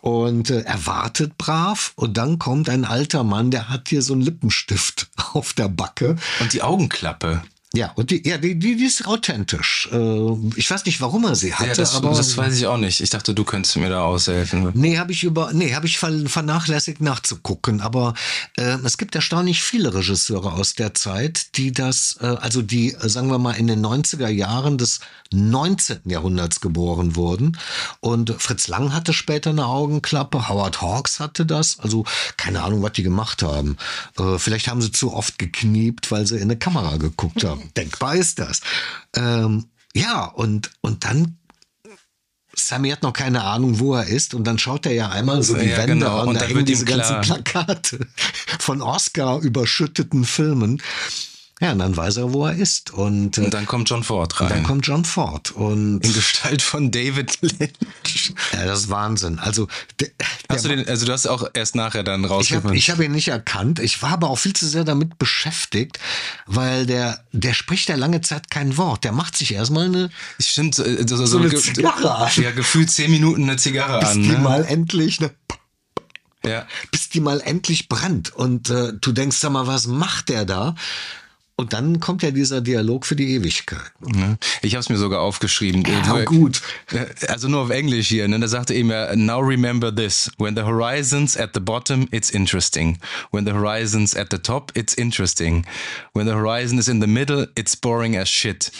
Und 0.00 0.50
äh, 0.50 0.62
er 0.62 0.86
wartet 0.86 1.38
brav. 1.38 1.92
Und 1.94 2.16
dann 2.16 2.38
kommt 2.38 2.68
ein 2.68 2.84
alter 2.84 3.22
Mann, 3.22 3.50
der 3.50 3.68
hat 3.68 3.88
hier 3.88 4.02
so 4.02 4.14
einen 4.14 4.22
Lippenstift 4.22 5.08
auf 5.32 5.52
der 5.52 5.68
Backe. 5.68 6.16
Und 6.40 6.52
die 6.52 6.62
Augenklappe. 6.62 7.42
Ja, 7.72 7.92
und 7.94 8.10
die, 8.10 8.26
ja, 8.28 8.36
die, 8.36 8.58
die, 8.58 8.74
die 8.76 8.84
ist 8.84 9.06
authentisch. 9.06 9.88
Äh, 9.92 10.32
ich 10.56 10.68
weiß 10.68 10.84
nicht, 10.86 11.00
warum 11.00 11.24
er 11.24 11.36
sie 11.36 11.54
hatte, 11.54 11.68
Ja, 11.68 11.74
das, 11.76 11.94
aber. 11.94 12.10
das 12.10 12.36
weiß 12.36 12.56
ich 12.58 12.66
auch 12.66 12.78
nicht. 12.78 13.00
Ich 13.00 13.10
dachte, 13.10 13.32
du 13.32 13.44
könntest 13.44 13.76
mir 13.76 13.88
da 13.88 14.02
aushelfen. 14.02 14.70
Nee, 14.74 14.98
habe 14.98 15.12
ich 15.12 15.22
über, 15.22 15.52
nee, 15.52 15.72
habe 15.74 15.86
ich 15.86 15.96
ver- 15.98 16.26
vernachlässigt 16.28 17.00
nachzugucken. 17.00 17.80
Aber 17.80 18.14
äh, 18.56 18.76
es 18.84 18.98
gibt 18.98 19.14
erstaunlich 19.14 19.62
viele 19.62 19.94
Regisseure 19.94 20.52
aus 20.54 20.74
der 20.74 20.94
Zeit, 20.94 21.56
die 21.58 21.70
das, 21.70 22.18
äh, 22.20 22.26
also 22.26 22.60
die, 22.60 22.92
äh, 22.94 23.08
sagen 23.08 23.30
wir 23.30 23.38
mal, 23.38 23.52
in 23.52 23.68
den 23.68 23.86
90er 23.86 24.28
Jahren 24.28 24.76
des 24.76 24.98
19. 25.32 26.00
Jahrhunderts 26.06 26.60
geboren 26.60 27.14
wurden. 27.14 27.56
Und 28.00 28.34
Fritz 28.42 28.66
Lang 28.66 28.92
hatte 28.92 29.12
später 29.12 29.50
eine 29.50 29.66
Augenklappe, 29.66 30.48
Howard 30.48 30.82
Hawks 30.82 31.20
hatte 31.20 31.46
das. 31.46 31.78
Also 31.78 32.04
keine 32.36 32.64
Ahnung, 32.64 32.82
was 32.82 32.94
die 32.94 33.04
gemacht 33.04 33.44
haben. 33.44 33.76
Äh, 34.18 34.38
vielleicht 34.38 34.66
haben 34.66 34.82
sie 34.82 34.90
zu 34.90 35.12
oft 35.14 35.38
gekniept, 35.38 36.10
weil 36.10 36.26
sie 36.26 36.34
in 36.34 36.42
eine 36.42 36.56
Kamera 36.56 36.96
geguckt 36.96 37.44
haben. 37.44 37.59
Denkbar 37.76 38.16
ist 38.16 38.38
das. 38.38 38.60
Ähm, 39.14 39.66
ja, 39.94 40.24
und, 40.24 40.70
und 40.80 41.04
dann 41.04 41.36
Sammy 42.54 42.90
hat 42.90 43.02
noch 43.02 43.12
keine 43.12 43.42
Ahnung, 43.44 43.78
wo 43.78 43.94
er 43.94 44.06
ist 44.06 44.34
und 44.34 44.44
dann 44.44 44.58
schaut 44.58 44.84
er 44.86 44.92
ja 44.92 45.08
einmal 45.08 45.42
so 45.42 45.54
die 45.56 45.66
Ja, 45.68 45.78
Wände 45.78 45.94
genau. 45.94 46.20
an, 46.20 46.28
Und 46.28 46.40
da 46.40 46.46
hängen 46.46 46.64
diese 46.64 46.84
ganzen. 46.84 47.20
Plakate 47.20 48.06
von 48.58 48.82
Oscar 48.82 49.40
überschütteten 49.40 50.24
Filmen. 50.24 50.82
Ja, 51.62 51.72
und 51.72 51.78
dann 51.78 51.94
weiß 51.94 52.16
er, 52.16 52.32
wo 52.32 52.46
er 52.46 52.54
ist 52.54 52.90
und, 52.90 53.36
äh, 53.36 53.42
Und 53.42 53.52
dann 53.52 53.66
kommt 53.66 53.90
John 53.90 54.02
Ford 54.02 54.40
rein. 54.40 54.48
dann 54.48 54.62
kommt 54.62 54.86
John 54.86 55.04
Ford 55.04 55.50
und 55.52 56.02
in 56.02 56.12
Gestalt 56.14 56.62
von 56.62 56.90
David 56.90 57.36
Lynch. 57.42 58.32
ja, 58.54 58.64
das 58.64 58.80
ist 58.84 58.88
Wahnsinn. 58.88 59.38
Also 59.38 59.68
der, 60.00 60.08
Hast 60.48 60.64
du 60.64 60.68
der, 60.68 60.78
den, 60.78 60.88
also 60.88 61.04
du 61.04 61.12
hast 61.12 61.26
auch 61.26 61.46
erst 61.52 61.74
nachher 61.74 62.02
dann 62.02 62.20
ich 62.20 62.24
habe 62.26 62.34
rausgefunden. 62.34 62.72
ich 62.78 62.88
hab 62.90 62.98
ihn 63.00 63.12
nicht 63.12 63.28
erkannt. 63.28 63.78
Ich 63.78 64.00
war 64.00 64.12
aber 64.12 64.30
auch 64.30 64.38
viel 64.38 64.54
zu 64.54 64.66
sehr 64.66 64.84
damit 64.84 65.18
beschäftigt, 65.18 65.98
weil 66.46 66.86
der, 66.86 67.24
der 67.32 67.52
spricht 67.52 67.90
ja 67.90 67.96
lange 67.96 68.22
Zeit 68.22 68.50
kein 68.50 68.78
Wort. 68.78 69.04
Der 69.04 69.12
macht 69.12 69.36
sich 69.36 69.52
erstmal 69.52 69.84
eine, 69.84 70.08
Stimmt, 70.40 70.74
so, 70.74 70.84
so, 71.06 71.26
so, 71.26 71.36
eine 71.38 71.50
ge- 71.50 71.60
Zigarre 71.60 72.14
an. 72.14 72.30
Ja, 72.36 72.52
gefühlt 72.52 72.90
zehn 72.90 73.10
Minuten 73.10 73.42
eine 73.42 73.56
Zigarre 73.58 74.00
bis 74.00 74.08
an. 74.08 74.22
die 74.22 74.28
Ne? 74.30 74.38
mal 74.38 74.64
endlich 74.64 75.20
eine 75.20 75.30
Ja. 76.42 76.66
bis 76.90 77.10
die 77.10 77.20
mal 77.20 77.42
endlich 77.42 77.88
brennt 77.90 78.34
und 78.34 78.70
äh, 78.70 78.94
du 78.98 79.12
denkst 79.12 79.36
sag 79.36 79.52
mal, 79.52 79.66
was 79.66 79.86
macht 79.86 80.30
der 80.30 80.46
da? 80.46 80.74
Und 81.60 81.74
dann 81.74 82.00
kommt 82.00 82.22
ja 82.22 82.30
dieser 82.30 82.62
Dialog 82.62 83.04
für 83.04 83.16
die 83.16 83.34
Ewigkeit. 83.34 83.92
Ja. 84.14 84.36
Ich 84.62 84.74
habe 84.74 84.80
es 84.80 84.88
mir 84.88 84.96
sogar 84.96 85.20
aufgeschrieben. 85.20 85.84
Ja, 85.84 86.24
gut. 86.24 86.62
Also 87.28 87.48
nur 87.48 87.60
auf 87.60 87.70
Englisch 87.70 88.08
hier. 88.08 88.26
Ne? 88.28 88.40
Da 88.40 88.48
sagte 88.48 88.72
eben 88.72 88.90
ja, 88.90 89.14
now 89.14 89.40
remember 89.40 89.94
this. 89.94 90.30
When 90.38 90.56
the 90.56 90.62
horizon's 90.62 91.36
at 91.36 91.50
the 91.52 91.60
bottom, 91.60 92.08
it's 92.12 92.30
interesting. 92.30 92.98
When 93.30 93.44
the 93.44 93.52
horizon's 93.52 94.16
at 94.16 94.28
the 94.30 94.38
top, 94.38 94.72
it's 94.74 94.94
interesting. 94.94 95.66
When 96.14 96.26
the 96.26 96.32
horizon 96.32 96.78
is 96.78 96.88
in 96.88 97.02
the 97.02 97.06
middle, 97.06 97.46
it's 97.56 97.76
boring 97.76 98.16
as 98.16 98.30
shit. 98.30 98.70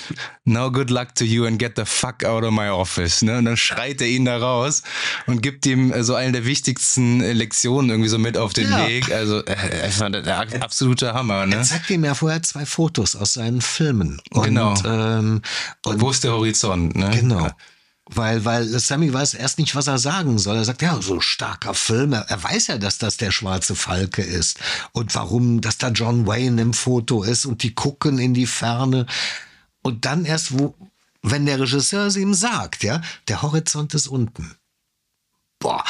Now 0.46 0.70
good 0.70 0.90
luck 0.90 1.14
to 1.16 1.24
you 1.26 1.44
and 1.44 1.58
get 1.58 1.76
the 1.76 1.84
fuck 1.84 2.24
out 2.24 2.44
of 2.44 2.52
my 2.52 2.70
office. 2.70 3.20
Ne? 3.20 3.38
Und 3.38 3.44
dann 3.44 3.58
schreit 3.58 4.00
er 4.00 4.08
ihn 4.08 4.24
da 4.24 4.38
raus 4.38 4.82
und 5.26 5.42
gibt 5.42 5.66
ihm 5.66 5.92
so 6.02 6.14
eine 6.14 6.32
der 6.32 6.46
wichtigsten 6.46 7.20
Lektionen 7.20 7.90
irgendwie 7.90 8.08
so 8.08 8.18
mit 8.18 8.38
auf 8.38 8.54
den 8.54 8.70
ja. 8.70 8.88
Weg. 8.88 9.12
Also 9.12 9.44
äh, 9.44 10.10
der 10.10 10.62
absolute 10.62 11.12
Hammer. 11.12 11.44
Ne? 11.44 11.56
Er 11.56 11.62
zeigt 11.62 11.90
ihm 11.90 12.04
ja 12.04 12.14
vorher 12.14 12.42
zwei 12.42 12.64
Fotos 12.70 13.16
aus 13.16 13.34
seinen 13.34 13.60
Filmen. 13.60 14.20
Und, 14.30 14.44
genau. 14.44 14.74
Ähm, 14.84 15.42
und 15.84 16.00
wo 16.00 16.10
ist 16.10 16.24
der 16.24 16.32
Horizont? 16.32 16.96
Ne? 16.96 17.10
Genau. 17.10 17.50
Weil, 18.12 18.44
weil 18.44 18.66
Sammy 18.66 19.12
weiß 19.12 19.34
erst 19.34 19.58
nicht, 19.58 19.76
was 19.76 19.86
er 19.86 19.98
sagen 19.98 20.38
soll. 20.38 20.56
Er 20.56 20.64
sagt, 20.64 20.82
ja, 20.82 21.00
so 21.00 21.20
starker 21.20 21.74
Film. 21.74 22.12
Er, 22.12 22.22
er, 22.28 22.42
weiß 22.42 22.68
ja, 22.68 22.78
dass 22.78 22.98
das 22.98 23.16
der 23.18 23.30
schwarze 23.30 23.76
Falke 23.76 24.22
ist. 24.22 24.58
Und 24.92 25.14
warum, 25.14 25.60
dass 25.60 25.78
da 25.78 25.90
John 25.90 26.26
Wayne 26.26 26.60
im 26.60 26.72
Foto 26.72 27.22
ist 27.22 27.46
und 27.46 27.62
die 27.62 27.74
gucken 27.74 28.18
in 28.18 28.34
die 28.34 28.46
Ferne. 28.46 29.06
Und 29.82 30.06
dann 30.06 30.24
erst, 30.24 30.58
wo, 30.58 30.74
wenn 31.22 31.46
der 31.46 31.60
Regisseur 31.60 32.06
es 32.06 32.16
ihm 32.16 32.34
sagt, 32.34 32.82
ja, 32.82 33.00
der 33.28 33.42
Horizont 33.42 33.94
ist 33.94 34.08
unten. 34.08 34.56
Boah, 35.60 35.84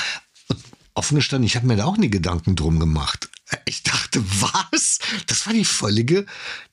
offen 0.95 1.15
gestanden, 1.15 1.47
ich 1.47 1.57
habe 1.57 1.67
mir 1.67 1.77
da 1.77 1.87
auch 1.87 1.97
nie 1.97 2.11
Gedanken 2.11 2.57
drum 2.57 2.79
gemacht. 2.79 3.30
Ich 3.65 3.83
dachte, 3.83 4.23
was? 4.41 4.99
Das 5.27 5.47
war 5.47 5.53
die 5.53 5.65
völlige, 5.65 6.27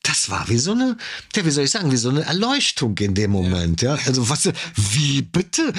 das 0.03 0.30
war 0.30 0.47
wie 0.49 0.57
so 0.57 0.71
eine, 0.71 0.97
ja, 1.36 1.45
wie 1.45 1.51
soll 1.51 1.63
ich 1.63 1.71
sagen, 1.71 1.91
wie 1.91 1.97
so 1.97 2.09
eine 2.09 2.23
Erleuchtung 2.23 2.97
in 2.99 3.13
dem 3.13 3.32
Moment, 3.32 3.82
ja. 3.82 3.97
Also 4.05 4.30
was, 4.30 4.49
wie 4.75 5.21
bitte? 5.21 5.73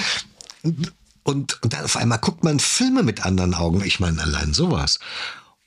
Und, 1.23 1.61
und 1.61 1.73
dann 1.73 1.85
auf 1.85 1.95
einmal 1.95 2.19
guckt 2.19 2.43
man 2.43 2.59
Filme 2.59 3.03
mit 3.03 3.25
anderen 3.25 3.53
Augen. 3.53 3.83
Ich 3.85 3.99
meine, 3.99 4.21
allein 4.21 4.53
sowas. 4.53 4.99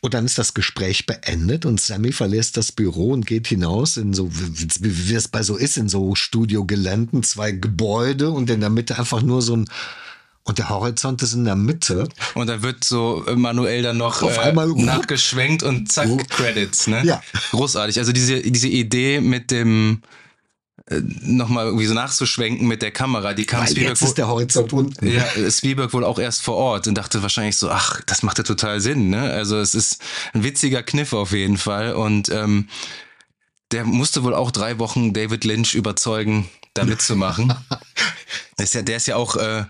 Und 0.00 0.14
dann 0.14 0.24
ist 0.24 0.36
das 0.36 0.52
Gespräch 0.52 1.06
beendet 1.06 1.64
und 1.64 1.80
Sammy 1.80 2.10
verlässt 2.10 2.56
das 2.56 2.72
Büro 2.72 3.12
und 3.12 3.24
geht 3.24 3.46
hinaus 3.46 3.96
in 3.96 4.12
so, 4.12 4.28
wie, 4.32 5.08
wie 5.08 5.14
es 5.14 5.28
bei 5.28 5.44
so 5.44 5.56
ist, 5.56 5.76
in 5.76 5.88
so 5.88 6.16
Studiogeländen, 6.16 7.22
zwei 7.22 7.52
Gebäude 7.52 8.30
und 8.32 8.50
in 8.50 8.58
der 8.58 8.70
Mitte 8.70 8.98
einfach 8.98 9.22
nur 9.22 9.42
so 9.42 9.56
ein 9.56 9.68
und 10.44 10.58
der 10.58 10.68
Horizont 10.68 11.22
ist 11.22 11.34
in 11.34 11.44
der 11.44 11.54
Mitte. 11.54 12.08
Und 12.34 12.48
da 12.48 12.62
wird 12.62 12.84
so 12.84 13.24
manuell 13.36 13.82
dann 13.82 13.96
noch 13.96 14.22
Auf 14.22 14.38
äh, 14.38 14.40
einmal 14.40 14.68
nachgeschwenkt 14.68 15.62
und 15.62 15.90
zack, 15.92 16.08
Credits, 16.30 16.88
ne? 16.88 17.02
Ja. 17.04 17.22
Großartig. 17.50 17.98
Also 17.98 18.12
diese, 18.12 18.42
diese 18.42 18.68
Idee 18.68 19.20
mit 19.20 19.50
dem 19.50 20.02
äh, 20.86 21.00
nochmal 21.22 21.66
irgendwie 21.66 21.86
so 21.86 21.94
nachzuschwenken 21.94 22.66
mit 22.66 22.82
der 22.82 22.90
Kamera, 22.90 23.34
die 23.34 23.44
kam 23.44 23.60
Weil 23.60 23.68
Spielberg 23.68 23.90
jetzt 23.90 24.02
ist 24.02 24.18
der 24.18 24.26
Horizont 24.26 24.72
unten. 24.72 25.06
Ja, 25.06 25.24
Spielberg 25.50 25.92
wohl 25.92 26.04
auch 26.04 26.18
erst 26.18 26.42
vor 26.42 26.56
Ort 26.56 26.88
und 26.88 26.96
dachte 26.96 27.22
wahrscheinlich 27.22 27.56
so, 27.56 27.70
ach, 27.70 28.00
das 28.06 28.24
macht 28.24 28.38
ja 28.38 28.44
total 28.44 28.80
Sinn, 28.80 29.10
ne? 29.10 29.30
Also 29.30 29.58
es 29.58 29.76
ist 29.76 30.02
ein 30.32 30.42
witziger 30.42 30.82
Kniff 30.82 31.12
auf 31.12 31.32
jeden 31.32 31.56
Fall 31.56 31.94
und 31.94 32.30
ähm, 32.30 32.68
der 33.70 33.84
musste 33.84 34.24
wohl 34.24 34.34
auch 34.34 34.50
drei 34.50 34.78
Wochen 34.80 35.12
David 35.12 35.44
Lynch 35.44 35.74
überzeugen, 35.74 36.48
da 36.74 36.84
mitzumachen. 36.84 37.54
ist 38.58 38.74
ja, 38.74 38.82
der 38.82 38.96
ist 38.96 39.06
ja 39.06 39.16
auch 39.16 39.36
äh, 39.36 39.64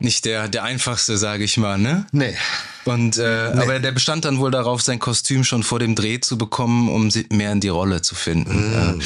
nicht 0.00 0.24
der, 0.24 0.48
der 0.48 0.64
einfachste, 0.64 1.18
sage 1.18 1.44
ich 1.44 1.56
mal, 1.56 1.78
ne? 1.78 2.06
Nee. 2.12 2.36
Und 2.84 3.18
äh, 3.18 3.54
nee. 3.54 3.62
aber 3.62 3.78
der 3.78 3.92
bestand 3.92 4.24
dann 4.24 4.38
wohl 4.38 4.50
darauf, 4.50 4.82
sein 4.82 4.98
Kostüm 4.98 5.44
schon 5.44 5.62
vor 5.62 5.78
dem 5.78 5.94
Dreh 5.94 6.20
zu 6.20 6.38
bekommen, 6.38 6.88
um 6.88 7.10
mehr 7.30 7.52
in 7.52 7.60
die 7.60 7.68
Rolle 7.68 8.02
zu 8.02 8.14
finden. 8.14 8.96
Mm. 8.96 9.02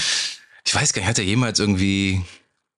Ich 0.64 0.74
weiß 0.74 0.92
gar 0.92 1.00
nicht, 1.00 1.08
hat 1.08 1.18
er 1.18 1.24
jemals 1.24 1.58
irgendwie 1.58 2.24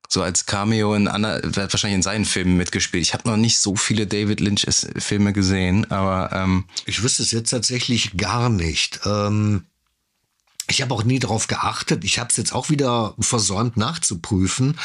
so 0.09 0.23
als 0.23 0.47
Cameo 0.47 0.95
in 0.95 1.09
Anna, 1.09 1.41
wahrscheinlich 1.43 1.97
in 1.97 2.03
seinen 2.03 2.25
Filmen 2.25 2.57
mitgespielt. 2.57 3.03
Ich 3.03 3.13
habe 3.13 3.29
noch 3.29 3.37
nicht 3.37 3.59
so 3.59 3.77
viele 3.77 4.07
David 4.07 4.41
Lynch 4.41 4.67
Filme 4.99 5.33
gesehen, 5.33 5.91
aber 5.91 6.31
ähm, 6.33 6.65
ich 6.87 7.03
wüsste 7.03 7.23
es 7.23 7.33
jetzt 7.33 7.51
tatsächlich 7.51 8.17
gar 8.17 8.49
nicht. 8.49 9.01
Ähm, 9.05 9.65
ich 10.69 10.83
habe 10.83 10.95
auch 10.95 11.05
nie 11.05 11.19
darauf 11.19 11.47
geachtet. 11.47 12.05
Ich 12.05 12.19
habe 12.19 12.29
es 12.31 12.37
jetzt 12.37 12.53
auch 12.53 12.71
wieder 12.71 13.15
versäumt 13.21 13.77
nachzuprüfen. 13.77 14.79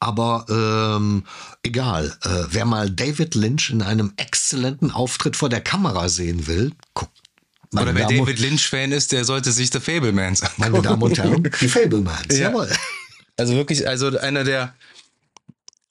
Aber 0.00 0.46
ähm, 0.48 1.24
egal, 1.62 2.16
äh, 2.22 2.44
wer 2.50 2.64
mal 2.64 2.90
David 2.90 3.34
Lynch 3.34 3.68
in 3.70 3.82
einem 3.82 4.14
exzellenten 4.16 4.90
Auftritt 4.90 5.36
vor 5.36 5.50
der 5.50 5.60
Kamera 5.60 6.08
sehen 6.08 6.46
will, 6.46 6.72
guckt. 6.94 7.12
Oder 7.72 7.94
wer 7.94 8.08
David 8.08 8.40
Lynch-Fan 8.40 8.90
ist, 8.90 9.12
der 9.12 9.24
sollte 9.24 9.52
sich 9.52 9.70
The 9.70 9.78
Fablemans 9.78 10.42
angucken. 10.42 10.60
Meine 10.72 10.82
Damen 10.82 11.02
und 11.02 11.16
Herren, 11.16 11.48
die 11.60 11.68
Fablemans, 11.68 12.36
ja. 12.36 12.48
jawohl. 12.48 12.68
Also 13.36 13.54
wirklich, 13.54 13.86
also 13.86 14.18
einer 14.18 14.42
der, 14.42 14.74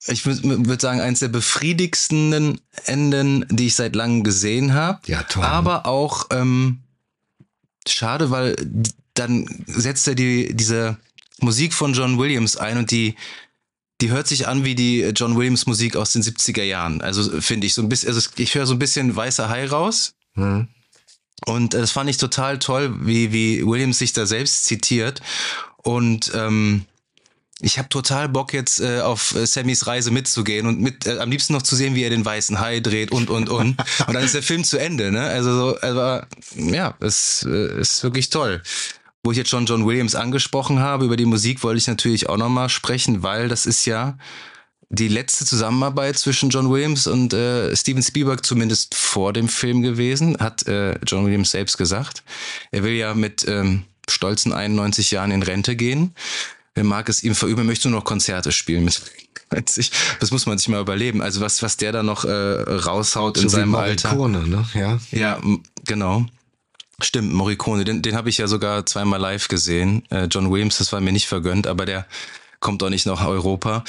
ich 0.05 0.25
würde 0.25 0.81
sagen, 0.81 0.99
eins 0.99 1.19
der 1.19 1.29
befriedigsten 1.29 2.59
Enden, 2.85 3.45
die 3.49 3.67
ich 3.67 3.75
seit 3.75 3.95
langem 3.95 4.23
gesehen 4.23 4.73
habe. 4.73 4.99
Ja, 5.05 5.23
toll. 5.23 5.43
Aber 5.43 5.85
auch 5.85 6.27
ähm, 6.31 6.79
schade, 7.87 8.29
weil 8.29 8.57
dann 9.13 9.63
setzt 9.67 10.07
er 10.07 10.15
die, 10.15 10.53
diese 10.53 10.97
Musik 11.39 11.73
von 11.73 11.93
John 11.93 12.17
Williams 12.19 12.57
ein 12.57 12.77
und 12.77 12.91
die 12.91 13.15
die 14.01 14.11
hört 14.11 14.27
sich 14.27 14.47
an 14.47 14.63
wie 14.63 14.75
die 14.75 15.01
John 15.15 15.37
Williams 15.37 15.65
Musik 15.65 15.95
aus 15.95 16.13
den 16.13 16.21
70er 16.21 16.63
Jahren. 16.63 17.01
Also 17.01 17.41
finde 17.41 17.67
ich 17.67 17.73
so 17.73 17.81
ein 17.81 17.89
bisschen, 17.89 18.09
also 18.09 18.29
ich 18.37 18.55
höre 18.55 18.65
so 18.65 18.73
ein 18.73 18.79
bisschen 18.79 19.15
weißer 19.15 19.49
Hai 19.49 19.65
raus. 19.65 20.13
Mhm. 20.35 20.67
Und 21.45 21.73
äh, 21.73 21.79
das 21.79 21.91
fand 21.91 22.09
ich 22.09 22.17
total 22.17 22.59
toll, 22.59 22.95
wie, 23.01 23.31
wie 23.33 23.65
Williams 23.65 23.99
sich 23.99 24.13
da 24.13 24.25
selbst 24.25 24.65
zitiert. 24.65 25.21
Und 25.77 26.31
ähm, 26.33 26.85
ich 27.61 27.77
habe 27.77 27.89
total 27.89 28.29
Bock 28.29 28.53
jetzt 28.53 28.79
äh, 28.79 29.01
auf 29.01 29.35
äh, 29.35 29.45
Sammys 29.45 29.85
Reise 29.85 30.11
mitzugehen 30.11 30.65
und 30.65 30.79
mit 30.79 31.05
äh, 31.05 31.19
am 31.19 31.29
liebsten 31.29 31.53
noch 31.53 31.61
zu 31.61 31.75
sehen, 31.75 31.93
wie 31.95 32.03
er 32.03 32.09
den 32.09 32.23
weißen 32.23 32.59
Hai 32.59 32.79
dreht 32.79 33.11
und 33.11 33.29
und 33.29 33.49
und. 33.49 33.77
und 34.07 34.13
dann 34.13 34.23
ist 34.23 34.33
der 34.33 34.43
Film 34.43 34.63
zu 34.63 34.77
Ende, 34.77 35.11
ne? 35.11 35.23
Also 35.23 35.53
so, 35.53 35.77
also, 35.79 36.25
ja, 36.55 36.95
es 37.01 37.45
äh, 37.49 37.81
ist 37.81 38.01
wirklich 38.03 38.29
toll 38.29 38.61
wo 39.23 39.31
ich 39.31 39.37
jetzt 39.37 39.49
schon 39.49 39.65
John 39.65 39.85
Williams 39.85 40.15
angesprochen 40.15 40.79
habe, 40.79 41.05
über 41.05 41.17
die 41.17 41.25
Musik 41.25 41.63
wollte 41.63 41.77
ich 41.77 41.87
natürlich 41.87 42.29
auch 42.29 42.37
nochmal 42.37 42.69
sprechen, 42.69 43.23
weil 43.23 43.47
das 43.47 43.65
ist 43.65 43.85
ja 43.85 44.17
die 44.89 45.07
letzte 45.07 45.45
Zusammenarbeit 45.45 46.17
zwischen 46.17 46.49
John 46.49 46.71
Williams 46.71 47.05
und 47.05 47.33
äh, 47.33 47.75
Steven 47.75 48.01
Spielberg 48.01 48.43
zumindest 48.43 48.95
vor 48.95 49.33
dem 49.33 49.47
Film 49.47 49.81
gewesen, 49.83 50.37
hat 50.39 50.67
äh, 50.67 50.97
John 51.05 51.25
Williams 51.25 51.51
selbst 51.51 51.77
gesagt. 51.77 52.23
Er 52.71 52.83
will 52.83 52.93
ja 52.93 53.13
mit 53.13 53.47
ähm, 53.47 53.83
stolzen 54.09 54.51
91 54.51 55.11
Jahren 55.11 55.31
in 55.31 55.43
Rente 55.43 55.75
gehen. 55.75 56.15
Wer 56.73 56.85
mag 56.85 57.07
es 57.09 57.23
ihm 57.23 57.35
verüben, 57.35 57.59
er 57.59 57.65
möchte 57.65 57.89
nur 57.89 57.99
noch 57.99 58.05
Konzerte 58.05 58.51
spielen 58.51 58.85
mit 58.85 59.01
das 60.19 60.31
muss 60.31 60.45
man 60.45 60.57
sich 60.57 60.67
mal 60.67 60.81
überleben. 60.81 61.21
Also 61.21 61.41
was, 61.41 61.63
was 61.63 61.75
der 61.77 61.91
da 61.91 62.03
noch 62.03 62.23
äh, 62.23 62.29
raushaut 62.31 63.37
so 63.37 63.43
in 63.43 63.49
seinem 63.49 63.75
Alter. 63.75 64.15
Ne? 64.27 64.65
Ja. 64.75 64.99
ja, 65.11 65.41
genau. 65.85 66.25
Stimmt, 67.01 67.33
Morricone, 67.33 67.85
den, 67.85 68.01
den 68.01 68.15
habe 68.15 68.29
ich 68.29 68.37
ja 68.37 68.47
sogar 68.47 68.85
zweimal 68.85 69.19
live 69.19 69.47
gesehen. 69.47 70.03
Äh, 70.09 70.25
John 70.25 70.51
Williams, 70.51 70.77
das 70.77 70.91
war 70.91 70.99
mir 71.01 71.11
nicht 71.11 71.27
vergönnt, 71.27 71.67
aber 71.67 71.85
der 71.85 72.05
kommt 72.59 72.83
auch 72.83 72.89
nicht 72.89 73.05
nach 73.05 73.25
Europa. 73.25 73.83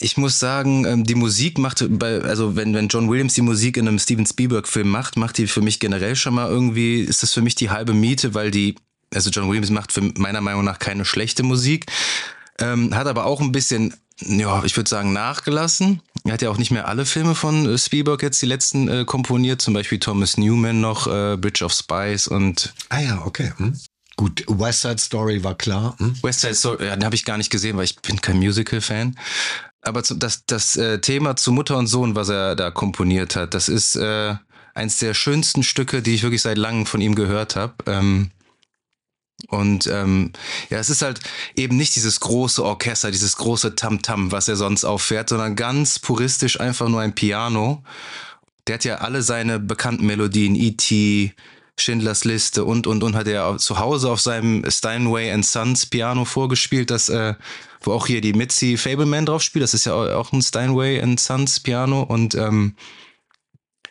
Ich 0.00 0.16
muss 0.16 0.38
sagen, 0.38 0.84
ähm, 0.84 1.04
die 1.04 1.14
Musik 1.14 1.58
macht 1.58 1.84
bei, 1.88 2.20
also 2.20 2.56
wenn, 2.56 2.74
wenn 2.74 2.88
John 2.88 3.08
Williams 3.08 3.34
die 3.34 3.42
Musik 3.42 3.76
in 3.76 3.86
einem 3.86 3.98
Steven 3.98 4.26
Spielberg-Film 4.26 4.88
macht, 4.88 5.16
macht 5.16 5.38
die 5.38 5.46
für 5.46 5.60
mich 5.60 5.78
generell 5.78 6.16
schon 6.16 6.34
mal 6.34 6.50
irgendwie, 6.50 7.00
ist 7.00 7.22
das 7.22 7.32
für 7.32 7.42
mich 7.42 7.54
die 7.54 7.70
halbe 7.70 7.94
Miete, 7.94 8.34
weil 8.34 8.50
die, 8.50 8.74
also 9.14 9.30
John 9.30 9.48
Williams 9.48 9.70
macht 9.70 9.92
für 9.92 10.00
meiner 10.00 10.40
Meinung 10.40 10.64
nach 10.64 10.80
keine 10.80 11.04
schlechte 11.04 11.44
Musik, 11.44 11.86
ähm, 12.58 12.94
hat 12.94 13.06
aber 13.06 13.26
auch 13.26 13.40
ein 13.40 13.52
bisschen 13.52 13.94
ja, 14.20 14.62
ich 14.64 14.76
würde 14.76 14.88
sagen, 14.88 15.12
nachgelassen. 15.12 16.00
Er 16.24 16.34
hat 16.34 16.42
ja 16.42 16.50
auch 16.50 16.56
nicht 16.56 16.70
mehr 16.70 16.88
alle 16.88 17.04
Filme 17.04 17.34
von 17.34 17.66
äh, 17.66 17.78
Spielberg 17.78 18.22
jetzt 18.22 18.40
die 18.40 18.46
letzten 18.46 18.88
äh, 18.88 19.04
komponiert, 19.04 19.60
zum 19.60 19.74
Beispiel 19.74 19.98
Thomas 19.98 20.36
Newman 20.36 20.80
noch, 20.80 21.06
äh, 21.06 21.36
Bridge 21.36 21.64
of 21.64 21.72
Spies 21.72 22.28
und. 22.28 22.72
Ah 22.88 23.00
ja, 23.00 23.22
okay. 23.24 23.52
Hm. 23.56 23.76
Gut, 24.16 24.44
West 24.46 24.82
Side 24.82 24.98
Story 24.98 25.42
war 25.42 25.56
klar. 25.56 25.96
Hm? 25.98 26.14
West 26.22 26.40
Side 26.40 26.54
Story, 26.54 26.86
ja, 26.86 26.94
den 26.94 27.04
habe 27.04 27.16
ich 27.16 27.24
gar 27.24 27.36
nicht 27.36 27.50
gesehen, 27.50 27.76
weil 27.76 27.84
ich 27.84 27.96
bin 27.96 28.20
kein 28.20 28.38
Musical-Fan. 28.38 29.18
Aber 29.82 30.02
das, 30.02 30.46
das 30.46 30.76
äh, 30.76 31.00
Thema 31.00 31.36
zu 31.36 31.50
Mutter 31.52 31.76
und 31.76 31.88
Sohn, 31.88 32.14
was 32.14 32.28
er 32.28 32.54
da 32.54 32.70
komponiert 32.70 33.34
hat, 33.34 33.52
das 33.52 33.68
ist 33.68 33.96
äh, 33.96 34.36
eins 34.72 34.98
der 34.98 35.14
schönsten 35.14 35.62
Stücke, 35.62 36.00
die 36.00 36.14
ich 36.14 36.22
wirklich 36.22 36.42
seit 36.42 36.56
langem 36.56 36.86
von 36.86 37.00
ihm 37.00 37.16
gehört 37.16 37.56
habe. 37.56 37.74
Ähm, 37.86 38.30
und 39.48 39.86
ähm, 39.88 40.32
ja, 40.70 40.78
es 40.78 40.90
ist 40.90 41.02
halt 41.02 41.20
eben 41.56 41.76
nicht 41.76 41.96
dieses 41.96 42.20
große 42.20 42.64
Orchester, 42.64 43.10
dieses 43.10 43.36
große 43.36 43.74
Tamtam, 43.74 44.26
-Tam, 44.26 44.32
was 44.32 44.48
er 44.48 44.56
sonst 44.56 44.84
auffährt, 44.84 45.28
sondern 45.28 45.56
ganz 45.56 45.98
puristisch 45.98 46.60
einfach 46.60 46.88
nur 46.88 47.00
ein 47.00 47.14
Piano. 47.14 47.82
Der 48.66 48.74
hat 48.74 48.84
ja 48.84 48.96
alle 48.96 49.22
seine 49.22 49.58
bekannten 49.58 50.06
Melodien, 50.06 50.54
E.T., 50.54 51.34
Schindlers 51.78 52.24
Liste 52.24 52.64
und 52.64 52.86
und 52.86 53.02
und 53.02 53.16
hat 53.16 53.26
er 53.26 53.58
zu 53.58 53.78
Hause 53.78 54.08
auf 54.08 54.20
seinem 54.20 54.64
Steinway 54.70 55.32
and 55.32 55.44
Sons 55.44 55.86
Piano 55.86 56.24
vorgespielt, 56.24 56.90
das 56.90 57.08
äh, 57.08 57.34
wo 57.80 57.92
auch 57.92 58.06
hier 58.06 58.20
die 58.20 58.32
Mitzi 58.32 58.76
Fableman 58.76 59.26
drauf 59.26 59.42
spielt. 59.42 59.64
Das 59.64 59.74
ist 59.74 59.86
ja 59.86 59.94
auch 59.94 60.32
ein 60.32 60.40
Steinway 60.40 61.00
and 61.00 61.18
Sons 61.18 61.58
Piano 61.58 62.02
und 62.02 62.36
ähm, 62.36 62.76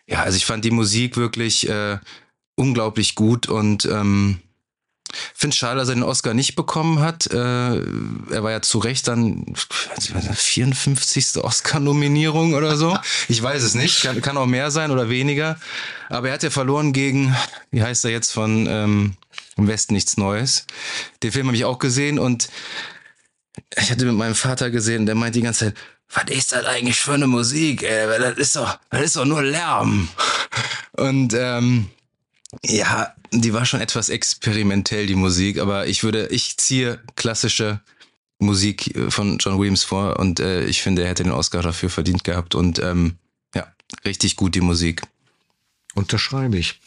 ja, 0.08 0.24
also 0.24 0.38
ich 0.38 0.46
fand 0.46 0.64
die 0.64 0.72
Musik 0.72 1.18
wirklich 1.18 1.68
äh, 1.68 1.98
unglaublich 2.56 3.16
gut 3.16 3.50
und 3.50 3.86
ähm, 3.86 4.40
finde 5.34 5.56
schade, 5.56 5.80
dass 5.80 5.90
er 5.90 5.96
den 5.96 6.04
Oscar 6.04 6.34
nicht 6.34 6.56
bekommen 6.56 7.00
hat. 7.00 7.28
Äh, 7.28 7.36
er 7.38 8.44
war 8.44 8.52
ja 8.52 8.62
zu 8.62 8.80
Recht 8.80 9.08
dann 9.08 9.56
54. 9.56 11.44
Oscar-Nominierung 11.44 12.54
oder 12.54 12.76
so. 12.76 12.98
Ich 13.30 13.42
weiß 13.42 13.64
es 13.64 13.74
nicht. 13.74 14.02
Kann, 14.04 14.22
kann, 14.22 14.38
auch 14.38 14.46
mehr 14.46 14.70
sein 14.70 14.92
oder 14.92 15.10
weniger. 15.10 15.58
Aber 16.10 16.28
er 16.28 16.34
hat 16.34 16.44
ja 16.44 16.50
verloren 16.50 16.94
gegen, 16.94 17.36
wie 17.72 17.82
heißt 17.82 18.06
er 18.06 18.12
jetzt 18.12 18.32
von 18.32 18.68
ähm, 18.68 19.14
Im 19.56 19.68
Westen 19.68 19.94
nichts 19.94 20.18
Neues. 20.18 20.66
Den 21.22 21.32
Film 21.32 21.48
habe 21.48 21.56
ich 21.56 21.66
auch 21.66 21.80
gesehen 21.80 22.20
und 22.20 22.50
ich 23.78 23.92
hatte 23.92 24.06
mit 24.06 24.16
meinem 24.16 24.36
Vater 24.36 24.72
gesehen, 24.72 25.06
der 25.06 25.16
meint 25.16 25.36
die 25.36 25.42
ganze 25.42 25.66
Zeit, 25.66 25.76
was 26.14 26.36
ist 26.36 26.52
das 26.52 26.66
eigentlich 26.66 27.00
für 27.00 27.14
eine 27.14 27.28
Musik? 27.28 27.84
Ey? 27.84 28.20
Das 28.20 28.38
ist 28.38 28.56
doch, 28.56 28.78
das 28.90 29.02
ist 29.02 29.16
doch 29.16 29.26
nur 29.26 29.42
Lärm. 29.42 30.10
Und 30.94 31.34
ähm, 31.34 31.90
ja, 32.64 33.14
die 33.42 33.54
war 33.54 33.66
schon 33.66 33.82
etwas 33.82 34.10
experimentell, 34.10 35.08
die 35.08 35.16
Musik, 35.16 35.60
aber 35.60 35.88
ich 35.88 36.04
würde, 36.04 36.28
ich 36.28 36.58
ziehe 36.58 37.02
klassische 37.16 37.82
Musik 38.40 38.94
von 39.10 39.38
John 39.40 39.60
Williams 39.60 39.84
vor 39.84 40.20
und 40.20 40.40
äh, 40.40 40.66
ich 40.66 40.82
finde, 40.82 41.04
er 41.04 41.10
hätte 41.10 41.24
den 41.24 41.32
Oscar 41.32 41.62
dafür 41.62 41.90
verdient 41.90 42.24
gehabt 42.24 42.56
und 42.56 42.80
ähm, 42.80 43.16
ja, 43.56 43.68
richtig 44.06 44.36
gut 44.36 44.56
die 44.56 44.62
Musik. 44.62 45.02
Unterschreibe 45.96 46.58
ich. 46.58 46.80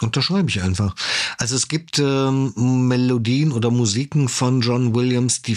Unterschreibe 0.00 0.48
ich 0.48 0.62
einfach. 0.62 0.94
Also 1.38 1.54
es 1.54 1.68
gibt 1.68 1.98
ähm, 1.98 2.88
Melodien 2.88 3.52
oder 3.52 3.70
Musiken 3.70 4.28
von 4.28 4.60
John 4.60 4.94
Williams, 4.94 5.42
die 5.42 5.56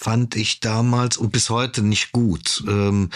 fand 0.00 0.34
ich 0.34 0.60
damals 0.60 1.18
und 1.18 1.30
bis 1.30 1.50
heute 1.50 1.82
nicht 1.82 2.12
gut. 2.12 2.64
Ähm, 2.66 3.10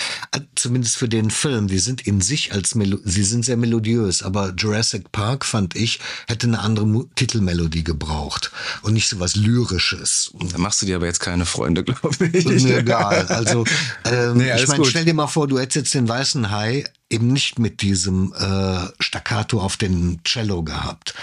zumindest 0.55 0.97
für 0.97 1.09
den 1.09 1.31
Film. 1.31 1.67
Die 1.67 1.79
sind 1.79 2.07
in 2.07 2.21
sich 2.21 2.53
als 2.53 2.75
Melo 2.75 2.99
sie 3.05 3.25
sind 3.25 3.47
sehr 3.47 3.57
melodiös, 3.57 4.23
aber 4.23 4.53
Jurassic 4.55 5.11
Park 5.11 5.47
fand 5.47 5.77
ich 5.77 6.01
hätte 6.27 6.47
eine 6.47 6.59
andere 6.59 6.87
Mo 6.87 7.09
Titelmelodie 7.17 7.85
gebraucht 7.85 8.53
und 8.83 8.93
nicht 8.93 9.09
so 9.09 9.19
was 9.19 9.35
lyrisches. 9.35 10.33
Da 10.53 10.59
machst 10.59 10.83
du 10.83 10.87
dir 10.87 10.97
aber 10.97 11.07
jetzt 11.07 11.21
keine 11.21 11.47
Freunde, 11.47 11.85
glaube 11.85 12.27
ich. 12.27 12.45
Mir 12.45 12.79
egal. 12.79 13.29
Also 13.29 13.65
ähm, 14.05 14.37
nee, 14.37 14.55
ich 14.55 14.69
meine, 14.69 14.85
stell 14.85 15.07
dir 15.07 15.15
mal 15.15 15.27
vor, 15.27 15.49
du 15.49 15.59
hättest 15.59 15.77
jetzt 15.77 15.95
den 15.95 16.07
weißen 16.07 16.51
Hai 16.51 16.85
eben 17.09 17.29
nicht 17.29 17.59
mit 17.59 17.81
diesem 17.81 18.35
äh, 18.35 18.89
Staccato 18.99 19.61
auf 19.61 19.79
den 19.79 20.21
Cello 20.25 20.63
gehabt. 20.63 21.15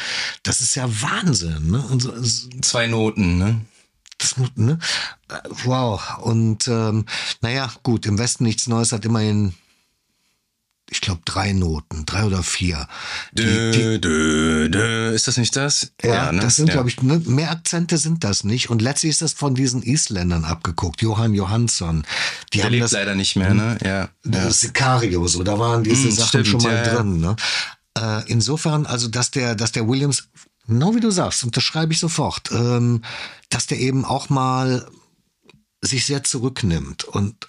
Das 0.42 0.62
ist 0.62 0.74
ja 0.74 0.90
Wahnsinn. 0.90 1.70
Ne? 1.70 1.84
So, 2.00 2.14
Zwei 2.62 2.88
Noten, 2.88 3.38
ne? 3.38 3.62
Das, 4.22 4.36
ne? 4.56 4.78
Wow. 5.64 6.20
Und 6.20 6.68
ähm, 6.68 7.06
naja, 7.42 7.72
gut, 7.84 8.06
im 8.06 8.20
Westen 8.20 8.44
nichts 8.44 8.68
Neues 8.68 8.92
hat 8.92 9.06
immerhin, 9.06 9.54
ich 10.90 11.02
glaube, 11.02 11.22
drei 11.26 11.54
Noten, 11.54 12.06
drei 12.06 12.26
oder 12.26 12.44
vier. 12.44 12.88
Die, 13.32 13.44
dö, 13.44 13.98
dö, 14.00 14.70
dö. 14.70 15.12
Ist 15.12 15.28
das 15.28 15.38
nicht 15.38 15.56
das? 15.56 15.94
Ja, 16.04 16.14
ja 16.14 16.32
ne? 16.32 16.42
das 16.42 16.58
sind, 16.58 16.68
ja. 16.68 16.74
glaube 16.74 16.90
ich, 16.90 17.02
ne, 17.02 17.20
mehr 17.26 17.50
Akzente 17.50 17.98
sind 17.98 18.24
das 18.24 18.44
nicht. 18.44 18.70
Und 18.70 18.82
letztlich 18.82 19.12
ist 19.12 19.22
das 19.22 19.34
von 19.34 19.56
diesen 19.56 19.82
Isländern 19.84 20.44
abgeguckt, 20.44 21.02
Johann 21.02 21.34
Johansson. 21.34 22.04
Die 22.54 22.58
Der 22.58 22.66
haben 22.66 22.74
lebt 22.74 22.84
das, 22.84 22.92
leider 22.92 23.16
nicht 23.16 23.36
mehr, 23.36 23.54
ne? 23.54 23.78
Ja. 23.84 24.10
ja. 24.26 24.52
Sicario, 24.52 25.28
so, 25.28 25.44
da 25.44 25.58
waren 25.58 25.84
diese 25.84 26.10
hm, 26.10 26.12
Sachen 26.12 26.28
stimmt, 26.28 26.48
schon 26.48 26.64
mal 26.64 26.84
drin. 26.84 27.22
Ne? 27.22 27.36
Äh, 27.98 28.30
insofern, 28.30 28.86
also, 28.86 29.08
dass 29.08 29.32
der, 29.32 29.56
dass 29.56 29.72
der 29.72 29.88
Williams 29.88 30.28
Genau 30.72 30.96
wie 30.96 31.02
du 31.02 31.12
sagst, 31.12 31.44
unterschreibe 31.44 31.92
ich 31.92 32.00
sofort, 32.00 32.50
ähm, 32.54 33.02
dass 33.50 33.68
der 33.68 33.80
eben 33.80 34.06
auch 34.06 34.30
mal 34.30 34.88
sich 35.82 36.06
sehr 36.06 36.24
zurücknimmt 36.24 37.04
und, 37.04 37.48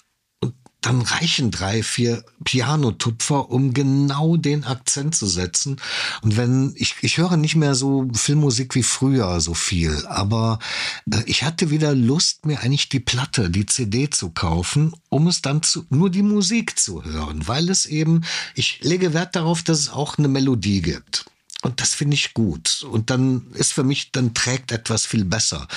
dann 0.82 1.00
reichen 1.00 1.52
drei, 1.52 1.82
vier 1.84 2.24
Pianotupfer, 2.44 3.50
um 3.50 3.72
genau 3.72 4.36
den 4.36 4.64
Akzent 4.64 5.14
zu 5.14 5.26
setzen. 5.26 5.80
Und 6.22 6.36
wenn, 6.36 6.74
ich, 6.76 6.96
ich 7.02 7.18
höre 7.18 7.36
nicht 7.36 7.54
mehr 7.54 7.76
so 7.76 8.08
Filmmusik 8.12 8.74
wie 8.74 8.82
früher 8.82 9.40
so 9.40 9.54
viel, 9.54 10.04
aber 10.08 10.58
äh, 11.08 11.22
ich 11.26 11.44
hatte 11.44 11.70
wieder 11.70 11.94
Lust, 11.94 12.46
mir 12.46 12.60
eigentlich 12.60 12.88
die 12.88 12.98
Platte, 12.98 13.48
die 13.48 13.66
CD 13.66 14.10
zu 14.10 14.30
kaufen, 14.30 14.92
um 15.08 15.28
es 15.28 15.40
dann 15.40 15.62
zu, 15.62 15.86
nur 15.88 16.10
die 16.10 16.24
Musik 16.24 16.76
zu 16.76 17.04
hören, 17.04 17.46
weil 17.46 17.70
es 17.70 17.86
eben, 17.86 18.24
ich 18.56 18.80
lege 18.82 19.14
Wert 19.14 19.36
darauf, 19.36 19.62
dass 19.62 19.78
es 19.78 19.90
auch 19.90 20.18
eine 20.18 20.26
Melodie 20.26 20.82
gibt. 20.82 21.26
Und 21.62 21.80
das 21.80 21.94
finde 21.94 22.14
ich 22.14 22.34
gut. 22.34 22.84
Und 22.90 23.10
dann 23.10 23.46
ist 23.54 23.72
für 23.72 23.84
mich, 23.84 24.10
dann 24.10 24.34
trägt 24.34 24.72
etwas 24.72 25.06
viel 25.06 25.24
besser. 25.24 25.68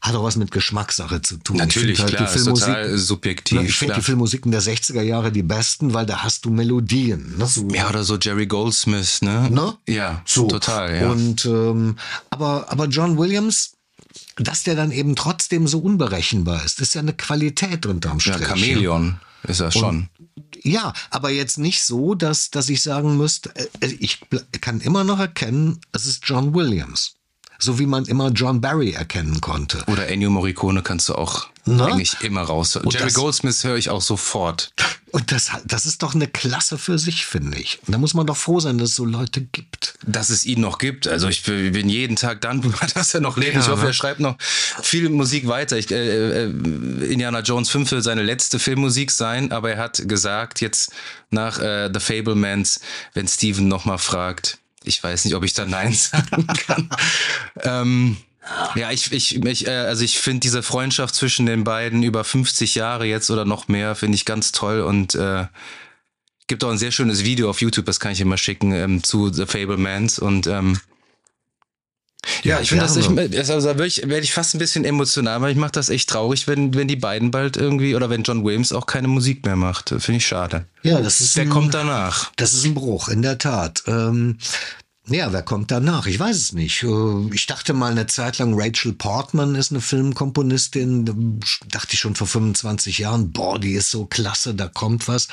Hat 0.00 0.14
auch 0.16 0.24
was 0.24 0.36
mit 0.36 0.50
Geschmackssache 0.50 1.22
zu 1.22 1.38
tun. 1.38 1.56
Natürlich, 1.56 2.00
halt 2.00 2.10
klar, 2.14 2.26
die 2.26 2.32
Filmmusik, 2.32 2.66
total 2.66 2.98
subjektiv. 2.98 3.62
Ich 3.62 3.76
finde 3.76 3.94
die 3.94 4.02
Filmmusiken 4.02 4.50
der 4.50 4.60
60er 4.60 5.00
Jahre 5.00 5.32
die 5.32 5.42
besten, 5.42 5.94
weil 5.94 6.04
da 6.04 6.22
hast 6.22 6.44
du 6.44 6.50
Melodien. 6.50 7.38
Ne? 7.38 7.46
So, 7.46 7.66
ja, 7.68 7.88
oder 7.88 8.04
so 8.04 8.18
Jerry 8.18 8.46
Goldsmith, 8.46 9.22
ne? 9.22 9.48
ne? 9.50 9.74
Ja, 9.88 10.20
so. 10.26 10.46
total, 10.46 10.94
ja. 10.94 11.10
Und, 11.10 11.46
ähm, 11.46 11.96
aber, 12.28 12.70
aber 12.70 12.86
John 12.86 13.16
Williams, 13.16 13.76
dass 14.36 14.64
der 14.64 14.74
dann 14.74 14.90
eben 14.90 15.16
trotzdem 15.16 15.66
so 15.66 15.78
unberechenbar 15.78 16.62
ist, 16.64 16.80
ist 16.80 16.94
ja 16.94 17.00
eine 17.00 17.14
Qualität 17.14 17.86
unterm 17.86 18.20
Strich. 18.20 18.40
Ja, 18.40 18.48
Chamäleon 18.48 19.20
ist 19.44 19.60
er 19.60 19.70
schon. 19.70 20.08
Ja, 20.62 20.92
aber 21.10 21.30
jetzt 21.30 21.58
nicht 21.58 21.82
so, 21.82 22.14
dass, 22.14 22.50
dass 22.50 22.68
ich 22.68 22.82
sagen 22.82 23.16
müsste, 23.16 23.54
äh, 23.56 23.86
ich 23.98 24.20
kann 24.60 24.80
immer 24.80 25.04
noch 25.04 25.20
erkennen, 25.20 25.80
es 25.92 26.06
ist 26.06 26.22
John 26.24 26.54
Williams. 26.54 27.14
So 27.58 27.78
wie 27.78 27.86
man 27.86 28.04
immer 28.06 28.30
John 28.30 28.60
Barry 28.60 28.90
erkennen 28.92 29.40
konnte. 29.40 29.84
Oder 29.86 30.08
Ennio 30.08 30.30
Morricone 30.30 30.82
kannst 30.82 31.08
du 31.08 31.14
auch 31.14 31.48
Na? 31.66 31.86
eigentlich 31.86 32.20
immer 32.20 32.42
raushören. 32.42 32.88
Jerry 32.90 33.06
das, 33.06 33.14
Goldsmith 33.14 33.64
höre 33.64 33.76
ich 33.76 33.90
auch 33.90 34.02
sofort. 34.02 34.72
Und 35.14 35.30
das, 35.30 35.52
das 35.64 35.86
ist 35.86 36.02
doch 36.02 36.16
eine 36.16 36.26
Klasse 36.26 36.76
für 36.76 36.98
sich, 36.98 37.24
finde 37.24 37.56
ich. 37.56 37.78
Und 37.86 37.92
da 37.92 37.98
muss 37.98 38.14
man 38.14 38.26
doch 38.26 38.36
froh 38.36 38.58
sein, 38.58 38.78
dass 38.78 38.90
es 38.90 38.96
so 38.96 39.04
Leute 39.04 39.42
gibt. 39.42 39.94
Dass 40.04 40.28
es 40.28 40.44
ihn 40.44 40.60
noch 40.60 40.78
gibt. 40.78 41.06
Also 41.06 41.28
ich 41.28 41.44
bin 41.44 41.88
jeden 41.88 42.16
Tag 42.16 42.40
dankbar, 42.40 42.88
dass 42.94 43.14
er 43.14 43.20
noch 43.20 43.36
lebt. 43.36 43.54
Ja. 43.54 43.60
Ich 43.60 43.68
hoffe, 43.68 43.86
er 43.86 43.92
schreibt 43.92 44.18
noch 44.18 44.36
viel 44.40 45.08
Musik 45.10 45.46
weiter. 45.46 45.78
Ich, 45.78 45.92
äh, 45.92 46.46
äh, 46.46 46.46
Indiana 46.46 47.40
Jones 47.40 47.70
5 47.70 47.92
will 47.92 48.02
seine 48.02 48.24
letzte 48.24 48.58
Filmmusik 48.58 49.12
sein, 49.12 49.52
aber 49.52 49.70
er 49.70 49.78
hat 49.78 50.02
gesagt, 50.08 50.60
jetzt 50.60 50.90
nach 51.30 51.60
äh, 51.60 51.90
The 51.94 52.00
Fablemans, 52.00 52.80
wenn 53.12 53.28
Steven 53.28 53.68
nochmal 53.68 53.98
fragt, 53.98 54.58
ich 54.82 55.00
weiß 55.00 55.26
nicht, 55.26 55.36
ob 55.36 55.44
ich 55.44 55.54
da 55.54 55.64
Nein 55.64 55.92
sagen 55.92 56.46
kann. 56.66 56.90
ähm, 57.62 58.16
ja, 58.74 58.90
ich, 58.90 59.10
ich, 59.12 59.44
ich, 59.44 59.66
äh, 59.66 59.70
also 59.70 60.04
ich 60.04 60.18
finde 60.18 60.40
diese 60.40 60.62
Freundschaft 60.62 61.14
zwischen 61.14 61.46
den 61.46 61.64
beiden 61.64 62.02
über 62.02 62.24
50 62.24 62.74
Jahre 62.74 63.06
jetzt 63.06 63.30
oder 63.30 63.44
noch 63.44 63.68
mehr, 63.68 63.94
finde 63.94 64.16
ich 64.16 64.24
ganz 64.24 64.52
toll 64.52 64.80
und 64.80 65.14
äh, 65.14 65.46
gibt 66.46 66.64
auch 66.64 66.70
ein 66.70 66.78
sehr 66.78 66.92
schönes 66.92 67.24
Video 67.24 67.48
auf 67.48 67.60
YouTube, 67.60 67.86
das 67.86 68.00
kann 68.00 68.12
ich 68.12 68.20
immer 68.20 68.36
schicken, 68.36 68.72
ähm, 68.72 69.02
zu 69.02 69.32
The 69.32 69.46
Fablemans 69.46 70.18
und 70.18 70.46
ähm, 70.46 70.78
ja, 72.42 72.60
ich 72.60 72.68
finde 72.70 72.84
das, 72.84 72.96
ich, 72.96 73.08
also 73.08 73.68
da 73.68 73.78
werde 73.78 73.86
ich, 73.86 74.08
werd 74.08 74.24
ich 74.24 74.32
fast 74.32 74.54
ein 74.54 74.58
bisschen 74.58 74.84
emotional, 74.84 75.40
weil 75.40 75.52
ich 75.52 75.58
mache 75.58 75.72
das 75.72 75.88
echt 75.88 76.08
traurig, 76.08 76.46
wenn, 76.46 76.74
wenn 76.74 76.88
die 76.88 76.96
beiden 76.96 77.30
bald 77.30 77.56
irgendwie 77.56 77.94
oder 77.94 78.10
wenn 78.10 78.22
John 78.22 78.44
Williams 78.44 78.72
auch 78.72 78.86
keine 78.86 79.08
Musik 79.08 79.44
mehr 79.44 79.56
macht. 79.56 79.90
Finde 79.90 80.16
ich 80.18 80.26
schade. 80.26 80.66
Ja, 80.82 81.00
das 81.00 81.20
ist 81.20 81.36
Der 81.36 81.44
ein, 81.44 81.50
kommt 81.50 81.74
danach. 81.74 82.32
Das 82.36 82.54
ist 82.54 82.64
ein 82.64 82.74
Bruch, 82.74 83.08
in 83.08 83.22
der 83.22 83.38
Tat. 83.38 83.82
Ähm, 83.86 84.38
ja, 85.08 85.32
wer 85.32 85.42
kommt 85.42 85.70
danach? 85.70 86.06
Ich 86.06 86.18
weiß 86.18 86.36
es 86.36 86.52
nicht. 86.52 86.82
Äh, 86.82 87.34
ich 87.34 87.46
dachte 87.46 87.74
mal 87.74 87.90
eine 87.90 88.06
Zeit 88.06 88.38
lang, 88.38 88.54
Rachel 88.56 88.94
Portman 88.94 89.54
ist 89.54 89.70
eine 89.70 89.82
Filmkomponistin. 89.82 91.40
Dachte 91.68 91.92
ich 91.92 92.00
schon 92.00 92.14
vor 92.14 92.26
25 92.26 92.98
Jahren, 92.98 93.30
boah, 93.30 93.58
die 93.58 93.72
ist 93.72 93.90
so 93.90 94.06
klasse, 94.06 94.54
da 94.54 94.68
kommt 94.68 95.06
was. 95.06 95.28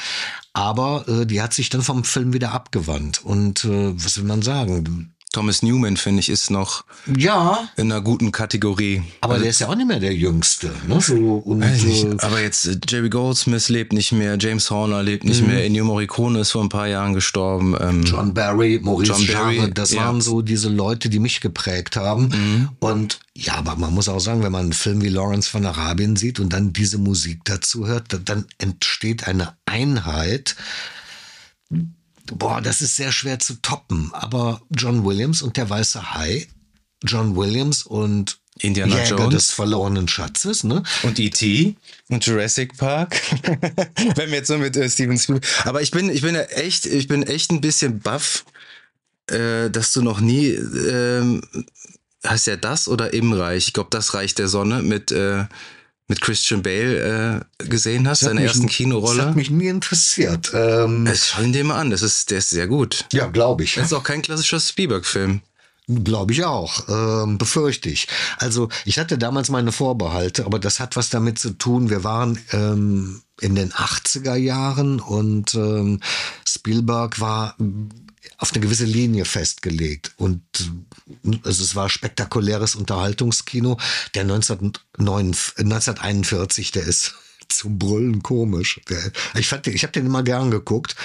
Aber 0.51 1.07
äh, 1.07 1.25
die 1.25 1.41
hat 1.41 1.53
sich 1.53 1.69
dann 1.69 1.83
vom 1.83 2.03
Film 2.03 2.33
wieder 2.33 2.51
abgewandt. 2.51 3.23
Und 3.23 3.63
äh, 3.63 3.93
was 3.95 4.17
will 4.17 4.25
man 4.25 4.41
sagen? 4.41 5.13
Thomas 5.31 5.63
Newman, 5.63 5.95
finde 5.95 6.19
ich, 6.19 6.29
ist 6.29 6.49
noch 6.49 6.83
ja. 7.15 7.69
in 7.77 7.89
einer 7.89 8.01
guten 8.01 8.33
Kategorie. 8.33 9.01
Aber 9.21 9.33
also, 9.33 9.43
der 9.43 9.49
ist 9.51 9.59
ja 9.59 9.69
auch 9.69 9.75
nicht 9.75 9.87
mehr 9.87 10.01
der 10.01 10.13
Jüngste. 10.13 10.71
Ne? 10.87 10.99
So, 10.99 11.37
und, 11.37 11.61
äh, 11.61 12.17
aber 12.19 12.41
jetzt, 12.41 12.65
äh, 12.67 12.77
Jerry 12.85 13.09
Goldsmith 13.09 13.69
lebt 13.69 13.93
nicht 13.93 14.11
mehr, 14.11 14.37
James 14.37 14.69
Horner 14.69 15.01
lebt 15.03 15.23
nicht 15.23 15.41
mhm. 15.41 15.47
mehr, 15.47 15.65
Ennio 15.65 15.85
Morricone 15.85 16.41
ist 16.41 16.51
vor 16.51 16.61
ein 16.61 16.69
paar 16.69 16.87
Jahren 16.87 17.13
gestorben. 17.13 17.77
Ähm, 17.79 18.03
John 18.03 18.33
Barry, 18.33 18.81
Maurice 18.83 19.13
John 19.13 19.27
Barry, 19.27 19.55
Jarre, 19.55 19.71
das 19.71 19.91
ja. 19.91 20.05
waren 20.05 20.19
so 20.19 20.41
diese 20.41 20.67
Leute, 20.67 21.07
die 21.07 21.19
mich 21.19 21.39
geprägt 21.39 21.95
haben. 21.95 22.23
Mhm. 22.27 22.69
Und 22.79 23.19
ja, 23.33 23.55
aber 23.55 23.77
man 23.77 23.93
muss 23.93 24.09
auch 24.09 24.19
sagen, 24.19 24.43
wenn 24.43 24.51
man 24.51 24.63
einen 24.63 24.73
Film 24.73 25.01
wie 25.01 25.07
Lawrence 25.07 25.49
von 25.49 25.65
Arabien 25.65 26.17
sieht 26.17 26.41
und 26.41 26.51
dann 26.51 26.73
diese 26.73 26.97
Musik 26.97 27.39
dazu 27.45 27.87
hört, 27.87 28.19
dann 28.25 28.45
entsteht 28.57 29.27
eine 29.27 29.53
Einheit, 29.65 30.57
boah, 32.31 32.61
das 32.61 32.81
ist 32.81 32.95
sehr 32.95 33.11
schwer 33.11 33.39
zu 33.39 33.61
toppen. 33.61 34.11
Aber 34.13 34.61
John 34.71 35.05
Williams 35.05 35.41
und 35.41 35.57
der 35.57 35.69
Weiße 35.69 36.13
Hai, 36.13 36.47
John 37.03 37.35
Williams 37.35 37.83
und 37.83 38.39
Indiana 38.59 39.03
Jäger 39.03 39.17
Jones. 39.17 39.33
des 39.33 39.51
verlorenen 39.51 40.07
Schatzes, 40.07 40.63
ne? 40.63 40.83
Und 41.03 41.19
E.T. 41.19 41.75
und 42.09 42.25
Jurassic 42.25 42.77
Park. 42.77 43.19
Wenn 44.15 44.29
wir 44.29 44.37
jetzt 44.37 44.47
so 44.47 44.57
mit 44.57 44.75
äh, 44.77 44.89
Steven 44.89 45.17
Spielberg. 45.17 45.45
Aber 45.65 45.81
ich 45.81 45.91
bin, 45.91 46.09
ich 46.09 46.21
bin 46.21 46.35
ja 46.35 46.41
echt, 46.41 46.85
ich 46.85 47.07
bin 47.07 47.23
echt 47.23 47.51
ein 47.51 47.61
bisschen 47.61 47.99
baff, 47.99 48.45
äh, 49.27 49.69
dass 49.69 49.93
du 49.93 50.01
noch 50.01 50.19
nie, 50.19 50.49
äh, 50.49 51.41
heißt 52.27 52.47
ja 52.47 52.55
das 52.57 52.87
oder 52.87 53.13
im 53.13 53.33
Reich? 53.33 53.67
Ich 53.67 53.73
glaube, 53.73 53.89
das 53.91 54.13
Reich 54.13 54.35
der 54.35 54.47
Sonne 54.47 54.83
mit 54.83 55.11
äh, 55.11 55.45
mit 56.11 56.19
Christian 56.19 56.61
Bale 56.61 57.45
äh, 57.59 57.65
gesehen 57.69 58.05
hast, 58.05 58.19
seine 58.19 58.43
ersten 58.43 58.67
Kinorolle. 58.67 59.17
Das 59.19 59.27
hat 59.27 59.35
mich 59.37 59.49
nie 59.49 59.67
interessiert. 59.67 60.51
Ähm, 60.53 61.07
es 61.07 61.29
schau 61.29 61.41
ihn 61.41 61.53
dir 61.53 61.63
mal 61.63 61.79
an, 61.79 61.89
das 61.89 62.01
ist, 62.01 62.31
der 62.31 62.39
ist 62.39 62.49
sehr 62.49 62.67
gut. 62.67 63.05
Ja, 63.13 63.27
glaube 63.27 63.63
ich. 63.63 63.75
Das 63.75 63.85
ist 63.85 63.93
auch 63.93 64.03
kein 64.03 64.21
klassischer 64.21 64.59
Spielberg-Film. 64.59 65.39
Glaube 65.87 66.33
ich 66.33 66.43
auch, 66.43 66.83
ähm, 66.89 67.37
befürchte 67.37 67.89
ich. 67.89 68.09
Also 68.39 68.67
ich 68.83 68.99
hatte 68.99 69.17
damals 69.17 69.47
meine 69.49 69.71
Vorbehalte, 69.71 70.45
aber 70.45 70.59
das 70.59 70.81
hat 70.81 70.97
was 70.97 71.09
damit 71.09 71.39
zu 71.39 71.51
tun. 71.51 71.89
Wir 71.89 72.03
waren 72.03 72.37
ähm, 72.51 73.21
in 73.39 73.55
den 73.55 73.71
80er 73.71 74.35
Jahren 74.35 74.99
und 74.99 75.55
ähm, 75.55 76.01
Spielberg 76.45 77.21
war 77.21 77.55
auf 78.37 78.51
eine 78.51 78.61
gewisse 78.61 78.85
Linie 78.85 79.25
festgelegt. 79.25 80.13
Und 80.17 80.41
also 81.43 81.63
es 81.63 81.75
war 81.75 81.89
spektakuläres 81.89 82.75
Unterhaltungskino. 82.75 83.77
Der 84.13 84.23
1909, 84.23 85.35
1941, 85.57 86.71
der 86.71 86.83
ist 86.83 87.15
zum 87.49 87.77
Brüllen 87.77 88.23
komisch. 88.23 88.81
Der, 88.89 89.11
ich 89.35 89.47
fand, 89.47 89.67
ich 89.67 89.83
habe 89.83 89.93
den 89.93 90.05
immer 90.05 90.23
gern 90.23 90.51
geguckt. 90.51 90.95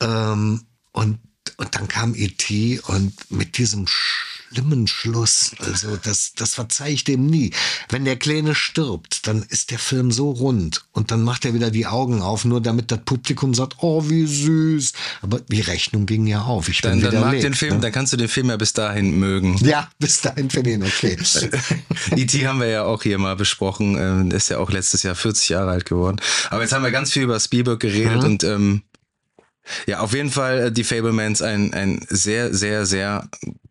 Ähm, 0.00 0.64
und 0.92 1.18
und 1.56 1.74
dann 1.74 1.88
kam 1.88 2.14
E.T. 2.14 2.80
und 2.86 3.30
mit 3.30 3.58
diesem 3.58 3.86
schlimmen 4.50 4.86
Schluss, 4.86 5.52
also 5.60 5.96
das, 5.96 6.32
das 6.36 6.54
verzeih 6.54 6.90
ich 6.90 7.04
dem 7.04 7.26
nie. 7.26 7.52
Wenn 7.88 8.04
der 8.04 8.16
Kleine 8.16 8.54
stirbt, 8.54 9.26
dann 9.26 9.42
ist 9.48 9.70
der 9.70 9.78
Film 9.78 10.10
so 10.10 10.30
rund 10.30 10.84
und 10.92 11.10
dann 11.10 11.22
macht 11.22 11.44
er 11.44 11.54
wieder 11.54 11.70
die 11.70 11.86
Augen 11.86 12.22
auf, 12.22 12.44
nur 12.44 12.60
damit 12.60 12.90
das 12.90 13.00
Publikum 13.04 13.54
sagt, 13.54 13.76
oh, 13.78 14.08
wie 14.08 14.26
süß. 14.26 14.92
Aber 15.22 15.40
die 15.40 15.60
Rechnung 15.60 16.06
ging 16.06 16.26
ja 16.26 16.42
auf. 16.42 16.68
Ich 16.68 16.80
dann, 16.80 17.00
bin 17.00 17.10
dann 17.10 17.20
mag 17.20 17.32
lebt, 17.32 17.44
den 17.44 17.54
Film, 17.54 17.74
ne? 17.74 17.80
dann 17.80 17.92
kannst 17.92 18.12
du 18.12 18.16
den 18.16 18.28
Film 18.28 18.48
ja 18.48 18.56
bis 18.56 18.72
dahin 18.72 19.18
mögen. 19.18 19.56
Ja, 19.64 19.88
bis 19.98 20.20
dahin 20.20 20.50
finde 20.50 20.70
ich 20.70 20.76
ihn 20.76 20.84
okay. 20.84 21.18
E.T. 22.16 22.46
haben 22.46 22.60
wir 22.60 22.68
ja 22.68 22.84
auch 22.84 23.02
hier 23.02 23.18
mal 23.18 23.36
besprochen, 23.36 23.96
ähm, 23.98 24.30
ist 24.30 24.48
ja 24.48 24.58
auch 24.58 24.70
letztes 24.70 25.02
Jahr 25.02 25.14
40 25.14 25.50
Jahre 25.50 25.70
alt 25.70 25.84
geworden. 25.86 26.20
Aber 26.50 26.62
jetzt 26.62 26.72
haben 26.72 26.82
wir 26.82 26.90
ganz 26.90 27.12
viel 27.12 27.22
über 27.22 27.38
Spielberg 27.38 27.80
geredet 27.80 28.08
Mhm. 28.18 28.24
und 28.24 28.44
ähm, 28.44 28.82
ja, 29.86 30.00
auf 30.00 30.14
jeden 30.14 30.30
Fall 30.30 30.58
äh, 30.58 30.72
die 30.72 30.84
Fablemans 30.84 31.42
ein, 31.42 31.74
ein 31.74 32.00
sehr, 32.08 32.54
sehr, 32.54 32.86
sehr 32.86 33.28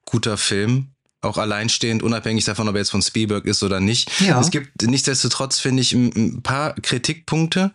guter 0.07 0.37
Film. 0.37 0.87
Auch 1.21 1.37
alleinstehend, 1.37 2.03
unabhängig 2.03 2.45
davon, 2.45 2.69
ob 2.69 2.75
er 2.75 2.81
jetzt 2.81 2.91
von 2.91 3.01
Spielberg 3.01 3.45
ist 3.45 3.63
oder 3.63 3.79
nicht. 3.79 4.09
Ja. 4.21 4.39
Es 4.39 4.51
gibt 4.51 4.83
nichtsdestotrotz, 4.83 5.59
finde 5.59 5.81
ich, 5.81 5.93
ein 5.93 6.41
paar 6.43 6.73
Kritikpunkte. 6.75 7.71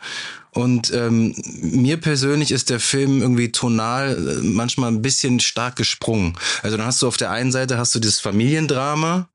Und 0.52 0.92
ähm, 0.92 1.34
mir 1.60 1.96
persönlich 1.96 2.52
ist 2.52 2.70
der 2.70 2.78
Film 2.78 3.20
irgendwie 3.20 3.50
tonal 3.50 4.16
äh, 4.16 4.46
manchmal 4.46 4.92
ein 4.92 5.02
bisschen 5.02 5.40
stark 5.40 5.76
gesprungen. 5.76 6.34
Also 6.62 6.76
dann 6.76 6.86
hast 6.86 7.02
du 7.02 7.08
auf 7.08 7.16
der 7.16 7.30
einen 7.30 7.50
Seite 7.50 7.78
hast 7.78 7.94
du 7.94 7.98
dieses 7.98 8.20
Familiendrama 8.20 9.28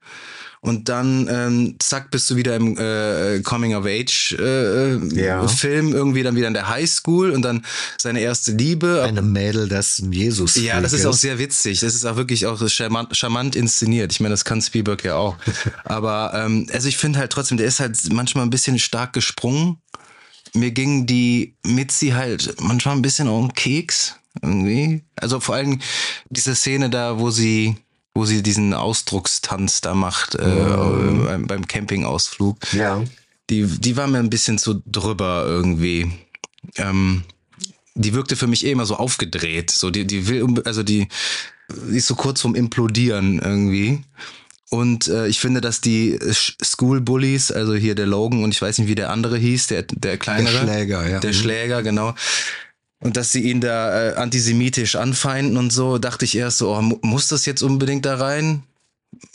und 0.68 0.90
dann 0.90 1.28
ähm, 1.32 1.76
zack 1.80 2.12
bist 2.12 2.30
du 2.30 2.36
wieder 2.36 2.56
im 2.56 2.78
äh, 2.78 3.40
Coming 3.42 3.74
of 3.74 3.86
Age 3.86 4.34
äh, 4.34 4.98
Ja. 5.16 5.48
Film 5.48 5.94
irgendwie 5.94 6.24
dann 6.24 6.36
wieder 6.36 6.48
in 6.48 6.54
der 6.54 6.68
Highschool 6.68 7.32
und 7.32 7.42
dann 7.42 7.66
seine 7.98 8.20
erste 8.20 8.52
Liebe. 8.52 9.04
Eine 9.04 9.22
Mädel, 9.22 9.70
das 9.70 10.00
ein 10.00 10.12
Jesus 10.12 10.56
Ja, 10.56 10.82
das 10.82 10.94
ist 10.94 11.06
auch 11.06 11.14
sehr 11.14 11.40
witzig. 11.40 11.80
Das 11.80 11.96
ist 11.96 12.06
auch 12.06 12.18
wirklich 12.18 12.46
auch 12.46 12.68
charmant, 12.68 13.16
charmant 13.16 13.56
inszeniert. 13.56 14.12
Ich 14.12 14.20
meine, 14.20 14.34
das 14.34 14.46
kann 14.46 14.62
Spielberg 14.62 15.04
ja 15.06 15.16
auch. 15.16 15.38
Aber 15.86 16.34
ähm, 16.36 16.68
also 16.74 16.90
ich 16.90 16.98
finde 16.98 17.20
halt 17.20 17.32
trotzdem, 17.32 17.58
der 17.58 17.68
ist 17.68 17.80
halt 17.80 17.98
manchmal 18.12 18.46
ein 18.46 18.50
bisschen 18.50 18.78
stark 18.78 19.14
gesprungen. 19.14 19.78
Mir 20.54 20.72
ging 20.72 21.06
die 21.06 21.56
Mitzi 21.64 22.10
halt 22.10 22.56
manchmal 22.60 22.96
ein 22.96 23.02
bisschen 23.02 23.28
um 23.28 23.48
den 23.48 23.54
Keks 23.54 24.16
irgendwie. 24.42 25.04
Also 25.16 25.40
vor 25.40 25.56
allem 25.56 25.80
diese 26.30 26.56
Szene 26.56 26.90
da, 26.90 27.20
wo 27.20 27.30
sie 27.30 27.78
wo 28.18 28.26
sie 28.26 28.42
diesen 28.42 28.74
Ausdruckstanz 28.74 29.82
da 29.82 29.94
macht 29.94 30.34
äh, 30.34 30.42
beim, 31.26 31.46
beim 31.46 31.68
Campingausflug 31.68 32.58
Ja. 32.74 33.04
die, 33.52 33.68
die 33.68 33.96
war 33.96 34.08
mir 34.08 34.18
ein 34.18 34.32
bisschen 34.32 34.58
zu 34.58 34.82
drüber 34.88 35.44
irgendwie. 35.48 36.12
Ähm, 36.78 37.24
die 37.94 38.14
wirkte 38.14 38.36
für 38.36 38.48
mich 38.48 38.66
eh 38.66 38.72
immer 38.72 38.86
so 38.88 38.96
aufgedreht. 38.96 39.70
So, 39.72 39.90
die, 39.92 40.06
die 40.08 40.28
will, 40.28 40.46
also 40.66 40.82
die, 40.84 41.08
die 41.92 41.98
ist 41.98 42.08
so 42.08 42.16
kurz 42.16 42.42
vorm 42.42 42.56
Implodieren 42.56 43.40
irgendwie. 43.40 44.02
Und 44.70 45.08
äh, 45.08 45.28
ich 45.28 45.40
finde, 45.40 45.62
dass 45.62 45.80
die 45.80 46.20
Sch- 46.20 46.56
School 46.64 47.00
Bullies, 47.02 47.52
also 47.52 47.74
hier 47.76 47.96
der 47.96 48.06
Logan 48.08 48.44
und 48.44 48.54
ich 48.54 48.62
weiß 48.62 48.80
nicht, 48.80 48.88
wie 48.90 48.96
der 48.96 49.12
andere 49.12 49.38
hieß, 49.38 49.68
der, 49.68 49.84
der 49.84 50.18
kleinere. 50.18 50.58
Schläger, 50.64 51.08
ja. 51.08 51.20
Der 51.20 51.30
Mhm. 51.30 51.36
Schläger, 51.36 51.84
genau. 51.84 52.16
Und 53.00 53.16
dass 53.16 53.32
sie 53.32 53.44
ihn 53.44 53.62
da 53.62 54.10
äh, 54.10 54.16
antisemitisch 54.16 54.96
anfeinden 54.96 55.58
und 55.58 55.72
so, 55.72 55.98
dachte 56.00 56.26
ich 56.26 56.36
erst 56.36 56.58
so, 56.58 56.76
oh, 56.76 56.82
mu- 56.82 57.00
muss 57.04 57.28
das 57.28 57.46
jetzt 57.46 57.62
unbedingt 57.62 58.06
da 58.06 58.16
rein? 58.16 58.64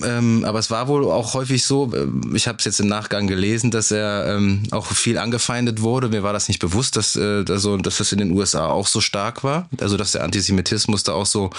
Ähm, 0.02 0.44
aber 0.44 0.58
es 0.58 0.70
war 0.70 0.88
wohl 0.88 1.04
auch 1.04 1.34
häufig 1.34 1.64
so, 1.64 1.92
ähm, 1.94 2.34
ich 2.34 2.46
habe 2.48 2.58
es 2.58 2.64
jetzt 2.64 2.80
im 2.80 2.88
Nachgang 2.88 3.26
gelesen, 3.26 3.70
dass 3.70 3.90
er 3.90 4.34
ähm, 4.36 4.64
auch 4.72 4.86
viel 4.86 5.16
angefeindet 5.16 5.80
wurde. 5.80 6.08
Mir 6.08 6.22
war 6.22 6.32
das 6.32 6.48
nicht 6.48 6.58
bewusst, 6.58 6.96
dass, 6.96 7.16
äh, 7.16 7.44
also, 7.48 7.76
dass 7.76 7.98
das 7.98 8.12
in 8.12 8.18
den 8.18 8.32
USA 8.32 8.66
auch 8.66 8.86
so 8.86 9.00
stark 9.00 9.44
war. 9.44 9.68
Also 9.80 9.96
dass 9.96 10.12
der 10.12 10.24
Antisemitismus 10.24 11.04
da 11.04 11.12
auch 11.12 11.26
so 11.26 11.50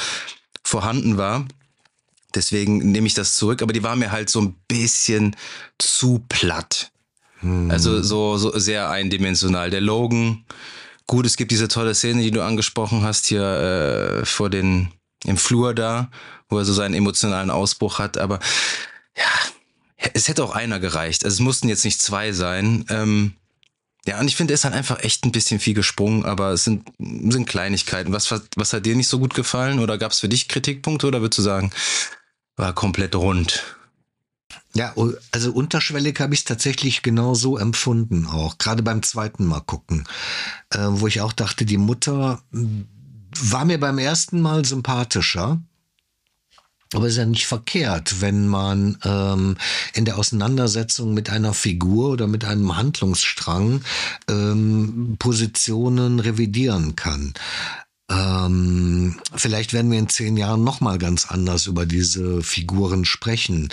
vorhanden 0.64 1.18
war. 1.18 1.46
Deswegen 2.36 2.92
nehme 2.92 3.08
ich 3.08 3.14
das 3.14 3.36
zurück. 3.36 3.62
Aber 3.62 3.74
die 3.74 3.84
war 3.84 3.96
mir 3.96 4.12
halt 4.12 4.30
so 4.30 4.42
ein 4.42 4.56
bisschen 4.68 5.36
zu 5.80 6.24
platt. 6.30 6.92
Also 7.70 8.02
so, 8.02 8.38
so 8.38 8.58
sehr 8.58 8.90
eindimensional. 8.90 9.70
Der 9.70 9.82
Logan, 9.82 10.46
gut, 11.08 11.26
es 11.26 11.38
gibt 11.38 11.52
diese 11.52 11.68
tolle 11.68 11.96
Szene, 11.96 12.22
die 12.22 12.32
du 12.32 12.42
angesprochen 12.42 13.04
hast, 13.04 13.26
hier 13.26 13.44
äh, 13.44 14.26
vor 14.26 14.50
den, 14.50 14.90
im 15.26 15.38
Flur 15.38 15.74
da, 15.74 16.10
wo 16.50 16.58
er 16.58 16.66
so 16.66 16.74
seinen 16.74 16.94
emotionalen 16.94 17.50
Ausbruch 17.50 18.00
hat, 18.00 18.18
aber 18.18 18.40
ja, 19.18 20.10
es 20.14 20.28
hätte 20.28 20.44
auch 20.44 20.54
einer 20.54 20.80
gereicht. 20.80 21.24
Also 21.24 21.36
es 21.36 21.40
mussten 21.40 21.70
jetzt 21.70 21.86
nicht 21.86 22.02
zwei 22.02 22.32
sein. 22.34 22.86
Ähm, 22.90 23.34
ja, 24.06 24.20
und 24.20 24.28
ich 24.28 24.36
finde, 24.36 24.54
er 24.54 24.56
ist 24.56 24.66
halt 24.66 24.74
einfach 24.74 25.02
echt 25.02 25.24
ein 25.24 25.32
bisschen 25.32 25.60
viel 25.60 25.74
gesprungen, 25.74 26.26
aber 26.26 26.52
es 26.52 26.66
sind, 26.66 26.90
sind 27.00 27.48
Kleinigkeiten. 27.48 28.12
Was, 28.12 28.30
was, 28.32 28.42
was 28.58 28.74
hat 28.74 28.86
dir 28.86 28.96
nicht 28.96 29.08
so 29.08 29.20
gut 29.20 29.34
gefallen? 29.34 29.80
Oder 29.80 29.98
gab 29.98 30.12
es 30.12 30.20
für 30.20 30.28
dich 30.28 30.50
Kritikpunkte? 30.50 31.08
Oder 31.08 31.22
würdest 31.22 31.38
du 31.38 31.44
sagen, 31.44 31.72
war 32.58 32.74
komplett 32.74 33.16
rund? 33.16 33.64
Ja, 34.74 34.94
also 35.32 35.52
unterschwellig 35.52 36.20
habe 36.20 36.34
ich 36.34 36.42
es 36.42 36.46
tatsächlich 36.46 37.02
genau 37.02 37.36
so 37.36 37.58
empfunden 37.58 38.26
auch. 38.26 38.58
Gerade 38.58 38.82
beim 38.84 39.04
zweiten 39.04 39.46
Mal 39.46 39.62
gucken, 39.62 40.06
äh, 40.72 40.80
wo 40.90 41.08
ich 41.08 41.22
auch 41.22 41.34
dachte, 41.34 41.66
die 41.66 41.78
Mutter 41.78 42.42
mh, 42.52 42.86
war 43.40 43.66
mir 43.66 43.80
beim 43.80 43.98
ersten 43.98 44.42
Mal 44.42 44.66
sympathischer. 44.66 45.62
Aber 46.94 47.08
es 47.08 47.14
ist 47.14 47.18
ja 47.18 47.26
nicht 47.26 47.48
verkehrt, 47.48 48.22
wenn 48.22 48.48
man 48.48 48.98
ähm, 49.04 49.58
in 49.94 50.06
der 50.06 50.18
Auseinandersetzung 50.18 51.14
mit 51.14 51.30
einer 51.30 51.54
Figur 51.54 52.12
oder 52.12 52.28
mit 52.28 52.46
einem 52.46 52.76
Handlungsstrang 52.78 53.82
ähm, 54.30 55.16
Positionen 55.18 56.20
revidieren 56.20 56.96
kann. 56.96 57.34
Ähm, 58.12 59.20
vielleicht 59.36 59.74
werden 59.74 59.92
wir 59.92 59.98
in 59.98 60.10
zehn 60.10 60.38
Jahren 60.38 60.64
noch 60.64 60.82
mal 60.82 60.98
ganz 60.98 61.26
anders 61.32 61.66
über 61.68 61.86
diese 61.86 62.44
Figuren 62.44 63.06
sprechen. 63.06 63.70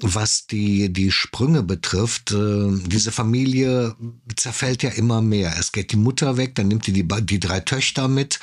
Was 0.00 0.46
die, 0.46 0.92
die 0.92 1.12
Sprünge 1.12 1.62
betrifft, 1.62 2.32
äh, 2.32 2.70
diese 2.86 3.12
Familie 3.12 3.94
zerfällt 4.36 4.82
ja 4.82 4.90
immer 4.90 5.20
mehr. 5.20 5.54
Es 5.58 5.70
geht 5.70 5.92
die 5.92 5.96
Mutter 5.96 6.36
weg, 6.38 6.54
dann 6.54 6.68
nimmt 6.68 6.86
die 6.86 6.92
die, 6.92 7.06
die 7.06 7.38
drei 7.38 7.60
Töchter 7.60 8.08
mit, 8.08 8.40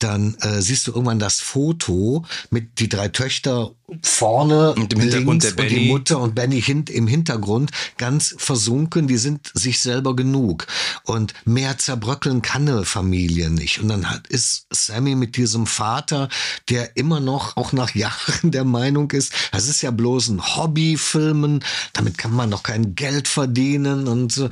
dann 0.00 0.34
äh, 0.40 0.60
siehst 0.60 0.86
du 0.86 0.92
irgendwann 0.92 1.18
das 1.18 1.40
Foto 1.40 2.24
mit 2.50 2.80
die 2.80 2.88
drei 2.88 3.08
Töchter 3.08 3.72
vorne 4.02 4.74
Und 4.74 4.92
im 4.92 5.00
Hintergrund 5.00 5.42
links 5.42 5.56
der 5.56 5.64
und 5.64 5.70
die 5.70 5.76
Benny. 5.76 5.88
Mutter 5.88 6.18
und 6.20 6.34
Benny 6.34 6.60
hint, 6.60 6.90
im 6.90 7.06
Hintergrund 7.06 7.70
ganz 7.96 8.34
versunken, 8.36 9.08
die 9.08 9.16
sind 9.16 9.50
sich 9.54 9.80
selber 9.80 10.14
genug. 10.14 10.66
Und 11.04 11.32
mehr 11.44 11.78
zerbröckeln 11.78 12.42
kann 12.42 12.68
eine 12.68 12.84
Familie 12.84 13.50
nicht. 13.50 13.80
Und 13.80 13.88
dann 13.88 14.10
hat, 14.10 14.26
ist 14.28 14.66
Sammy 14.70 15.14
mit 15.14 15.36
diesem 15.36 15.66
Vater, 15.66 16.28
der 16.68 16.96
immer 16.96 17.20
noch, 17.20 17.56
auch 17.56 17.72
nach 17.72 17.94
Jahren 17.94 18.50
der 18.50 18.64
Meinung 18.64 19.10
ist, 19.12 19.32
das 19.52 19.68
ist 19.68 19.82
ja 19.82 19.90
bloß 19.90 20.28
ein 20.28 20.56
Hobbyfilmen, 20.98 21.64
damit 21.92 22.18
kann 22.18 22.32
man 22.34 22.50
doch 22.50 22.62
kein 22.62 22.94
Geld 22.94 23.28
verdienen 23.28 24.08
und 24.08 24.32
so. 24.32 24.50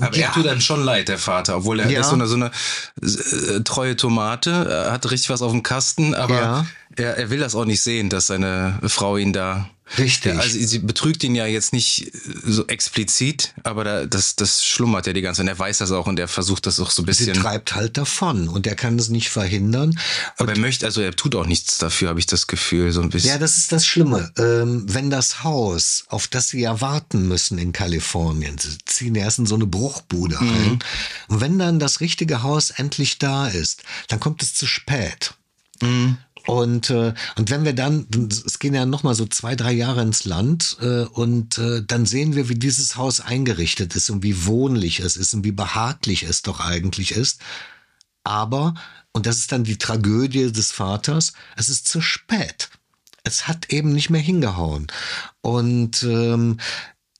Aber 0.00 0.16
Ja. 0.16 0.28
er 0.28 0.32
tut 0.32 0.46
einem 0.46 0.60
schon 0.60 0.82
leid, 0.82 1.08
der 1.08 1.18
Vater, 1.18 1.56
obwohl 1.58 1.80
er 1.80 1.90
Ja. 1.90 2.00
ist 2.00 2.08
so 2.08 2.14
eine, 2.14 2.26
so 2.26 2.34
eine 2.34 2.50
äh, 3.02 3.60
treue 3.62 3.94
Tomate, 3.96 4.50
er 4.86 4.92
hat 4.92 5.10
richtig 5.10 5.30
was 5.30 5.42
auf 5.42 5.52
dem 5.52 5.62
Kasten, 5.62 6.14
aber 6.14 6.34
Ja. 6.34 6.66
er, 6.96 7.18
er 7.18 7.30
will 7.30 7.38
das 7.40 7.54
auch 7.54 7.66
nicht 7.66 7.82
sehen, 7.82 8.08
dass 8.08 8.26
seine 8.26 8.78
Frau 8.86 9.16
ihn 9.16 9.32
da. 9.32 9.68
Richtig. 9.98 10.38
Also 10.38 10.58
sie 10.58 10.78
betrügt 10.78 11.22
ihn 11.24 11.34
ja 11.34 11.46
jetzt 11.46 11.72
nicht 11.72 12.10
so 12.44 12.66
explizit, 12.66 13.54
aber 13.62 13.84
da, 13.84 14.06
das, 14.06 14.36
das 14.36 14.64
schlummert 14.64 15.06
ja 15.06 15.12
die 15.12 15.20
ganze 15.20 15.38
Zeit. 15.38 15.44
Und 15.44 15.48
er 15.48 15.58
weiß 15.58 15.78
das 15.78 15.92
auch 15.92 16.06
und 16.06 16.18
er 16.18 16.28
versucht 16.28 16.66
das 16.66 16.80
auch 16.80 16.90
so 16.90 17.02
ein 17.02 17.12
Sie 17.12 17.24
bisschen. 17.26 17.34
treibt 17.34 17.74
halt 17.74 17.96
davon 17.96 18.48
und 18.48 18.66
er 18.66 18.74
kann 18.74 18.98
es 18.98 19.08
nicht 19.08 19.28
verhindern. 19.28 19.98
Aber 20.38 20.52
er 20.52 20.58
möchte, 20.58 20.86
also 20.86 21.00
er 21.00 21.14
tut 21.14 21.34
auch 21.34 21.46
nichts 21.46 21.78
dafür, 21.78 22.08
habe 22.08 22.20
ich 22.20 22.26
das 22.26 22.46
Gefühl, 22.46 22.92
so 22.92 23.02
ein 23.02 23.10
bisschen. 23.10 23.30
Ja, 23.30 23.38
das 23.38 23.58
ist 23.58 23.72
das 23.72 23.86
Schlimme. 23.86 24.32
Ähm, 24.38 24.84
wenn 24.86 25.10
das 25.10 25.44
Haus, 25.44 26.04
auf 26.08 26.28
das 26.28 26.48
sie 26.50 26.60
ja 26.60 26.80
warten 26.80 27.28
müssen 27.28 27.58
in 27.58 27.72
Kalifornien, 27.72 28.58
sie 28.58 28.78
ziehen 28.86 29.14
erst 29.14 29.38
in 29.38 29.46
so 29.46 29.54
eine 29.54 29.66
Bruchbude 29.66 30.38
ein, 30.38 30.78
und 31.28 31.40
wenn 31.40 31.58
dann 31.58 31.78
das 31.78 32.00
richtige 32.00 32.42
Haus 32.42 32.70
endlich 32.70 33.18
da 33.18 33.48
ist, 33.48 33.82
dann 34.08 34.20
kommt 34.20 34.42
es 34.42 34.54
zu 34.54 34.66
spät. 34.66 35.34
Und, 36.46 36.90
äh, 36.90 37.14
und 37.36 37.50
wenn 37.50 37.64
wir 37.64 37.72
dann, 37.72 38.06
es 38.30 38.58
gehen 38.58 38.74
ja 38.74 38.84
noch 38.86 39.02
mal 39.02 39.14
so 39.14 39.26
zwei, 39.26 39.54
drei 39.54 39.72
Jahre 39.72 40.02
ins 40.02 40.24
Land 40.24 40.76
äh, 40.80 41.04
und 41.04 41.58
äh, 41.58 41.82
dann 41.86 42.06
sehen 42.06 42.34
wir, 42.34 42.48
wie 42.48 42.54
dieses 42.54 42.96
Haus 42.96 43.20
eingerichtet 43.20 43.94
ist 43.94 44.10
und 44.10 44.22
wie 44.22 44.46
wohnlich 44.46 45.00
es 45.00 45.16
ist 45.16 45.34
und 45.34 45.44
wie 45.44 45.52
behaglich 45.52 46.24
es 46.24 46.42
doch 46.42 46.60
eigentlich 46.60 47.12
ist. 47.12 47.40
Aber 48.24 48.74
und 49.12 49.26
das 49.26 49.38
ist 49.38 49.52
dann 49.52 49.64
die 49.64 49.78
Tragödie 49.78 50.50
des 50.50 50.72
Vaters, 50.72 51.34
es 51.56 51.68
ist 51.68 51.86
zu 51.86 52.00
spät. 52.00 52.70
Es 53.24 53.46
hat 53.46 53.70
eben 53.70 53.92
nicht 53.92 54.10
mehr 54.10 54.20
hingehauen. 54.20 54.86
Und 55.42 56.02
ähm, 56.02 56.58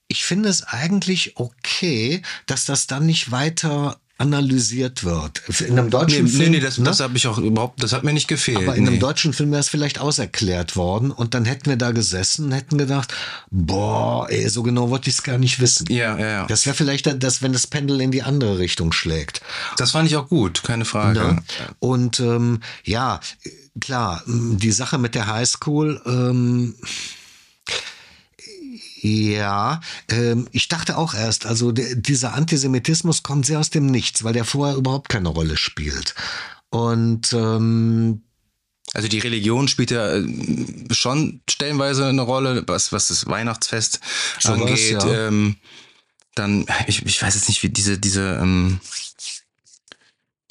ich 0.08 0.24
finde 0.24 0.48
es 0.48 0.64
eigentlich 0.64 1.36
okay, 1.36 2.22
dass 2.46 2.64
das 2.64 2.86
dann 2.86 3.06
nicht 3.06 3.30
weiter 3.30 4.00
analysiert 4.18 5.04
wird. 5.04 5.42
In 5.60 5.78
einem 5.78 5.90
deutschen 5.90 6.24
nee, 6.24 6.30
Film, 6.30 6.50
nee, 6.52 6.58
nee, 6.58 6.60
das, 6.60 6.78
ne? 6.78 6.84
das 6.84 7.00
habe 7.00 7.16
ich 7.16 7.26
auch 7.26 7.38
überhaupt, 7.38 7.82
das 7.82 7.92
hat 7.92 8.04
mir 8.04 8.12
nicht 8.12 8.28
gefehlt. 8.28 8.58
Aber 8.58 8.76
in 8.76 8.84
nee. 8.84 8.90
einem 8.90 9.00
deutschen 9.00 9.32
Film 9.32 9.50
wäre 9.50 9.60
es 9.60 9.68
vielleicht 9.68 9.98
auserklärt 9.98 10.76
worden 10.76 11.10
und 11.10 11.34
dann 11.34 11.44
hätten 11.44 11.68
wir 11.70 11.76
da 11.76 11.90
gesessen 11.90 12.46
und 12.46 12.52
hätten 12.52 12.78
gedacht, 12.78 13.12
boah, 13.50 14.28
ey, 14.30 14.48
so 14.48 14.62
genau 14.62 14.90
wollte 14.90 15.10
ich 15.10 15.16
es 15.16 15.22
gar 15.22 15.38
nicht 15.38 15.60
wissen. 15.60 15.86
Ja, 15.88 16.16
ja, 16.18 16.26
ja. 16.26 16.46
Das 16.46 16.66
wäre 16.66 16.76
vielleicht 16.76 17.22
das, 17.22 17.42
wenn 17.42 17.52
das 17.52 17.66
Pendel 17.66 18.00
in 18.00 18.12
die 18.12 18.22
andere 18.22 18.58
Richtung 18.58 18.92
schlägt. 18.92 19.40
Das 19.76 19.90
fand 19.90 20.08
ich 20.08 20.16
auch 20.16 20.28
gut, 20.28 20.62
keine 20.62 20.84
Frage. 20.84 21.20
Ne? 21.20 21.42
Und 21.80 22.20
ähm, 22.20 22.60
ja, 22.84 23.18
klar, 23.80 24.22
die 24.26 24.72
Sache 24.72 24.98
mit 24.98 25.14
der 25.14 25.26
Highschool, 25.26 26.00
ähm, 26.06 26.74
ja, 29.02 29.80
ähm, 30.08 30.48
ich 30.52 30.68
dachte 30.68 30.96
auch 30.96 31.14
erst, 31.14 31.44
also 31.44 31.72
der, 31.72 31.96
dieser 31.96 32.34
Antisemitismus 32.34 33.24
kommt 33.24 33.46
sehr 33.46 33.58
aus 33.58 33.70
dem 33.70 33.86
Nichts, 33.86 34.22
weil 34.22 34.32
der 34.32 34.44
vorher 34.44 34.76
überhaupt 34.76 35.08
keine 35.08 35.28
Rolle 35.28 35.56
spielt. 35.56 36.14
Und 36.70 37.32
ähm, 37.32 38.22
also 38.94 39.08
die 39.08 39.18
Religion 39.18 39.66
spielt 39.66 39.90
ja 39.90 40.14
äh, 40.14 40.24
schon 40.92 41.40
stellenweise 41.50 42.06
eine 42.06 42.22
Rolle, 42.22 42.62
was, 42.68 42.92
was 42.92 43.08
das 43.08 43.26
Weihnachtsfest 43.26 43.98
so 44.38 44.52
angeht. 44.52 44.94
Was, 44.94 45.04
ja. 45.04 45.26
ähm, 45.26 45.56
dann, 46.36 46.66
ich, 46.86 47.04
ich 47.04 47.20
weiß 47.20 47.34
jetzt 47.34 47.48
nicht, 47.48 47.64
wie 47.64 47.70
diese, 47.70 47.98
diese, 47.98 48.38
ähm, 48.40 48.78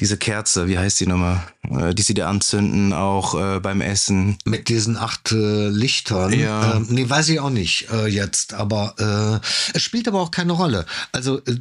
diese 0.01 0.17
Kerze, 0.17 0.67
wie 0.67 0.77
heißt 0.77 0.99
die 0.99 1.05
nochmal, 1.05 1.41
äh, 1.69 1.93
die 1.93 2.01
sie 2.01 2.15
da 2.15 2.27
anzünden, 2.27 2.91
auch 2.91 3.35
äh, 3.35 3.59
beim 3.59 3.81
Essen. 3.81 4.37
Mit 4.43 4.67
diesen 4.67 4.97
acht 4.97 5.31
äh, 5.31 5.69
Lichtern. 5.69 6.33
Ja. 6.33 6.75
Ähm, 6.75 6.87
nee, 6.89 7.09
weiß 7.09 7.29
ich 7.29 7.39
auch 7.39 7.51
nicht 7.51 7.89
äh, 7.91 8.07
jetzt, 8.07 8.55
aber 8.55 8.95
äh, 8.97 9.75
es 9.77 9.83
spielt 9.83 10.07
aber 10.07 10.19
auch 10.19 10.31
keine 10.31 10.53
Rolle. 10.53 10.85
Also 11.11 11.37
äh, 11.45 11.55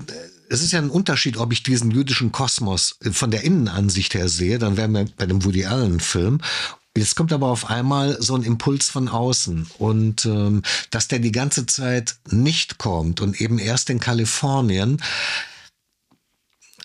es 0.48 0.62
ist 0.62 0.72
ja 0.72 0.80
ein 0.80 0.90
Unterschied, 0.90 1.36
ob 1.36 1.52
ich 1.52 1.62
diesen 1.62 1.90
jüdischen 1.90 2.32
Kosmos 2.32 2.96
von 3.12 3.30
der 3.30 3.44
Innenansicht 3.44 4.14
her 4.14 4.28
sehe, 4.28 4.58
dann 4.58 4.76
wären 4.76 4.92
wir 4.92 5.06
bei 5.16 5.26
dem 5.26 5.44
Woody 5.44 5.66
Allen-Film. 5.66 6.40
Jetzt 6.96 7.14
kommt 7.14 7.32
aber 7.32 7.46
auf 7.46 7.70
einmal 7.70 8.20
so 8.20 8.34
ein 8.34 8.42
Impuls 8.42 8.88
von 8.88 9.08
außen 9.08 9.68
und 9.78 10.24
ähm, 10.24 10.62
dass 10.90 11.06
der 11.06 11.20
die 11.20 11.30
ganze 11.30 11.66
Zeit 11.66 12.16
nicht 12.30 12.78
kommt 12.78 13.20
und 13.20 13.40
eben 13.40 13.60
erst 13.60 13.90
in 13.90 14.00
Kalifornien, 14.00 15.00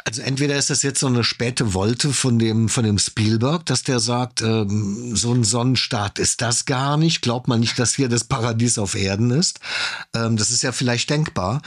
also 0.05 0.21
entweder 0.21 0.55
ist 0.55 0.69
das 0.69 0.83
jetzt 0.83 0.99
so 0.99 1.07
eine 1.07 1.23
späte 1.23 1.73
Wolte 1.73 2.13
von 2.13 2.37
dem, 2.37 2.69
von 2.69 2.83
dem 2.83 2.99
Spielberg, 2.99 3.65
dass 3.65 3.81
der 3.81 3.99
sagt, 3.99 4.43
ähm, 4.43 5.15
so 5.15 5.33
ein 5.33 5.43
Sonnenstaat 5.43 6.19
ist 6.19 6.41
das 6.41 6.65
gar 6.65 6.95
nicht. 6.95 7.23
Glaubt 7.23 7.47
man 7.47 7.59
nicht, 7.59 7.79
dass 7.79 7.95
hier 7.95 8.07
das 8.07 8.23
Paradies 8.23 8.77
auf 8.77 8.93
Erden 8.93 9.31
ist. 9.31 9.59
Ähm, 10.13 10.37
das 10.37 10.51
ist 10.51 10.61
ja 10.61 10.71
vielleicht 10.71 11.09
denkbar. 11.09 11.63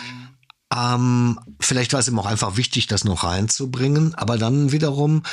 Ähm, 0.73 1.41
vielleicht 1.59 1.93
war 1.93 2.01
es 2.01 2.07
ihm 2.07 2.19
auch 2.19 2.27
einfach 2.27 2.57
wichtig, 2.57 2.87
das 2.87 3.03
noch 3.03 3.25
reinzubringen. 3.25 4.15
Aber 4.15 4.39
dann 4.39 4.71
wiederum, 4.71 5.25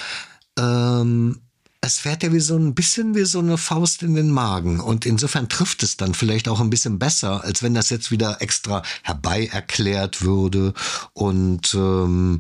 ähm, 0.58 1.42
es 1.82 2.00
fährt 2.00 2.24
ja 2.24 2.34
wie 2.34 2.40
so 2.40 2.58
ein 2.58 2.74
bisschen 2.74 3.14
wie 3.14 3.26
so 3.26 3.38
eine 3.38 3.60
Faust 3.60 4.02
in 4.02 4.16
den 4.16 4.32
Magen. 4.32 4.80
Und 4.80 5.06
insofern 5.06 5.48
trifft 5.48 5.84
es 5.84 5.96
dann 5.96 6.16
vielleicht 6.16 6.48
auch 6.48 6.60
ein 6.60 6.72
bisschen 6.72 6.98
besser, 6.98 7.44
als 7.44 7.62
wenn 7.62 7.76
das 7.76 7.92
jetzt 7.92 8.10
wieder 8.10 8.42
extra 8.42 8.82
herbei 9.04 9.46
erklärt 9.46 10.24
würde. 10.24 10.74
Und 11.14 11.76
ähm, 11.76 12.40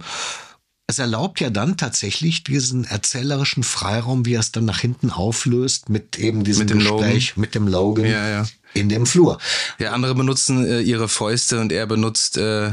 es 0.88 1.00
erlaubt 1.00 1.40
ja 1.40 1.50
dann 1.50 1.78
tatsächlich 1.78 2.44
diesen 2.44 2.86
erzählerischen 2.86 3.64
Freiraum, 3.64 4.26
wie 4.26 4.36
er 4.36 4.40
es 4.42 4.52
dann 4.52 4.66
nach 4.66 4.80
hinten 4.80 5.10
auflöst, 5.10 5.90
mit 5.90 6.20
eben 6.20 6.44
diesem 6.44 6.62
mit 6.62 6.70
dem 6.70 6.80
Gespräch 6.80 7.30
Logan. 7.30 7.42
mit 7.42 7.56
dem 7.56 7.68
Logan 7.68 8.06
ja, 8.06 8.28
ja. 8.30 8.46
in 8.74 8.90
dem 8.90 9.06
Flur. 9.06 9.40
Ja, 9.80 9.94
andere 9.94 10.14
benutzen 10.16 10.66
äh, 10.66 10.82
ihre 10.82 11.10
Fäuste 11.10 11.60
und 11.60 11.72
er 11.72 11.88
benutzt 11.88 12.38
äh, 12.38 12.72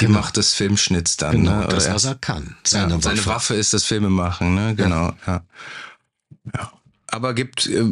die 0.00 0.06
Genau. 0.06 0.18
Macht 0.18 0.36
des 0.36 0.52
Filmschnitts 0.54 1.16
dann. 1.16 1.36
Genau, 1.36 1.60
ne? 1.60 1.68
das, 1.70 1.86
Oder 1.86 1.94
was 1.94 2.04
er- 2.04 2.14
kann. 2.16 2.56
seine, 2.64 2.90
Seine, 2.90 2.94
ja, 2.94 3.00
seine 3.00 3.18
Waffe. 3.18 3.30
Waffe 3.30 3.54
ist 3.54 3.72
das 3.72 3.84
Filmemachen, 3.84 4.54
ne? 4.54 4.74
Genau, 4.74 5.12
ja. 5.26 5.44
ja. 6.52 6.72
Aber 7.06 7.32
gibt 7.32 7.66
äh, 7.66 7.84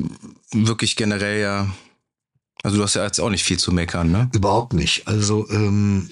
wirklich 0.52 0.96
generell 0.96 1.40
ja, 1.40 1.72
also 2.64 2.76
du 2.76 2.82
hast 2.82 2.94
ja 2.94 3.04
jetzt 3.04 3.20
auch 3.20 3.30
nicht 3.30 3.44
viel 3.44 3.58
zu 3.58 3.70
meckern, 3.72 4.10
ne? 4.10 4.28
Überhaupt 4.34 4.72
nicht. 4.74 5.06
Also, 5.06 5.48
ähm, 5.50 6.10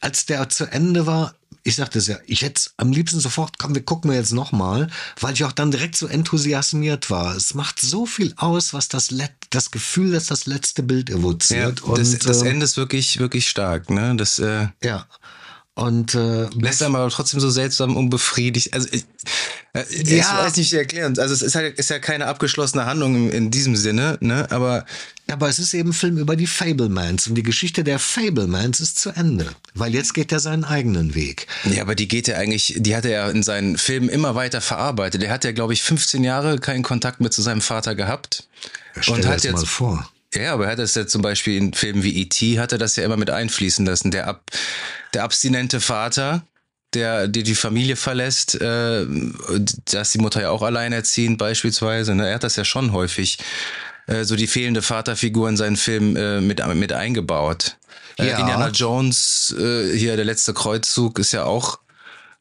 als 0.00 0.24
der 0.26 0.48
zu 0.48 0.70
Ende 0.70 1.06
war, 1.06 1.34
ich 1.70 1.76
sagte 1.76 1.98
es 1.98 2.06
ja, 2.06 2.18
ich 2.26 2.42
hätte 2.42 2.70
am 2.76 2.92
liebsten 2.92 3.20
sofort, 3.20 3.58
komm, 3.58 3.74
wir 3.74 3.82
gucken 3.82 4.10
wir 4.10 4.18
jetzt 4.18 4.32
nochmal, 4.32 4.88
weil 5.20 5.34
ich 5.34 5.44
auch 5.44 5.52
dann 5.52 5.70
direkt 5.70 5.96
so 5.96 6.06
enthusiasmiert 6.06 7.10
war. 7.10 7.36
Es 7.36 7.54
macht 7.54 7.80
so 7.80 8.06
viel 8.06 8.34
aus, 8.36 8.74
was 8.74 8.88
das, 8.88 9.10
Let 9.10 9.32
das 9.50 9.70
Gefühl, 9.70 10.12
dass 10.12 10.26
das 10.26 10.46
letzte 10.46 10.82
Bild 10.82 11.10
evoziert. 11.10 11.82
und, 11.82 11.98
das, 11.98 12.18
das 12.18 12.42
äh, 12.42 12.48
Ende 12.48 12.64
ist 12.64 12.76
wirklich, 12.76 13.18
wirklich 13.18 13.48
stark, 13.48 13.90
ne? 13.90 14.14
Das 14.16 14.38
äh, 14.38 14.68
Ja. 14.82 15.06
Und 15.80 16.14
äh, 16.14 16.46
lässt 16.58 16.82
einem 16.82 16.94
aber 16.96 17.08
trotzdem 17.08 17.40
so 17.40 17.48
seltsam 17.48 17.96
unbefriedigt. 17.96 18.74
Also 18.74 18.88
ich, 18.92 19.04
äh, 19.72 19.82
ich 19.90 20.08
Ja. 20.10 20.44
weiß 20.44 20.56
nicht 20.56 20.70
wie 20.72 20.76
erklären. 20.76 21.18
Also 21.18 21.32
es 21.32 21.40
ist, 21.40 21.54
halt, 21.54 21.78
ist 21.78 21.88
ja 21.88 21.98
keine 21.98 22.26
abgeschlossene 22.26 22.84
Handlung 22.84 23.14
in, 23.16 23.30
in 23.30 23.50
diesem 23.50 23.76
Sinne, 23.76 24.18
ne? 24.20 24.46
Aber 24.50 24.84
Aber 25.30 25.48
es 25.48 25.58
ist 25.58 25.72
eben 25.74 25.90
ein 25.90 25.92
Film 25.92 26.18
über 26.18 26.34
die 26.36 26.46
Fablemans 26.48 27.28
und 27.28 27.34
die 27.36 27.42
Geschichte 27.44 27.82
der 27.84 27.98
Fablemans 28.00 28.80
ist 28.80 28.98
zu 28.98 29.10
Ende, 29.10 29.46
weil 29.74 29.94
jetzt 29.94 30.12
geht 30.12 30.32
er 30.32 30.40
seinen 30.40 30.64
eigenen 30.64 31.14
Weg. 31.14 31.46
Ja, 31.64 31.82
aber 31.82 31.94
die 31.94 32.08
geht 32.08 32.26
ja 32.28 32.36
eigentlich, 32.36 32.74
die 32.78 32.94
hat 32.96 33.04
er 33.04 33.10
ja 33.12 33.30
in 33.30 33.42
seinen 33.42 33.78
Filmen 33.78 34.08
immer 34.08 34.34
weiter 34.34 34.60
verarbeitet. 34.60 35.22
Der 35.22 35.30
hat 35.30 35.44
ja, 35.44 35.52
glaube 35.52 35.72
ich, 35.72 35.82
15 35.82 36.24
Jahre 36.24 36.58
keinen 36.58 36.82
Kontakt 36.82 37.20
mehr 37.20 37.30
zu 37.30 37.42
seinem 37.42 37.60
Vater 37.60 37.94
gehabt. 37.94 38.48
Stell 39.00 39.14
Und 39.14 39.26
hat 39.26 39.44
jetzt- 39.44 39.54
mal 39.54 39.64
vor. 39.66 40.10
Ja, 40.34 40.54
aber 40.54 40.66
er 40.66 40.72
hat 40.72 40.78
das 40.78 40.94
ja 40.94 41.06
zum 41.06 41.22
Beispiel 41.22 41.56
in 41.56 41.72
Filmen 41.72 42.02
wie 42.02 42.22
E.T. 42.22 42.58
hat 42.58 42.72
er 42.72 42.78
das 42.78 42.96
ja 42.96 43.04
immer 43.04 43.16
mit 43.16 43.30
einfließen 43.30 43.84
lassen. 43.84 44.10
Der, 44.10 44.28
ab, 44.28 44.44
der 45.12 45.24
abstinente 45.24 45.80
Vater, 45.80 46.42
der, 46.94 47.26
der 47.26 47.42
die 47.42 47.54
Familie 47.54 47.96
verlässt, 47.96 48.60
äh, 48.60 49.06
dass 49.86 50.12
die 50.12 50.18
Mutter 50.18 50.42
ja 50.42 50.50
auch 50.50 50.62
alleinerziehend 50.62 51.38
beispielsweise. 51.38 52.14
Ne? 52.14 52.28
Er 52.28 52.36
hat 52.36 52.44
das 52.44 52.56
ja 52.56 52.64
schon 52.64 52.92
häufig, 52.92 53.38
äh, 54.06 54.24
so 54.24 54.36
die 54.36 54.46
fehlende 54.46 54.82
Vaterfigur 54.82 55.48
in 55.48 55.56
seinen 55.56 55.76
Filmen 55.76 56.16
äh, 56.16 56.40
mit, 56.40 56.64
mit 56.74 56.92
eingebaut. 56.92 57.76
Äh, 58.18 58.28
Ja. 58.28 58.38
Indiana 58.38 58.68
Jones, 58.68 59.54
äh, 59.58 59.96
hier 59.96 60.14
der 60.14 60.24
letzte 60.24 60.54
Kreuzzug, 60.54 61.18
ist 61.18 61.32
ja 61.32 61.44
auch 61.44 61.78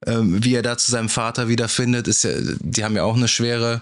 ähm, 0.06 0.44
wie 0.44 0.56
er 0.56 0.62
da 0.62 0.78
zu 0.78 0.92
seinem 0.92 1.10
Vater 1.10 1.50
wiederfindet, 1.50 2.08
ist 2.08 2.24
ja, 2.24 2.32
die 2.60 2.84
haben 2.84 2.96
ja 2.96 3.04
auch 3.04 3.18
eine 3.18 3.28
schwere 3.28 3.82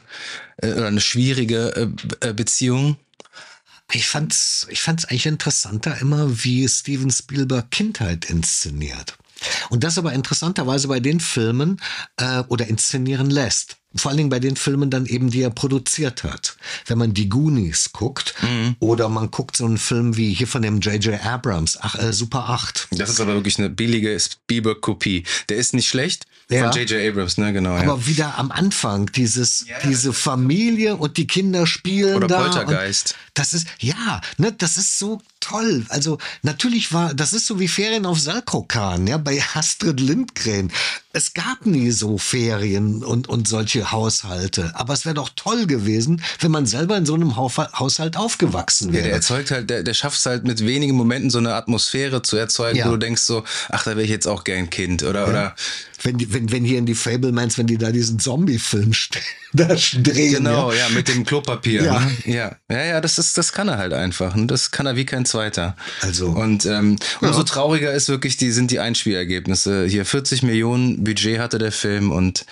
äh, 0.58 0.74
oder 0.74 0.88
eine 0.88 1.02
schwierige 1.02 1.76
äh, 2.22 2.30
äh, 2.30 2.34
Beziehung. 2.34 2.98
Ich 3.92 4.08
fand's, 4.08 4.68
ich 4.70 4.82
fand's 4.82 5.06
eigentlich 5.06 5.28
interessanter 5.28 6.00
immer, 6.02 6.44
wie 6.44 6.68
Steven 6.68 7.10
Spielberg 7.10 7.72
Kindheit 7.72 8.30
inszeniert. 8.30 9.18
Und 9.70 9.84
das 9.84 9.98
aber 9.98 10.14
interessanterweise 10.14 10.88
bei 10.88 11.00
den 11.00 11.20
Filmen 11.20 11.80
äh, 12.18 12.44
oder 12.48 12.68
inszenieren 12.68 13.30
lässt. 13.30 13.77
Vor 13.96 14.10
allen 14.10 14.18
Dingen 14.18 14.30
bei 14.30 14.40
den 14.40 14.56
Filmen 14.58 14.90
dann 14.90 15.06
eben, 15.06 15.30
die 15.30 15.42
er 15.42 15.50
produziert 15.50 16.24
hat. 16.24 16.58
Wenn 16.88 16.98
man 16.98 17.14
die 17.14 17.30
Goonies 17.30 17.94
guckt 17.94 18.36
oder 18.80 19.08
man 19.10 19.32
guckt 19.32 19.56
so 19.56 19.66
einen 19.66 19.78
Film 19.78 20.18
wie 20.18 20.34
hier 20.34 20.48
von 20.48 20.62
dem 20.62 20.82
J.J. 20.82 21.26
Abrams, 21.26 21.78
ach, 21.80 21.98
äh, 21.98 22.12
Super 22.12 22.50
8. 22.50 22.90
Das 22.92 23.10
ist 23.10 23.22
aber 23.22 23.34
wirklich 23.34 23.58
eine 23.58 23.70
billige 23.70 24.20
Spielberg-Kopie. 24.20 25.24
Der 25.50 25.58
ist 25.58 25.74
nicht 25.74 25.88
schlecht. 25.88 26.26
Ja. 26.50 26.72
Von 26.72 26.80
J.J. 26.80 27.10
Abrams, 27.10 27.38
ne, 27.38 27.54
genau. 27.54 27.76
ja. 27.76 27.84
Aber 27.84 28.06
wieder 28.08 28.38
am 28.38 28.52
Anfang, 28.52 29.12
dieses, 29.14 29.66
diese 29.84 30.14
Familie 30.14 30.96
und 30.96 31.18
die 31.18 31.28
Kinder 31.28 31.66
spielen 31.66 32.16
Oder 32.16 32.28
da. 32.28 32.42
Poltergeist. 32.44 33.16
Das 33.34 33.54
ist, 33.54 33.68
ja, 33.80 34.22
ne, 34.38 34.52
das 34.52 34.78
ist 34.78 35.00
so 35.00 35.22
toll. 35.48 35.86
Also, 35.90 36.18
natürlich 36.42 36.94
war, 36.94 37.14
das 37.14 37.34
ist 37.34 37.46
so 37.48 37.60
wie 37.60 37.68
Ferien 37.68 38.06
auf 38.06 38.20
Salkrokan, 38.20 39.08
ja, 39.08 39.18
bei 39.18 39.42
Astrid 39.54 40.00
Lindgren. 40.00 40.72
Es 41.14 41.34
gab 41.34 41.66
nie 41.66 41.92
so 41.92 42.18
Ferien 42.18 43.04
und, 43.04 43.28
und 43.28 43.48
solche 43.48 43.92
Haushalte. 43.92 44.72
Aber 44.76 44.94
es 44.94 45.06
wäre 45.06 45.16
doch 45.16 45.30
toll 45.36 45.66
gewesen, 45.66 46.22
wenn 46.42 46.52
man 46.52 46.66
selber 46.66 46.96
in 46.98 47.06
so 47.06 47.16
einem 47.16 47.36
Haushalt 47.38 48.18
aufgewachsen 48.18 48.90
Ja, 48.90 48.94
wäre. 48.96 49.04
der 49.06 49.14
erzeugt 49.14 49.50
halt, 49.52 49.70
der, 49.70 49.82
der 49.84 49.94
schafft 49.96 50.20
es 50.20 50.26
halt 50.26 50.44
mit 50.46 50.66
wenigen 50.66 50.96
Momenten 50.96 51.30
so 51.32 51.40
eine 51.40 51.56
Atmosphäre 51.56 52.22
zu 52.22 52.38
erzeugen, 52.38 52.78
Ja. 52.78 52.86
wo 52.88 52.92
du 52.92 52.98
denkst 52.98 53.24
so, 53.24 53.44
ach, 53.70 53.84
da 53.84 53.92
wäre 53.92 54.04
ich 54.04 54.10
jetzt 54.12 54.28
auch 54.28 54.44
gern 54.44 54.70
Kind 54.70 55.02
oder, 55.04 55.28
oder 55.28 55.56
wenn, 56.04 56.18
die, 56.18 56.32
wenn, 56.34 56.52
wenn 56.52 56.64
hier 56.64 56.78
in 56.78 56.86
die 56.86 56.96
Fablemans, 56.96 57.58
wenn 57.58 57.68
die 57.68 57.78
da 57.78 57.92
diesen 57.92 58.20
Zombie-Film 58.20 58.92
drehen. 59.54 60.34
Genau, 60.34 60.72
ja. 60.72 60.88
ja, 60.88 60.90
mit 60.90 61.08
dem 61.08 61.26
Klopapier. 61.26 61.84
Ja. 61.84 62.00
Ne? 62.00 62.12
ja, 62.26 62.56
ja, 62.70 62.84
ja, 62.86 63.02
das 63.02 63.18
ist, 63.18 63.38
das 63.38 63.52
kann 63.54 63.68
er 63.68 63.78
halt 63.78 63.94
einfach. 63.94 64.36
Und 64.36 64.48
das 64.50 64.72
kann 64.72 64.86
er 64.86 64.96
wie 64.96 65.06
kein 65.06 65.26
zweiter. 65.26 65.76
Also- 66.02 66.28
und 66.30 66.66
ähm, 66.66 66.98
umso 67.22 67.40
Ja. 67.40 67.44
trauriger 67.46 67.92
ist 67.94 68.10
wirklich 68.10 68.38
die 68.38 68.52
sind 68.52 68.72
die 68.72 68.80
Einspielergebnisse. 68.80 69.86
Hier 69.86 70.06
40 70.06 70.44
Millionen 70.44 71.04
Budget 71.04 71.40
hatte 71.40 71.58
der 71.58 71.72
Film 71.72 72.12
und 72.12 72.46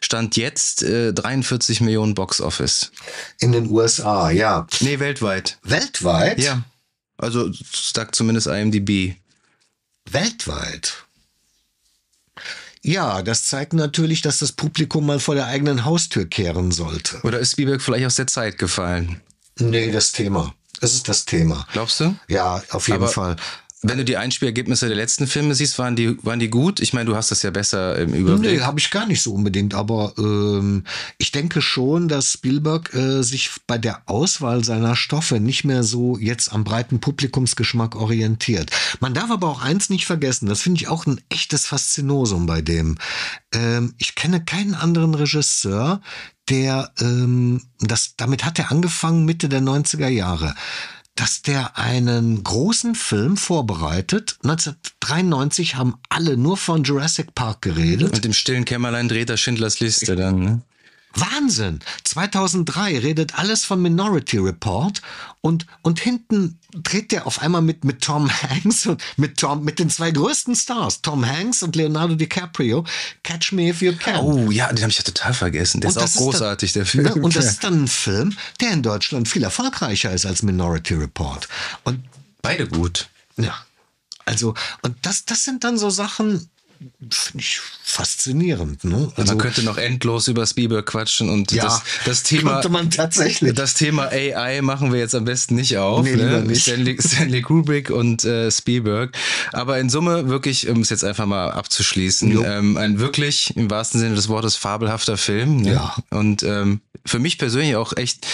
stand 0.00 0.36
jetzt 0.36 0.82
äh, 0.82 1.12
43 1.12 1.80
Millionen 1.80 2.14
Box 2.14 2.40
Office. 2.40 2.92
In 3.40 3.52
den 3.52 3.70
USA, 3.70 4.30
ja. 4.30 4.66
Nee, 4.80 4.98
weltweit. 4.98 5.58
Weltweit? 5.62 6.38
Ja. 6.38 6.62
Also 7.18 7.50
sagt 7.72 8.14
zumindest 8.14 8.46
IMDb. 8.46 9.14
Weltweit. 10.10 11.04
Ja, 12.84 13.22
das 13.22 13.46
zeigt 13.46 13.74
natürlich, 13.74 14.22
dass 14.22 14.38
das 14.38 14.52
Publikum 14.52 15.06
mal 15.06 15.20
vor 15.20 15.34
der 15.36 15.46
eigenen 15.46 15.84
Haustür 15.84 16.24
kehren 16.24 16.72
sollte. 16.72 17.20
Oder 17.22 17.38
ist 17.38 17.52
Spielberg 17.52 17.80
vielleicht 17.80 18.06
aus 18.06 18.16
der 18.16 18.26
Zeit 18.26 18.58
gefallen? 18.58 19.20
Nee, 19.58 19.92
das 19.92 20.12
Thema. 20.12 20.52
Das 20.80 20.94
ist 20.94 21.08
das 21.08 21.24
Thema. 21.24 21.64
Glaubst 21.72 22.00
du? 22.00 22.16
Ja, 22.26 22.60
auf 22.70 22.88
jeden 22.88 23.04
Aber 23.04 23.12
Fall. 23.12 23.36
Wenn 23.84 23.98
du 23.98 24.04
die 24.04 24.16
Einspielergebnisse 24.16 24.86
der 24.86 24.96
letzten 24.96 25.26
Filme 25.26 25.56
siehst, 25.56 25.76
waren 25.76 25.96
die, 25.96 26.16
waren 26.24 26.38
die 26.38 26.50
gut? 26.50 26.78
Ich 26.78 26.92
meine, 26.92 27.06
du 27.06 27.16
hast 27.16 27.32
das 27.32 27.42
ja 27.42 27.50
besser 27.50 27.98
im 27.98 28.14
Überblick. 28.14 28.52
Nee, 28.52 28.60
habe 28.60 28.78
ich 28.78 28.92
gar 28.92 29.06
nicht 29.06 29.20
so 29.20 29.34
unbedingt, 29.34 29.74
aber 29.74 30.14
ähm, 30.18 30.84
ich 31.18 31.32
denke 31.32 31.60
schon, 31.60 32.06
dass 32.06 32.30
Spielberg 32.30 32.94
äh, 32.94 33.22
sich 33.22 33.50
bei 33.66 33.78
der 33.78 34.02
Auswahl 34.06 34.62
seiner 34.62 34.94
Stoffe 34.94 35.40
nicht 35.40 35.64
mehr 35.64 35.82
so 35.82 36.16
jetzt 36.16 36.52
am 36.52 36.62
breiten 36.62 37.00
Publikumsgeschmack 37.00 37.96
orientiert. 37.96 38.70
Man 39.00 39.14
darf 39.14 39.32
aber 39.32 39.48
auch 39.48 39.62
eins 39.62 39.90
nicht 39.90 40.06
vergessen, 40.06 40.46
das 40.46 40.62
finde 40.62 40.80
ich 40.80 40.86
auch 40.86 41.06
ein 41.06 41.20
echtes 41.28 41.66
Faszinosum 41.66 42.46
bei 42.46 42.62
dem. 42.62 42.98
Ähm, 43.52 43.94
ich 43.98 44.14
kenne 44.14 44.44
keinen 44.44 44.74
anderen 44.74 45.14
Regisseur, 45.14 46.00
der, 46.48 46.92
ähm, 47.00 47.62
das, 47.80 48.14
damit 48.16 48.44
hat 48.44 48.60
er 48.60 48.70
angefangen 48.70 49.24
Mitte 49.24 49.48
der 49.48 49.60
90er 49.60 50.08
Jahre 50.08 50.54
dass 51.14 51.42
der 51.42 51.78
einen 51.78 52.42
großen 52.42 52.94
Film 52.94 53.36
vorbereitet. 53.36 54.38
1993 54.42 55.76
haben 55.76 55.94
alle 56.08 56.36
nur 56.36 56.56
von 56.56 56.84
Jurassic 56.84 57.34
Park 57.34 57.62
geredet. 57.62 58.14
Und 58.14 58.24
im 58.24 58.32
stillen 58.32 58.64
Kämmerlein 58.64 59.08
dreht 59.08 59.28
er 59.30 59.36
Schindlers 59.36 59.80
Liste 59.80 60.16
dann, 60.16 60.38
ne? 60.38 60.62
Wahnsinn! 61.14 61.80
2003 62.04 62.98
redet 62.98 63.38
alles 63.38 63.64
von 63.64 63.80
Minority 63.80 64.38
Report 64.38 65.02
und, 65.40 65.66
und 65.82 66.00
hinten 66.00 66.58
dreht 66.74 67.12
der 67.12 67.26
auf 67.26 67.42
einmal 67.42 67.62
mit, 67.62 67.84
mit 67.84 68.02
Tom 68.02 68.30
Hanks 68.30 68.86
und 68.86 69.02
mit 69.16 69.38
Tom, 69.38 69.64
mit 69.64 69.78
den 69.78 69.90
zwei 69.90 70.10
größten 70.10 70.54
Stars, 70.54 71.02
Tom 71.02 71.26
Hanks 71.26 71.62
und 71.62 71.76
Leonardo 71.76 72.14
DiCaprio, 72.14 72.84
Catch 73.22 73.52
Me 73.52 73.68
If 73.68 73.82
You 73.82 73.94
Can. 73.96 74.20
Oh 74.20 74.50
ja, 74.50 74.68
den 74.72 74.82
habe 74.82 74.90
ich 74.90 74.98
ja 74.98 75.04
total 75.04 75.34
vergessen. 75.34 75.80
Der 75.80 75.90
Und 75.90 75.96
ist 75.96 76.02
das 76.02 76.16
auch 76.16 76.22
großartig, 76.22 76.72
dann, 76.72 76.80
der 76.80 76.86
Film. 76.86 77.04
Ne? 77.04 77.14
Und 77.16 77.36
das 77.36 77.44
ist 77.50 77.64
dann 77.64 77.84
ein 77.84 77.88
Film, 77.88 78.36
der 78.60 78.70
in 78.70 78.82
Deutschland 78.82 79.28
viel 79.28 79.42
erfolgreicher 79.42 80.12
ist 80.12 80.26
als 80.26 80.42
Minority 80.42 80.94
Report. 80.94 81.48
Und 81.84 82.02
Beide 82.40 82.66
gut. 82.66 83.08
ja, 83.36 83.54
also, 84.24 84.54
und 84.82 84.96
das, 85.02 85.24
das 85.24 85.44
sind 85.44 85.64
dann 85.64 85.78
so 85.78 85.90
Sachen, 85.90 86.48
finde 87.10 87.42
ich 87.44 87.60
faszinierend. 87.82 88.84
Ne? 88.84 89.12
Also, 89.16 89.32
man 89.32 89.38
könnte 89.38 89.62
noch 89.62 89.76
endlos 89.76 90.28
über 90.28 90.46
Spielberg 90.46 90.86
quatschen 90.86 91.28
und 91.28 91.52
Ja, 91.52 91.64
das, 91.64 91.82
das 92.04 92.22
Thema. 92.24 92.54
könnte 92.54 92.68
man 92.68 92.90
tatsächlich. 92.90 93.54
Das 93.54 93.74
Thema 93.74 94.08
AI 94.08 94.62
machen 94.62 94.92
wir 94.92 94.98
jetzt 95.00 95.14
am 95.14 95.24
besten 95.24 95.54
nicht 95.54 95.76
auf. 95.78 96.04
Nee, 96.04 96.16
ne? 96.16 96.42
nicht. 96.42 96.62
Stanley, 96.62 96.96
Stanley 97.00 97.42
Kubrick 97.42 97.90
und 97.90 98.24
äh, 98.24 98.50
Spielberg. 98.50 99.16
Aber 99.52 99.78
in 99.78 99.90
Summe 99.90 100.28
wirklich, 100.28 100.68
um 100.68 100.80
es 100.80 100.90
jetzt 100.90 101.04
einfach 101.04 101.26
mal 101.26 101.50
abzuschließen, 101.50 102.44
ähm, 102.44 102.76
ein 102.76 102.98
wirklich 102.98 103.56
im 103.56 103.70
wahrsten 103.70 104.00
Sinne 104.00 104.14
des 104.14 104.28
Wortes 104.28 104.56
fabelhafter 104.56 105.16
Film. 105.16 105.62
Ne? 105.62 105.74
Ja. 105.74 105.96
Und 106.10 106.42
ähm, 106.42 106.80
für 107.04 107.18
mich 107.18 107.38
persönlich 107.38 107.76
auch 107.76 107.96
echt 107.96 108.26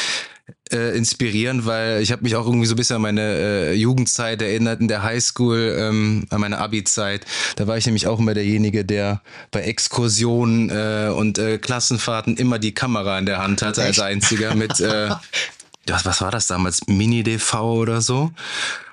äh, 0.72 0.96
inspirierend, 0.96 1.66
weil 1.66 2.02
ich 2.02 2.12
habe 2.12 2.22
mich 2.22 2.36
auch 2.36 2.46
irgendwie 2.46 2.66
so 2.66 2.74
ein 2.74 2.76
bisschen 2.76 2.96
an 2.96 3.02
meine 3.02 3.22
äh, 3.22 3.72
Jugendzeit 3.74 4.42
erinnert, 4.42 4.80
in 4.80 4.88
der 4.88 5.02
Highschool, 5.02 5.76
ähm, 5.78 6.26
an 6.30 6.40
meine 6.40 6.58
Abi-Zeit. 6.58 7.24
Da 7.56 7.66
war 7.66 7.76
ich 7.76 7.86
nämlich 7.86 8.06
auch 8.06 8.18
immer 8.18 8.34
derjenige, 8.34 8.84
der 8.84 9.22
bei 9.50 9.62
Exkursionen 9.62 10.70
äh, 10.70 11.10
und 11.10 11.38
äh, 11.38 11.58
Klassenfahrten 11.58 12.36
immer 12.36 12.58
die 12.58 12.72
Kamera 12.72 13.18
in 13.18 13.26
der 13.26 13.38
Hand 13.38 13.62
hatte 13.62 13.82
als 13.82 13.98
einziger 13.98 14.54
mit, 14.54 14.80
äh, 14.80 15.10
was, 15.86 16.04
was 16.04 16.20
war 16.20 16.30
das 16.30 16.46
damals, 16.46 16.86
Mini-DV 16.86 17.54
oder 17.54 18.00
so? 18.00 18.32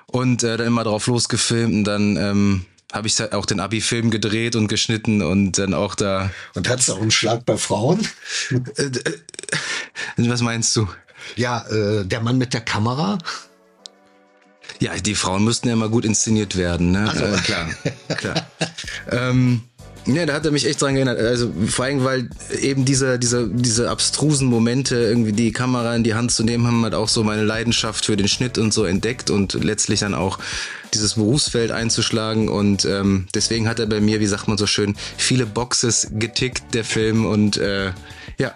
Und 0.06 0.42
äh, 0.42 0.56
dann 0.56 0.68
immer 0.68 0.84
drauf 0.84 1.06
losgefilmt 1.06 1.74
und 1.74 1.84
dann 1.84 2.16
ähm, 2.16 2.66
habe 2.92 3.08
ich 3.08 3.20
auch 3.32 3.46
den 3.46 3.60
Abi-Film 3.60 4.10
gedreht 4.10 4.56
und 4.56 4.68
geschnitten 4.68 5.20
und 5.20 5.58
dann 5.58 5.74
auch 5.74 5.94
da. 5.94 6.30
und 6.54 6.68
hat 6.68 6.80
es 6.80 6.88
auch 6.88 7.00
einen 7.00 7.10
Schlag 7.10 7.44
bei 7.44 7.56
Frauen? 7.56 8.06
Was 10.16 10.40
meinst 10.40 10.74
du? 10.76 10.88
Ja, 11.34 11.66
äh, 11.68 12.04
der 12.04 12.20
Mann 12.20 12.38
mit 12.38 12.54
der 12.54 12.60
Kamera. 12.60 13.18
Ja, 14.80 14.94
die 14.94 15.14
Frauen 15.14 15.44
müssten 15.44 15.68
ja 15.68 15.74
immer 15.74 15.88
gut 15.88 16.04
inszeniert 16.04 16.56
werden, 16.56 16.92
ne? 16.92 17.08
Also. 17.08 17.24
Äh, 17.24 17.36
klar, 17.38 17.68
klar. 18.16 18.46
ähm, 19.10 19.62
ja, 20.06 20.24
da 20.24 20.34
hat 20.34 20.44
er 20.44 20.52
mich 20.52 20.66
echt 20.66 20.80
dran 20.80 20.94
erinnert. 20.94 21.18
Also 21.18 21.52
vor 21.66 21.84
allem, 21.84 22.04
weil 22.04 22.30
eben 22.60 22.84
diese, 22.84 23.18
diese, 23.18 23.48
diese 23.48 23.90
abstrusen 23.90 24.46
Momente, 24.46 24.94
irgendwie 24.94 25.32
die 25.32 25.50
Kamera 25.52 25.96
in 25.96 26.04
die 26.04 26.14
Hand 26.14 26.30
zu 26.30 26.44
nehmen, 26.44 26.66
haben 26.66 26.82
halt 26.84 26.94
auch 26.94 27.08
so 27.08 27.24
meine 27.24 27.42
Leidenschaft 27.42 28.04
für 28.04 28.16
den 28.16 28.28
Schnitt 28.28 28.56
und 28.56 28.72
so 28.72 28.84
entdeckt 28.84 29.30
und 29.30 29.54
letztlich 29.54 30.00
dann 30.00 30.14
auch 30.14 30.38
dieses 30.94 31.14
Berufsfeld 31.14 31.72
einzuschlagen. 31.72 32.48
Und 32.48 32.84
ähm, 32.84 33.26
deswegen 33.34 33.68
hat 33.68 33.80
er 33.80 33.86
bei 33.86 34.00
mir, 34.00 34.20
wie 34.20 34.26
sagt 34.26 34.46
man 34.46 34.58
so 34.58 34.66
schön, 34.68 34.94
viele 35.16 35.44
Boxes 35.44 36.08
getickt, 36.12 36.72
der 36.72 36.84
Film. 36.84 37.26
Und 37.26 37.56
äh, 37.56 37.90
ja, 38.38 38.54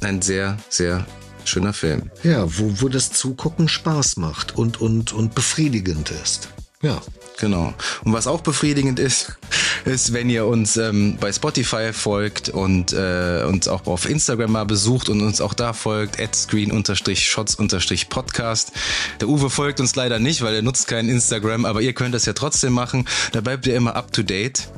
ein 0.00 0.22
sehr, 0.22 0.56
sehr 0.70 1.04
schöner 1.46 1.72
Film. 1.72 2.10
Ja, 2.22 2.44
wo, 2.46 2.80
wo 2.80 2.88
das 2.88 3.12
Zugucken 3.12 3.68
Spaß 3.68 4.16
macht 4.16 4.56
und, 4.56 4.80
und, 4.80 5.12
und 5.12 5.34
befriedigend 5.34 6.10
ist. 6.10 6.48
Ja. 6.82 7.00
Genau. 7.38 7.72
Und 8.04 8.12
was 8.12 8.26
auch 8.26 8.40
befriedigend 8.40 8.98
ist, 8.98 9.36
ist, 9.84 10.12
wenn 10.12 10.28
ihr 10.30 10.46
uns 10.46 10.76
ähm, 10.76 11.16
bei 11.20 11.32
Spotify 11.32 11.92
folgt 11.92 12.48
und 12.48 12.92
äh, 12.92 13.44
uns 13.46 13.68
auch 13.68 13.86
auf 13.86 14.08
Instagram 14.08 14.50
mal 14.52 14.64
besucht 14.64 15.08
und 15.08 15.20
uns 15.20 15.40
auch 15.40 15.54
da 15.54 15.72
folgt, 15.72 16.20
at 16.20 16.34
screen-shots-podcast. 16.34 18.72
Der 19.20 19.28
Uwe 19.28 19.50
folgt 19.50 19.78
uns 19.80 19.94
leider 19.96 20.18
nicht, 20.18 20.42
weil 20.42 20.54
er 20.54 20.62
nutzt 20.62 20.88
kein 20.88 21.08
Instagram, 21.08 21.64
aber 21.66 21.82
ihr 21.82 21.92
könnt 21.92 22.14
das 22.14 22.24
ja 22.24 22.32
trotzdem 22.32 22.72
machen. 22.72 23.06
Da 23.32 23.42
bleibt 23.42 23.66
ihr 23.66 23.76
immer 23.76 23.96
up 23.96 24.12
to 24.12 24.22
date. 24.22 24.68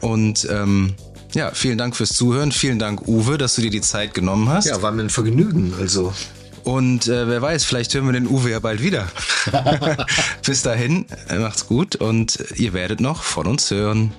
Und 0.00 0.46
ähm, 0.50 0.94
ja, 1.38 1.52
vielen 1.54 1.78
Dank 1.78 1.94
fürs 1.94 2.10
Zuhören. 2.14 2.50
Vielen 2.50 2.80
Dank, 2.80 3.06
Uwe, 3.06 3.38
dass 3.38 3.54
du 3.54 3.62
dir 3.62 3.70
die 3.70 3.80
Zeit 3.80 4.12
genommen 4.12 4.48
hast. 4.48 4.66
Ja, 4.66 4.82
war 4.82 4.90
mir 4.90 5.02
ein 5.02 5.10
Vergnügen. 5.10 5.72
Also, 5.78 6.12
Und 6.64 7.06
äh, 7.06 7.28
wer 7.28 7.40
weiß, 7.40 7.64
vielleicht 7.64 7.94
hören 7.94 8.06
wir 8.06 8.12
den 8.12 8.26
Uwe 8.26 8.50
ja 8.50 8.58
bald 8.58 8.82
wieder. 8.82 9.06
Bis 10.44 10.62
dahin, 10.62 11.06
äh, 11.28 11.38
macht's 11.38 11.68
gut 11.68 11.94
und 11.94 12.38
ihr 12.56 12.72
werdet 12.72 13.00
noch 13.00 13.22
von 13.22 13.46
uns 13.46 13.70
hören. 13.70 14.12